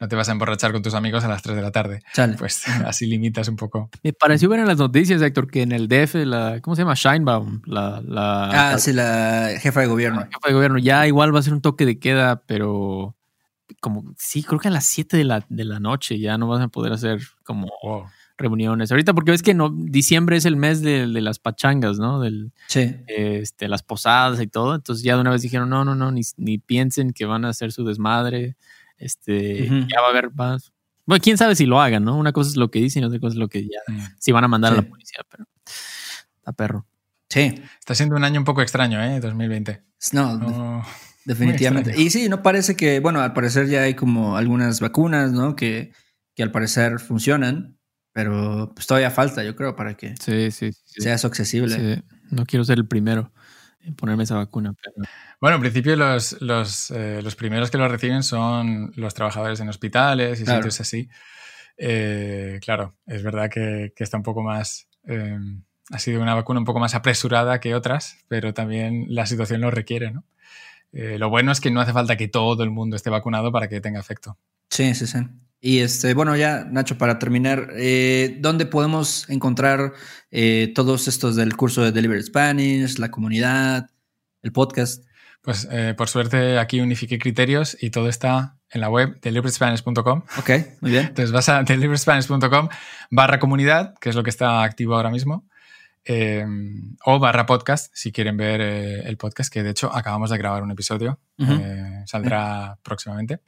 No 0.00 0.08
te 0.08 0.16
vas 0.16 0.30
a 0.30 0.32
emborrachar 0.32 0.72
con 0.72 0.82
tus 0.82 0.94
amigos 0.94 1.24
a 1.24 1.28
las 1.28 1.42
3 1.42 1.56
de 1.56 1.60
la 1.60 1.70
tarde. 1.70 2.02
Pues 2.38 2.66
así 2.86 3.04
limitas 3.04 3.48
un 3.48 3.56
poco. 3.56 3.90
Me 4.02 4.14
pareció 4.14 4.48
ver 4.48 4.60
en 4.60 4.66
las 4.66 4.78
noticias, 4.78 5.20
Héctor, 5.20 5.50
que 5.50 5.60
en 5.60 5.72
el 5.72 5.88
DF, 5.88 6.14
la, 6.24 6.60
¿cómo 6.62 6.74
se 6.74 6.80
llama? 6.80 6.94
Shinebaum, 6.94 7.60
la, 7.66 8.00
la... 8.02 8.72
Ah, 8.72 8.78
sí, 8.78 8.94
la 8.94 9.50
jefa 9.60 9.80
de 9.80 9.86
gobierno. 9.86 10.20
La 10.20 10.26
jefa 10.26 10.48
de 10.48 10.54
gobierno. 10.54 10.78
Ya 10.78 11.06
igual 11.06 11.34
va 11.34 11.40
a 11.40 11.42
ser 11.42 11.52
un 11.52 11.60
toque 11.60 11.84
de 11.84 11.98
queda, 11.98 12.44
pero 12.46 13.14
como, 13.82 14.14
sí, 14.16 14.42
creo 14.42 14.58
que 14.58 14.68
a 14.68 14.70
las 14.70 14.86
7 14.86 15.18
de 15.18 15.24
la, 15.24 15.44
de 15.50 15.64
la 15.66 15.80
noche 15.80 16.18
ya 16.18 16.38
no 16.38 16.48
vas 16.48 16.62
a 16.62 16.68
poder 16.68 16.94
hacer 16.94 17.20
como 17.42 17.68
reuniones. 18.36 18.90
Ahorita, 18.90 19.14
porque 19.14 19.30
ves 19.30 19.42
que 19.42 19.54
no, 19.54 19.70
diciembre 19.70 20.36
es 20.36 20.44
el 20.44 20.56
mes 20.56 20.80
de, 20.80 21.06
las 21.06 21.38
pachangas, 21.38 21.98
¿no? 21.98 22.20
Del, 22.20 22.52
sí. 22.68 22.96
Este, 23.06 23.68
las 23.68 23.82
posadas 23.82 24.40
y 24.40 24.46
todo. 24.46 24.74
Entonces 24.74 25.04
ya 25.04 25.14
de 25.14 25.20
una 25.20 25.30
vez 25.30 25.42
dijeron, 25.42 25.68
no, 25.70 25.84
no, 25.84 25.94
no, 25.94 26.10
ni, 26.10 26.22
ni 26.36 26.58
piensen 26.58 27.12
que 27.12 27.26
van 27.26 27.44
a 27.44 27.50
hacer 27.50 27.72
su 27.72 27.84
desmadre. 27.84 28.56
Este, 28.98 29.68
ya 29.68 30.00
va 30.00 30.08
a 30.08 30.10
haber 30.10 30.32
más. 30.32 30.72
Bueno, 31.06 31.22
quién 31.22 31.36
sabe 31.36 31.54
si 31.54 31.66
lo 31.66 31.80
hagan, 31.80 32.04
¿no? 32.04 32.16
Una 32.16 32.32
cosa 32.32 32.50
es 32.50 32.56
lo 32.56 32.70
que 32.70 32.80
dicen 32.80 33.02
y 33.02 33.06
otra 33.06 33.18
cosa 33.18 33.34
es 33.34 33.38
lo 33.38 33.48
que 33.48 33.62
ya, 33.64 33.80
mm. 33.86 34.00
si 34.18 34.32
van 34.32 34.44
a 34.44 34.48
mandar 34.48 34.72
a 34.72 34.76
la 34.76 34.82
policía, 34.82 35.20
pero 35.28 35.44
está 36.36 36.52
perro. 36.52 36.86
Sí. 37.28 37.62
Está 37.78 37.94
siendo 37.94 38.16
un 38.16 38.24
año 38.24 38.40
un 38.40 38.44
poco 38.44 38.62
extraño, 38.62 39.02
¿eh? 39.02 39.20
2020. 39.20 39.82
No, 40.12 40.82
definitivamente. 41.24 41.94
Y 42.00 42.10
sí, 42.10 42.28
no 42.28 42.42
parece 42.42 42.76
que, 42.76 43.00
bueno, 43.00 43.20
al 43.20 43.32
parecer 43.32 43.68
ya 43.68 43.82
hay 43.82 43.94
como 43.94 44.36
algunas 44.36 44.80
vacunas, 44.80 45.32
¿no? 45.32 45.56
Que, 45.56 45.92
que 46.34 46.42
al 46.42 46.52
parecer 46.52 47.00
funcionan. 47.00 47.76
Pero 48.14 48.72
pues 48.74 48.86
todavía 48.86 49.10
falta, 49.10 49.44
yo 49.44 49.54
creo, 49.54 49.76
para 49.76 49.94
que 49.94 50.14
sí, 50.16 50.50
sí, 50.50 50.70
sea 50.86 51.14
eso 51.14 51.26
accesible. 51.26 52.02
No 52.30 52.46
quiero 52.46 52.64
ser 52.64 52.78
el 52.78 52.86
primero 52.86 53.30
en 53.82 53.94
ponerme 53.94 54.22
esa 54.22 54.36
vacuna. 54.36 54.74
Bueno, 55.40 55.56
en 55.56 55.60
principio 55.60 55.94
los, 55.96 56.40
los, 56.40 56.90
eh, 56.90 57.20
los, 57.22 57.36
primeros 57.36 57.70
que 57.70 57.76
lo 57.76 57.86
reciben 57.88 58.22
son 58.22 58.92
los 58.96 59.12
trabajadores 59.12 59.60
en 59.60 59.68
hospitales 59.68 60.40
y 60.40 60.46
sitios 60.46 60.80
así. 60.80 61.10
Eh, 61.76 62.60
claro, 62.62 62.96
es 63.04 63.22
verdad 63.22 63.50
que, 63.50 63.92
que, 63.94 64.04
está 64.04 64.16
un 64.16 64.22
poco 64.22 64.42
más 64.42 64.86
Em, 65.06 65.62
ha 65.90 65.98
sido 65.98 66.22
una 66.22 66.34
vacuna 66.34 66.60
un 66.60 66.64
poco 66.64 66.80
más 66.80 66.94
apresurada 66.94 67.60
que 67.60 67.74
otras, 67.74 68.18
pero 68.28 68.54
también 68.54 69.06
la 69.08 69.26
situación 69.26 69.60
lo 69.60 69.70
requiere, 69.70 70.10
¿no? 70.10 70.24
Eh, 70.92 71.18
lo 71.18 71.28
bueno 71.28 71.52
es 71.52 71.60
que 71.60 71.70
no 71.70 71.80
hace 71.80 71.92
falta 71.92 72.16
que 72.16 72.28
todo 72.28 72.62
el 72.62 72.70
mundo 72.70 72.96
esté 72.96 73.10
vacunado 73.10 73.52
para 73.52 73.68
que 73.68 73.80
tenga 73.80 74.00
efecto. 74.00 74.38
Sí, 74.70 74.94
sí, 74.94 75.06
sí. 75.06 75.18
Y 75.66 75.78
este, 75.78 76.12
bueno, 76.12 76.36
ya, 76.36 76.66
Nacho, 76.70 76.98
para 76.98 77.18
terminar, 77.18 77.70
eh, 77.74 78.36
¿dónde 78.38 78.66
podemos 78.66 79.26
encontrar 79.30 79.94
eh, 80.30 80.70
todos 80.74 81.08
estos 81.08 81.36
del 81.36 81.56
curso 81.56 81.80
de 81.80 81.90
Delivery 81.90 82.22
Spanish, 82.22 82.98
la 82.98 83.10
comunidad, 83.10 83.88
el 84.42 84.52
podcast? 84.52 85.02
Pues 85.40 85.66
por 85.96 86.08
suerte 86.10 86.58
aquí 86.58 86.80
unifiqué 86.80 87.18
criterios 87.18 87.78
y 87.80 87.88
todo 87.88 88.10
está 88.10 88.58
en 88.70 88.82
la 88.82 88.90
web 88.90 89.18
deliveryspanish.com. 89.22 90.22
Ok, 90.38 90.50
muy 90.82 90.90
bien. 90.90 91.06
Entonces 91.06 91.32
vas 91.32 91.48
a 91.48 91.62
deliveryspanish.com 91.62 92.68
barra 93.10 93.38
comunidad, 93.38 93.94
que 94.02 94.10
es 94.10 94.16
lo 94.16 94.22
que 94.22 94.30
está 94.30 94.62
activo 94.64 94.96
ahora 94.96 95.08
mismo. 95.08 95.48
O 97.06 97.18
barra 97.18 97.46
podcast, 97.46 97.90
si 97.94 98.12
quieren 98.12 98.36
ver 98.36 98.60
eh, 98.60 99.08
el 99.08 99.16
podcast, 99.16 99.50
que 99.50 99.62
de 99.62 99.70
hecho 99.70 99.94
acabamos 99.94 100.28
de 100.28 100.36
grabar 100.36 100.62
un 100.62 100.72
episodio, 100.72 101.20
eh, 101.38 102.02
saldrá 102.04 102.78
próximamente. 102.82 103.40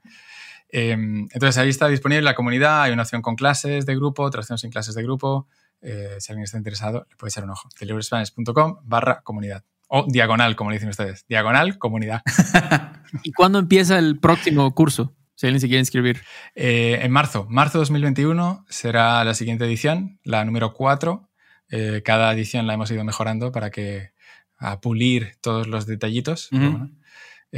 Em, 0.68 1.28
entonces 1.32 1.58
ahí 1.58 1.68
está 1.68 1.88
disponible 1.88 2.22
la 2.22 2.34
comunidad, 2.34 2.82
hay 2.82 2.92
una 2.92 3.02
opción 3.02 3.22
con 3.22 3.36
clases 3.36 3.86
de 3.86 3.94
grupo, 3.94 4.22
otra 4.22 4.40
opción 4.40 4.58
sin 4.58 4.70
clases 4.70 4.94
de 4.94 5.02
grupo. 5.02 5.48
Eh, 5.80 6.16
si 6.18 6.32
alguien 6.32 6.44
está 6.44 6.56
interesado, 6.56 7.06
le 7.08 7.16
puede 7.16 7.30
echar 7.30 7.44
un 7.44 7.50
ojo. 7.50 7.68
deliveryspanish.com 7.78 8.78
barra 8.84 9.22
comunidad. 9.22 9.64
O 9.88 10.04
diagonal, 10.08 10.56
como 10.56 10.70
le 10.70 10.76
dicen 10.76 10.88
ustedes. 10.88 11.24
Diagonal, 11.28 11.78
comunidad. 11.78 12.22
¿Y 13.22 13.32
cuándo 13.32 13.58
empieza 13.58 13.98
el 13.98 14.18
próximo 14.18 14.74
curso? 14.74 15.14
Si 15.36 15.46
alguien 15.46 15.60
se 15.60 15.68
quiere 15.68 15.80
inscribir. 15.80 16.22
en 16.54 17.12
marzo. 17.12 17.46
Marzo 17.48 17.78
2021 17.78 18.64
será 18.68 19.22
la 19.22 19.34
siguiente 19.34 19.64
edición, 19.64 20.18
la 20.24 20.44
número 20.44 20.72
4. 20.72 21.28
Eh, 21.70 22.02
cada 22.04 22.32
edición 22.32 22.66
la 22.66 22.74
hemos 22.74 22.90
ido 22.90 23.04
mejorando 23.04 23.50
para 23.52 23.70
que 23.70 24.10
a 24.58 24.80
pulir 24.80 25.36
todos 25.40 25.66
los 25.66 25.86
detallitos. 25.86 26.48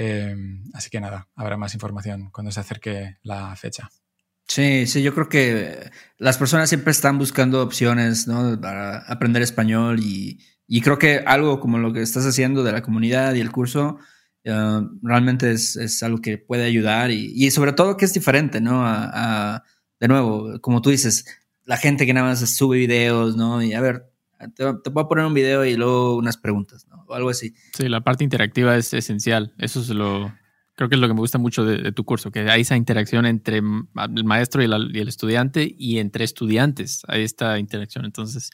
Eh, 0.01 0.33
así 0.75 0.91
que 0.91 1.01
nada, 1.01 1.27
habrá 1.35 1.57
más 1.57 1.75
información 1.75 2.31
cuando 2.31 2.53
se 2.53 2.61
acerque 2.61 3.17
la 3.25 3.57
fecha. 3.57 3.91
Sí, 4.47 4.87
sí, 4.87 5.03
yo 5.03 5.13
creo 5.13 5.29
que 5.29 5.91
las 6.19 6.39
personas 6.39 6.69
siempre 6.69 6.93
están 6.93 7.19
buscando 7.19 7.61
opciones 7.61 8.29
para 8.63 8.99
aprender 8.99 9.43
español 9.43 9.99
y, 10.01 10.39
creo 10.83 11.01
que 11.01 11.25
algo 11.27 11.59
como 11.59 11.79
lo 11.79 11.93
que 11.93 12.01
estás 12.01 12.25
haciendo 12.27 12.63
de 12.63 12.71
la 12.71 12.83
comunidad 12.83 13.35
y 13.35 13.41
el 13.41 13.51
curso 13.51 13.99
eh, 14.45 14.81
realmente 15.03 15.51
es, 15.51 16.03
algo 16.05 16.21
que 16.21 16.39
puede 16.39 16.65
ayudar 16.65 17.11
y, 17.11 17.51
sobre 17.51 17.73
todo 17.73 17.97
que 17.97 18.05
es 18.05 18.15
diferente, 18.15 18.61
¿no? 18.61 18.85
de 19.99 20.07
nuevo, 20.07 20.61
como 20.61 20.81
tú 20.81 20.91
dices, 20.91 21.25
la 21.65 21.77
gente 21.77 22.07
que 22.07 22.15
nada 22.15 22.29
más 22.29 22.39
sube 22.49 22.79
videos, 22.79 23.37
¿no? 23.37 23.61
Y 23.65 23.75
a 23.75 23.81
ver, 23.81 24.13
te, 24.55 24.91
voy 24.91 25.03
a 25.05 25.09
poner 25.09 25.25
un 25.25 25.35
video 25.35 25.65
y 25.65 25.77
luego 25.77 26.17
unas 26.17 26.37
preguntas, 26.37 26.87
¿no? 26.89 27.05
O 27.09 27.15
algo 27.15 27.31
así. 27.31 27.55
Sí, 27.77 27.89
la 27.89 28.01
parte 28.01 28.25
interactiva 28.25 28.77
es 28.77 28.93
esencial. 28.95 29.55
Eso 29.59 29.81
es 29.81 29.89
lo, 29.91 30.33
creo 30.75 30.89
que 30.89 30.95
es 30.95 31.01
lo 31.01 31.09
que 31.09 31.15
me 31.15 31.21
gusta 31.21 31.39
mucho 31.39 31.65
de, 31.65 31.93
tu 31.93 32.05
curso, 32.05 32.31
que 32.31 32.41
hay 32.41 32.63
esa 32.63 32.77
interacción 32.77 33.27
entre 33.27 33.59
el 33.59 34.25
maestro 34.25 34.63
y, 34.63 34.67
el 34.67 35.09
estudiante 35.09 35.75
y 35.77 35.99
entre 35.99 36.25
estudiantes. 36.25 37.03
Hay 37.09 37.23
esta 37.23 37.59
interacción. 37.59 38.05
Entonces, 38.05 38.51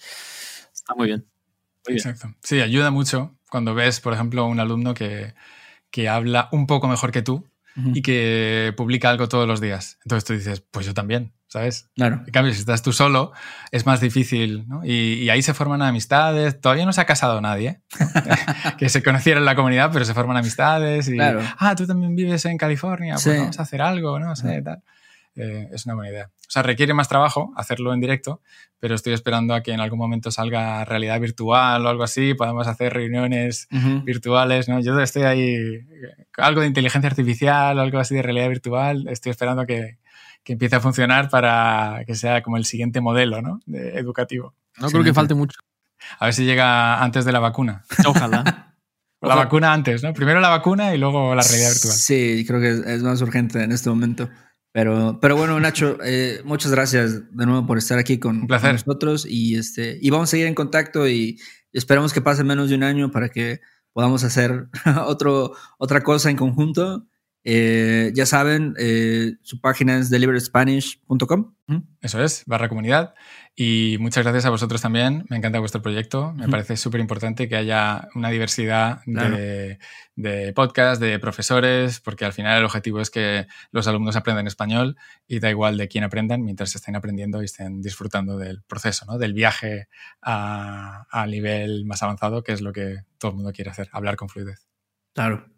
está 0.73 0.94
muy 0.94 1.09
bien. 1.09 1.27
Exacto. 1.87 2.35
Sí, 2.42 2.61
ayuda 2.61 2.90
mucho 2.90 3.37
cuando 3.51 3.75
ves, 3.75 4.01
por 4.01 4.14
ejemplo, 4.14 4.47
un 4.47 4.59
alumno 4.59 4.94
que, 4.94 5.35
que 5.90 6.09
habla 6.09 6.49
un 6.51 6.66
poco 6.66 6.88
mejor 6.88 7.12
que 7.12 7.23
tú 7.23 7.44
y 7.76 8.02
que 8.02 8.72
publica 8.76 9.10
algo 9.10 9.28
todos 9.28 9.48
los 9.48 9.60
días. 9.60 9.98
Entonces 10.04 10.24
tú 10.24 10.32
dices, 10.32 10.60
pues 10.60 10.87
yo 10.87 10.94
también, 10.94 11.32
¿sabes? 11.48 11.90
Claro. 11.94 12.22
En 12.26 12.32
cambio, 12.32 12.52
si 12.52 12.60
estás 12.60 12.82
tú 12.82 12.92
solo, 12.92 13.32
es 13.70 13.87
más 13.87 14.00
difícil, 14.00 14.66
¿no? 14.68 14.84
Y, 14.84 15.28
ahí 15.28 15.42
se 15.42 15.54
forman 15.54 15.82
amistades. 15.82 16.60
Todavía 16.60 16.87
no 16.87 16.92
se 16.92 17.00
ha 17.00 17.06
casado 17.06 17.40
nadie, 17.40 17.80
que 18.78 18.88
se 18.88 19.02
conociera 19.02 19.40
en 19.40 19.46
la 19.46 19.56
comunidad, 19.56 19.90
pero 19.92 20.04
se 20.04 20.14
forman 20.14 20.37
amistades 20.37 21.08
y, 21.08 21.18
ah, 21.20 21.74
tú 21.76 21.87
también 21.87 22.14
vives 22.14 22.44
en 22.44 22.58
California, 22.58 23.16
pues 23.22 23.38
vamos 23.38 23.58
a 23.58 23.62
hacer 23.62 23.82
algo, 23.82 24.18
¿no? 24.18 24.37
sé, 24.37 24.62
tal. 24.62 24.82
Eh, 25.37 25.68
es 25.73 25.87
una 25.87 25.94
buena 25.94 26.11
idea. 26.11 26.31
O 26.47 26.51
sea, 26.51 26.62
requiere 26.62 26.94
más 26.94 27.09
trabajo 27.09 27.53
hacerlo 27.57 27.92
en 27.92 28.01
directo, 28.01 28.40
pero 28.79 28.94
estoy 28.94 29.12
esperando 29.12 29.55
a 29.55 29.62
que 29.62 29.73
en 29.73 29.81
algún 29.81 29.99
momento 29.99 30.31
salga 30.31 30.85
realidad 30.85 31.18
virtual 31.20 31.85
o 31.85 31.88
algo 31.88 32.05
así, 32.05 32.35
podamos 32.35 32.68
hacer 32.68 32.92
reuniones 32.92 33.66
virtuales, 34.05 34.68
¿no? 34.68 34.81
Yo 34.81 34.99
estoy 35.01 35.23
ahí, 35.23 35.81
algo 36.37 36.61
de 36.61 36.68
inteligencia 36.68 37.09
artificial, 37.09 37.79
algo 37.79 37.99
así 37.99 38.14
de 38.14 38.23
realidad 38.23 38.49
virtual, 38.49 39.09
estoy 39.09 39.31
esperando 39.31 39.66
que, 39.66 39.99
que 40.44 40.53
empiece 40.53 40.77
a 40.77 40.81
funcionar 40.81 41.29
para 41.31 42.05
que 42.07 42.14
sea 42.14 42.42
como 42.42 42.57
el 42.57 42.66
siguiente 42.66 43.01
modelo, 43.01 43.42
¿no? 43.42 43.61
educativo. 43.66 44.55
No 44.79 44.88
creo 44.88 45.03
que 45.03 45.14
falte 45.14 45.35
mucho. 45.35 45.59
A 46.18 46.27
ver 46.27 46.35
si 46.35 46.44
llega 46.44 47.03
antes 47.03 47.25
de 47.25 47.33
la 47.33 47.40
vacuna. 47.40 47.85
Ojalá. 48.07 48.75
La 49.20 49.35
vacuna 49.35 49.73
antes, 49.73 50.03
¿no? 50.03 50.12
Primero 50.12 50.40
la 50.40 50.51
vacuna 50.51 50.94
y 50.94 50.99
luego 50.99 51.35
la 51.35 51.42
realidad 51.42 51.70
virtual. 51.70 51.94
Sí, 51.94 52.44
creo 52.47 52.61
que 52.61 52.94
es 52.94 53.03
más 53.03 53.23
urgente 53.23 53.62
en 53.62 53.73
este 53.73 53.88
momento. 53.88 54.29
Pero, 54.74 55.20
pero 55.20 55.37
bueno, 55.37 55.60
Nacho, 55.60 55.98
eh, 56.04 56.40
muchas 56.44 56.72
gracias 56.72 57.30
de 57.30 57.46
nuevo 57.46 57.64
por 57.64 57.78
estar 57.78 57.96
aquí 58.00 58.18
con, 58.18 58.48
nosotros 58.48 59.24
y 59.24 59.54
este 59.54 60.00
y 60.02 60.10
vamos 60.10 60.28
a 60.28 60.32
seguir 60.32 60.48
en 60.48 60.56
contacto 60.56 61.08
y 61.08 61.38
esperamos 61.72 62.12
que 62.12 62.20
pase 62.20 62.42
menos 62.42 62.70
de 62.70 62.74
un 62.74 62.82
año 62.82 63.12
para 63.12 63.28
que 63.28 63.60
podamos 63.92 64.24
hacer 64.24 64.66
otro, 65.06 65.52
otra 65.78 66.02
cosa 66.02 66.28
en 66.28 66.37
conjunto. 66.37 67.06
Eh, 67.46 68.11
ya 68.14 68.24
saben, 68.24 68.74
eh, 68.78 69.35
su 69.42 69.61
página 69.61 69.98
es 69.98 70.09
deliveryspanish.com. 70.09 71.54
Eso 72.00 72.22
es, 72.22 72.44
barra 72.46 72.68
comunidad. 72.68 73.14
Y 73.54 73.96
muchas 74.00 74.24
gracias 74.24 74.46
a 74.46 74.50
vosotros 74.50 74.80
también. 74.80 75.24
Me 75.28 75.37
encanta 75.37 75.61
vuestro 75.61 75.80
proyecto. 75.80 76.33
Me 76.33 76.48
parece 76.48 76.76
súper 76.76 77.00
importante 77.00 77.48
que 77.48 77.57
haya 77.57 78.09
una 78.14 78.30
diversidad 78.30 79.00
de, 79.07 79.78
de 80.16 80.52
podcasts, 80.54 81.00
de 81.00 81.18
profesores, 81.18 82.00
porque 82.00 82.24
al 82.24 82.33
final 82.33 82.59
el 82.59 82.64
objetivo 82.64 83.00
es 83.00 83.11
que 83.11 83.46
los 83.70 83.87
alumnos 83.87 84.16
aprendan 84.16 84.46
español 84.46 84.96
y 85.26 85.38
da 85.38 85.50
igual 85.50 85.76
de 85.76 85.88
quién 85.88 86.04
aprendan 86.04 86.42
mientras 86.42 86.74
estén 86.74 86.96
aprendiendo 86.96 87.42
y 87.42 87.44
estén 87.44 87.80
disfrutando 87.80 88.37
del 88.37 88.62
proceso, 88.62 89.07
¿no? 89.07 89.18
del 89.18 89.35
viaje 89.35 89.88
a, 90.20 91.07
a 91.11 91.26
nivel 91.26 91.85
más 91.85 92.02
avanzado, 92.02 92.42
que 92.42 92.52
es 92.52 92.61
lo 92.61 92.72
que 92.72 93.04
todo 93.18 93.30
el 93.30 93.37
mundo 93.37 93.52
quiere 93.52 93.70
hacer, 93.70 93.88
hablar 93.92 94.16
con 94.16 94.28
fluidez. 94.28 94.66
Claro. 95.14 95.54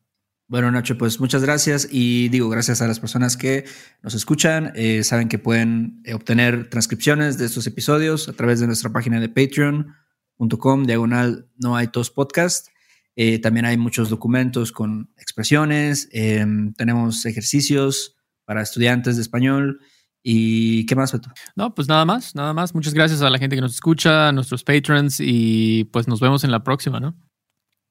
Bueno, 0.48 0.70
Nacho, 0.70 0.96
pues 0.96 1.18
muchas 1.18 1.42
gracias 1.42 1.88
y 1.90 2.28
digo 2.28 2.48
gracias 2.48 2.80
a 2.80 2.86
las 2.86 3.00
personas 3.00 3.36
que 3.36 3.64
nos 4.02 4.14
escuchan. 4.14 4.72
Eh, 4.76 5.02
saben 5.02 5.28
que 5.28 5.40
pueden 5.40 6.00
eh, 6.04 6.14
obtener 6.14 6.70
transcripciones 6.70 7.36
de 7.36 7.46
estos 7.46 7.66
episodios 7.66 8.28
a 8.28 8.32
través 8.32 8.60
de 8.60 8.68
nuestra 8.68 8.90
página 8.90 9.18
de 9.18 9.28
patreon.com, 9.28 10.84
diagonal 10.84 11.48
no 11.56 11.74
hay 11.74 11.88
tos 11.88 12.12
podcast. 12.12 12.68
Eh, 13.16 13.40
también 13.40 13.66
hay 13.66 13.76
muchos 13.76 14.08
documentos 14.08 14.70
con 14.70 15.10
expresiones, 15.16 16.08
em, 16.12 16.72
tenemos 16.74 17.26
ejercicios 17.26 18.14
para 18.44 18.62
estudiantes 18.62 19.16
de 19.16 19.22
español. 19.22 19.80
¿Y 20.22 20.86
qué 20.86 20.94
más, 20.94 21.12
Beto? 21.12 21.30
No, 21.56 21.74
pues 21.74 21.88
nada 21.88 22.04
más, 22.04 22.36
nada 22.36 22.52
más. 22.52 22.72
Muchas 22.72 22.94
gracias 22.94 23.20
a 23.22 23.30
la 23.30 23.38
gente 23.38 23.56
que 23.56 23.62
nos 23.62 23.74
escucha, 23.74 24.28
a 24.28 24.32
nuestros 24.32 24.62
patrons 24.62 25.18
y 25.18 25.84
pues 25.92 26.06
nos 26.06 26.20
vemos 26.20 26.44
en 26.44 26.52
la 26.52 26.62
próxima, 26.62 27.00
¿no? 27.00 27.16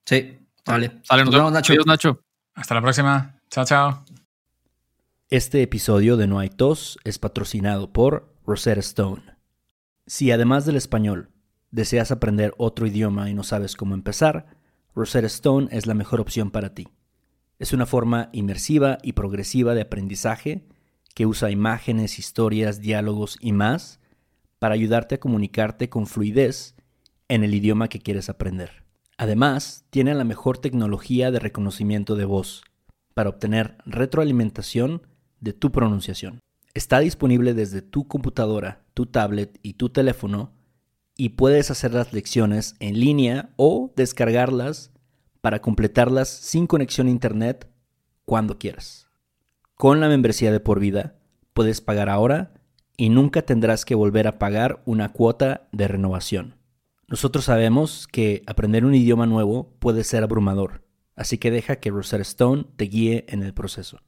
Sí, 0.06 0.38
vale. 0.65 1.02
nos, 1.10 1.32
vemos, 1.32 1.52
Nacho. 1.52 1.74
Adiós, 1.74 1.86
Nacho. 1.86 2.24
Hasta 2.56 2.74
la 2.74 2.82
próxima. 2.82 3.41
Chao, 3.50 3.65
chao. 3.65 4.06
Este 5.30 5.62
episodio 5.62 6.15
de 6.15 6.26
No 6.26 6.39
hay 6.39 6.50
tos 6.50 6.98
es 7.04 7.20
patrocinado 7.20 7.91
por 7.91 8.34
Rosetta 8.46 8.80
Stone. 8.80 9.24
Si 10.08 10.32
además 10.32 10.65
del 10.65 10.78
español 10.78 11.32
deseas 11.72 12.12
aprender 12.12 12.54
otro 12.58 12.88
idioma 12.88 13.30
y 13.30 13.34
no 13.34 13.44
sabes 13.44 13.76
cómo 13.76 13.94
empezar, 13.94 14.46
Rosetta 14.96 15.28
Stone 15.28 15.68
es 15.72 15.86
la 15.86 15.94
mejor 15.94 16.22
opción 16.22 16.50
para 16.50 16.74
ti. 16.74 16.88
Es 17.60 17.74
una 17.74 17.86
forma 17.86 18.30
inmersiva 18.32 19.00
y 19.04 19.13
progresiva 19.13 19.76
de 19.76 19.82
aprendizaje 19.82 20.65
que 21.13 21.26
usa 21.26 21.52
imágenes, 21.52 22.20
historias, 22.20 22.80
diálogos 22.80 23.38
y 23.41 23.52
más 23.52 24.00
para 24.60 24.76
ayudarte 24.76 25.15
a 25.15 25.20
comunicarte 25.20 25.89
con 25.89 26.08
fluidez 26.08 26.76
en 27.28 27.44
el 27.44 27.54
idioma 27.54 27.89
que 27.89 28.00
quieres 28.00 28.30
aprender. 28.30 28.85
Además, 29.17 29.86
tiene 29.89 30.13
la 30.13 30.23
mejor 30.23 30.58
tecnología 30.58 31.32
de 31.32 31.39
reconocimiento 31.39 32.16
de 32.16 32.26
voz 32.26 32.63
para 33.13 33.30
obtener 33.30 33.78
retroalimentación 33.86 35.03
de 35.39 35.53
tu 35.53 35.72
pronunciación. 35.72 36.39
Está 36.74 36.99
disponible 36.99 37.53
desde 37.53 37.82
tu 37.82 38.07
computadora, 38.07 38.84
tu 38.93 39.05
tablet 39.05 39.57
y 39.63 39.74
tu 39.74 39.89
teléfono 39.89 40.51
y 41.16 41.30
puedes 41.30 41.72
hacer 41.72 41.93
las 41.93 42.11
lecciones 42.11 42.76
en 42.80 42.99
línea 42.99 43.53
o 43.55 43.93
descargarlas 43.95 44.91
para 45.39 45.61
completarlas 45.61 46.28
sin 46.28 46.68
conexión 46.68 47.07
a 47.07 47.11
internet 47.11 47.70
cuando 48.26 48.57
quieras. 48.57 49.07
Con 49.76 50.01
la 50.01 50.09
membresía 50.09 50.51
de 50.51 50.59
por 50.59 50.82
vida 50.82 51.16
puedes 51.53 51.80
pagar 51.80 52.09
ahora 52.09 52.53
y 52.97 53.09
nunca 53.09 53.43
tendrás 53.43 53.86
que 53.86 53.95
volver 53.95 54.28
a 54.28 54.39
pagar 54.39 54.82
una 54.86 55.13
cuota 55.13 55.70
de 55.72 55.88
renovación. 55.88 56.55
Nosotros 57.08 57.45
sabemos 57.45 58.08
que 58.08 58.41
aprender 58.47 58.84
un 58.84 58.95
idioma 58.95 59.28
nuevo 59.28 59.76
puede 59.80 60.03
ser 60.03 60.24
abrumador, 60.24 60.84
así 61.16 61.38
que 61.38 61.51
deja 61.51 61.76
que 61.76 61.91
Rosetta 61.91 62.24
Stone 62.24 62.66
te 62.76 62.86
guíe 62.86 63.26
en 63.28 63.43
el 63.43 63.53
proceso. 63.53 63.99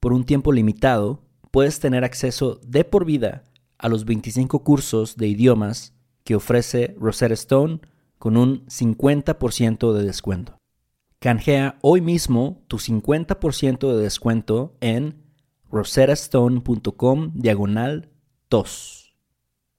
Por 0.00 0.12
un 0.12 0.24
tiempo 0.24 0.52
limitado, 0.52 1.22
puedes 1.52 1.78
tener 1.78 2.02
acceso 2.02 2.60
de 2.66 2.84
por 2.84 3.04
vida 3.04 3.44
a 3.78 3.88
los 3.88 4.04
25 4.04 4.64
cursos 4.64 5.16
de 5.16 5.28
idiomas 5.28 5.94
que 6.24 6.34
ofrece 6.34 6.96
Rosetta 6.98 7.34
Stone 7.34 7.80
con 8.18 8.36
un 8.36 8.66
50% 8.66 9.92
de 9.92 10.04
descuento. 10.04 10.58
Canjea 11.20 11.78
hoy 11.82 12.00
mismo 12.00 12.64
tu 12.66 12.78
50% 12.78 13.94
de 13.94 14.02
descuento 14.02 14.76
en 14.80 15.22
rosettastone.com 15.70 17.32
diagonal 17.34 18.10
tos. 18.48 19.14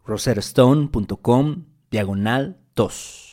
rosettastone.com 0.06 1.73
diagonal 1.94 2.58
tos. 2.74 3.33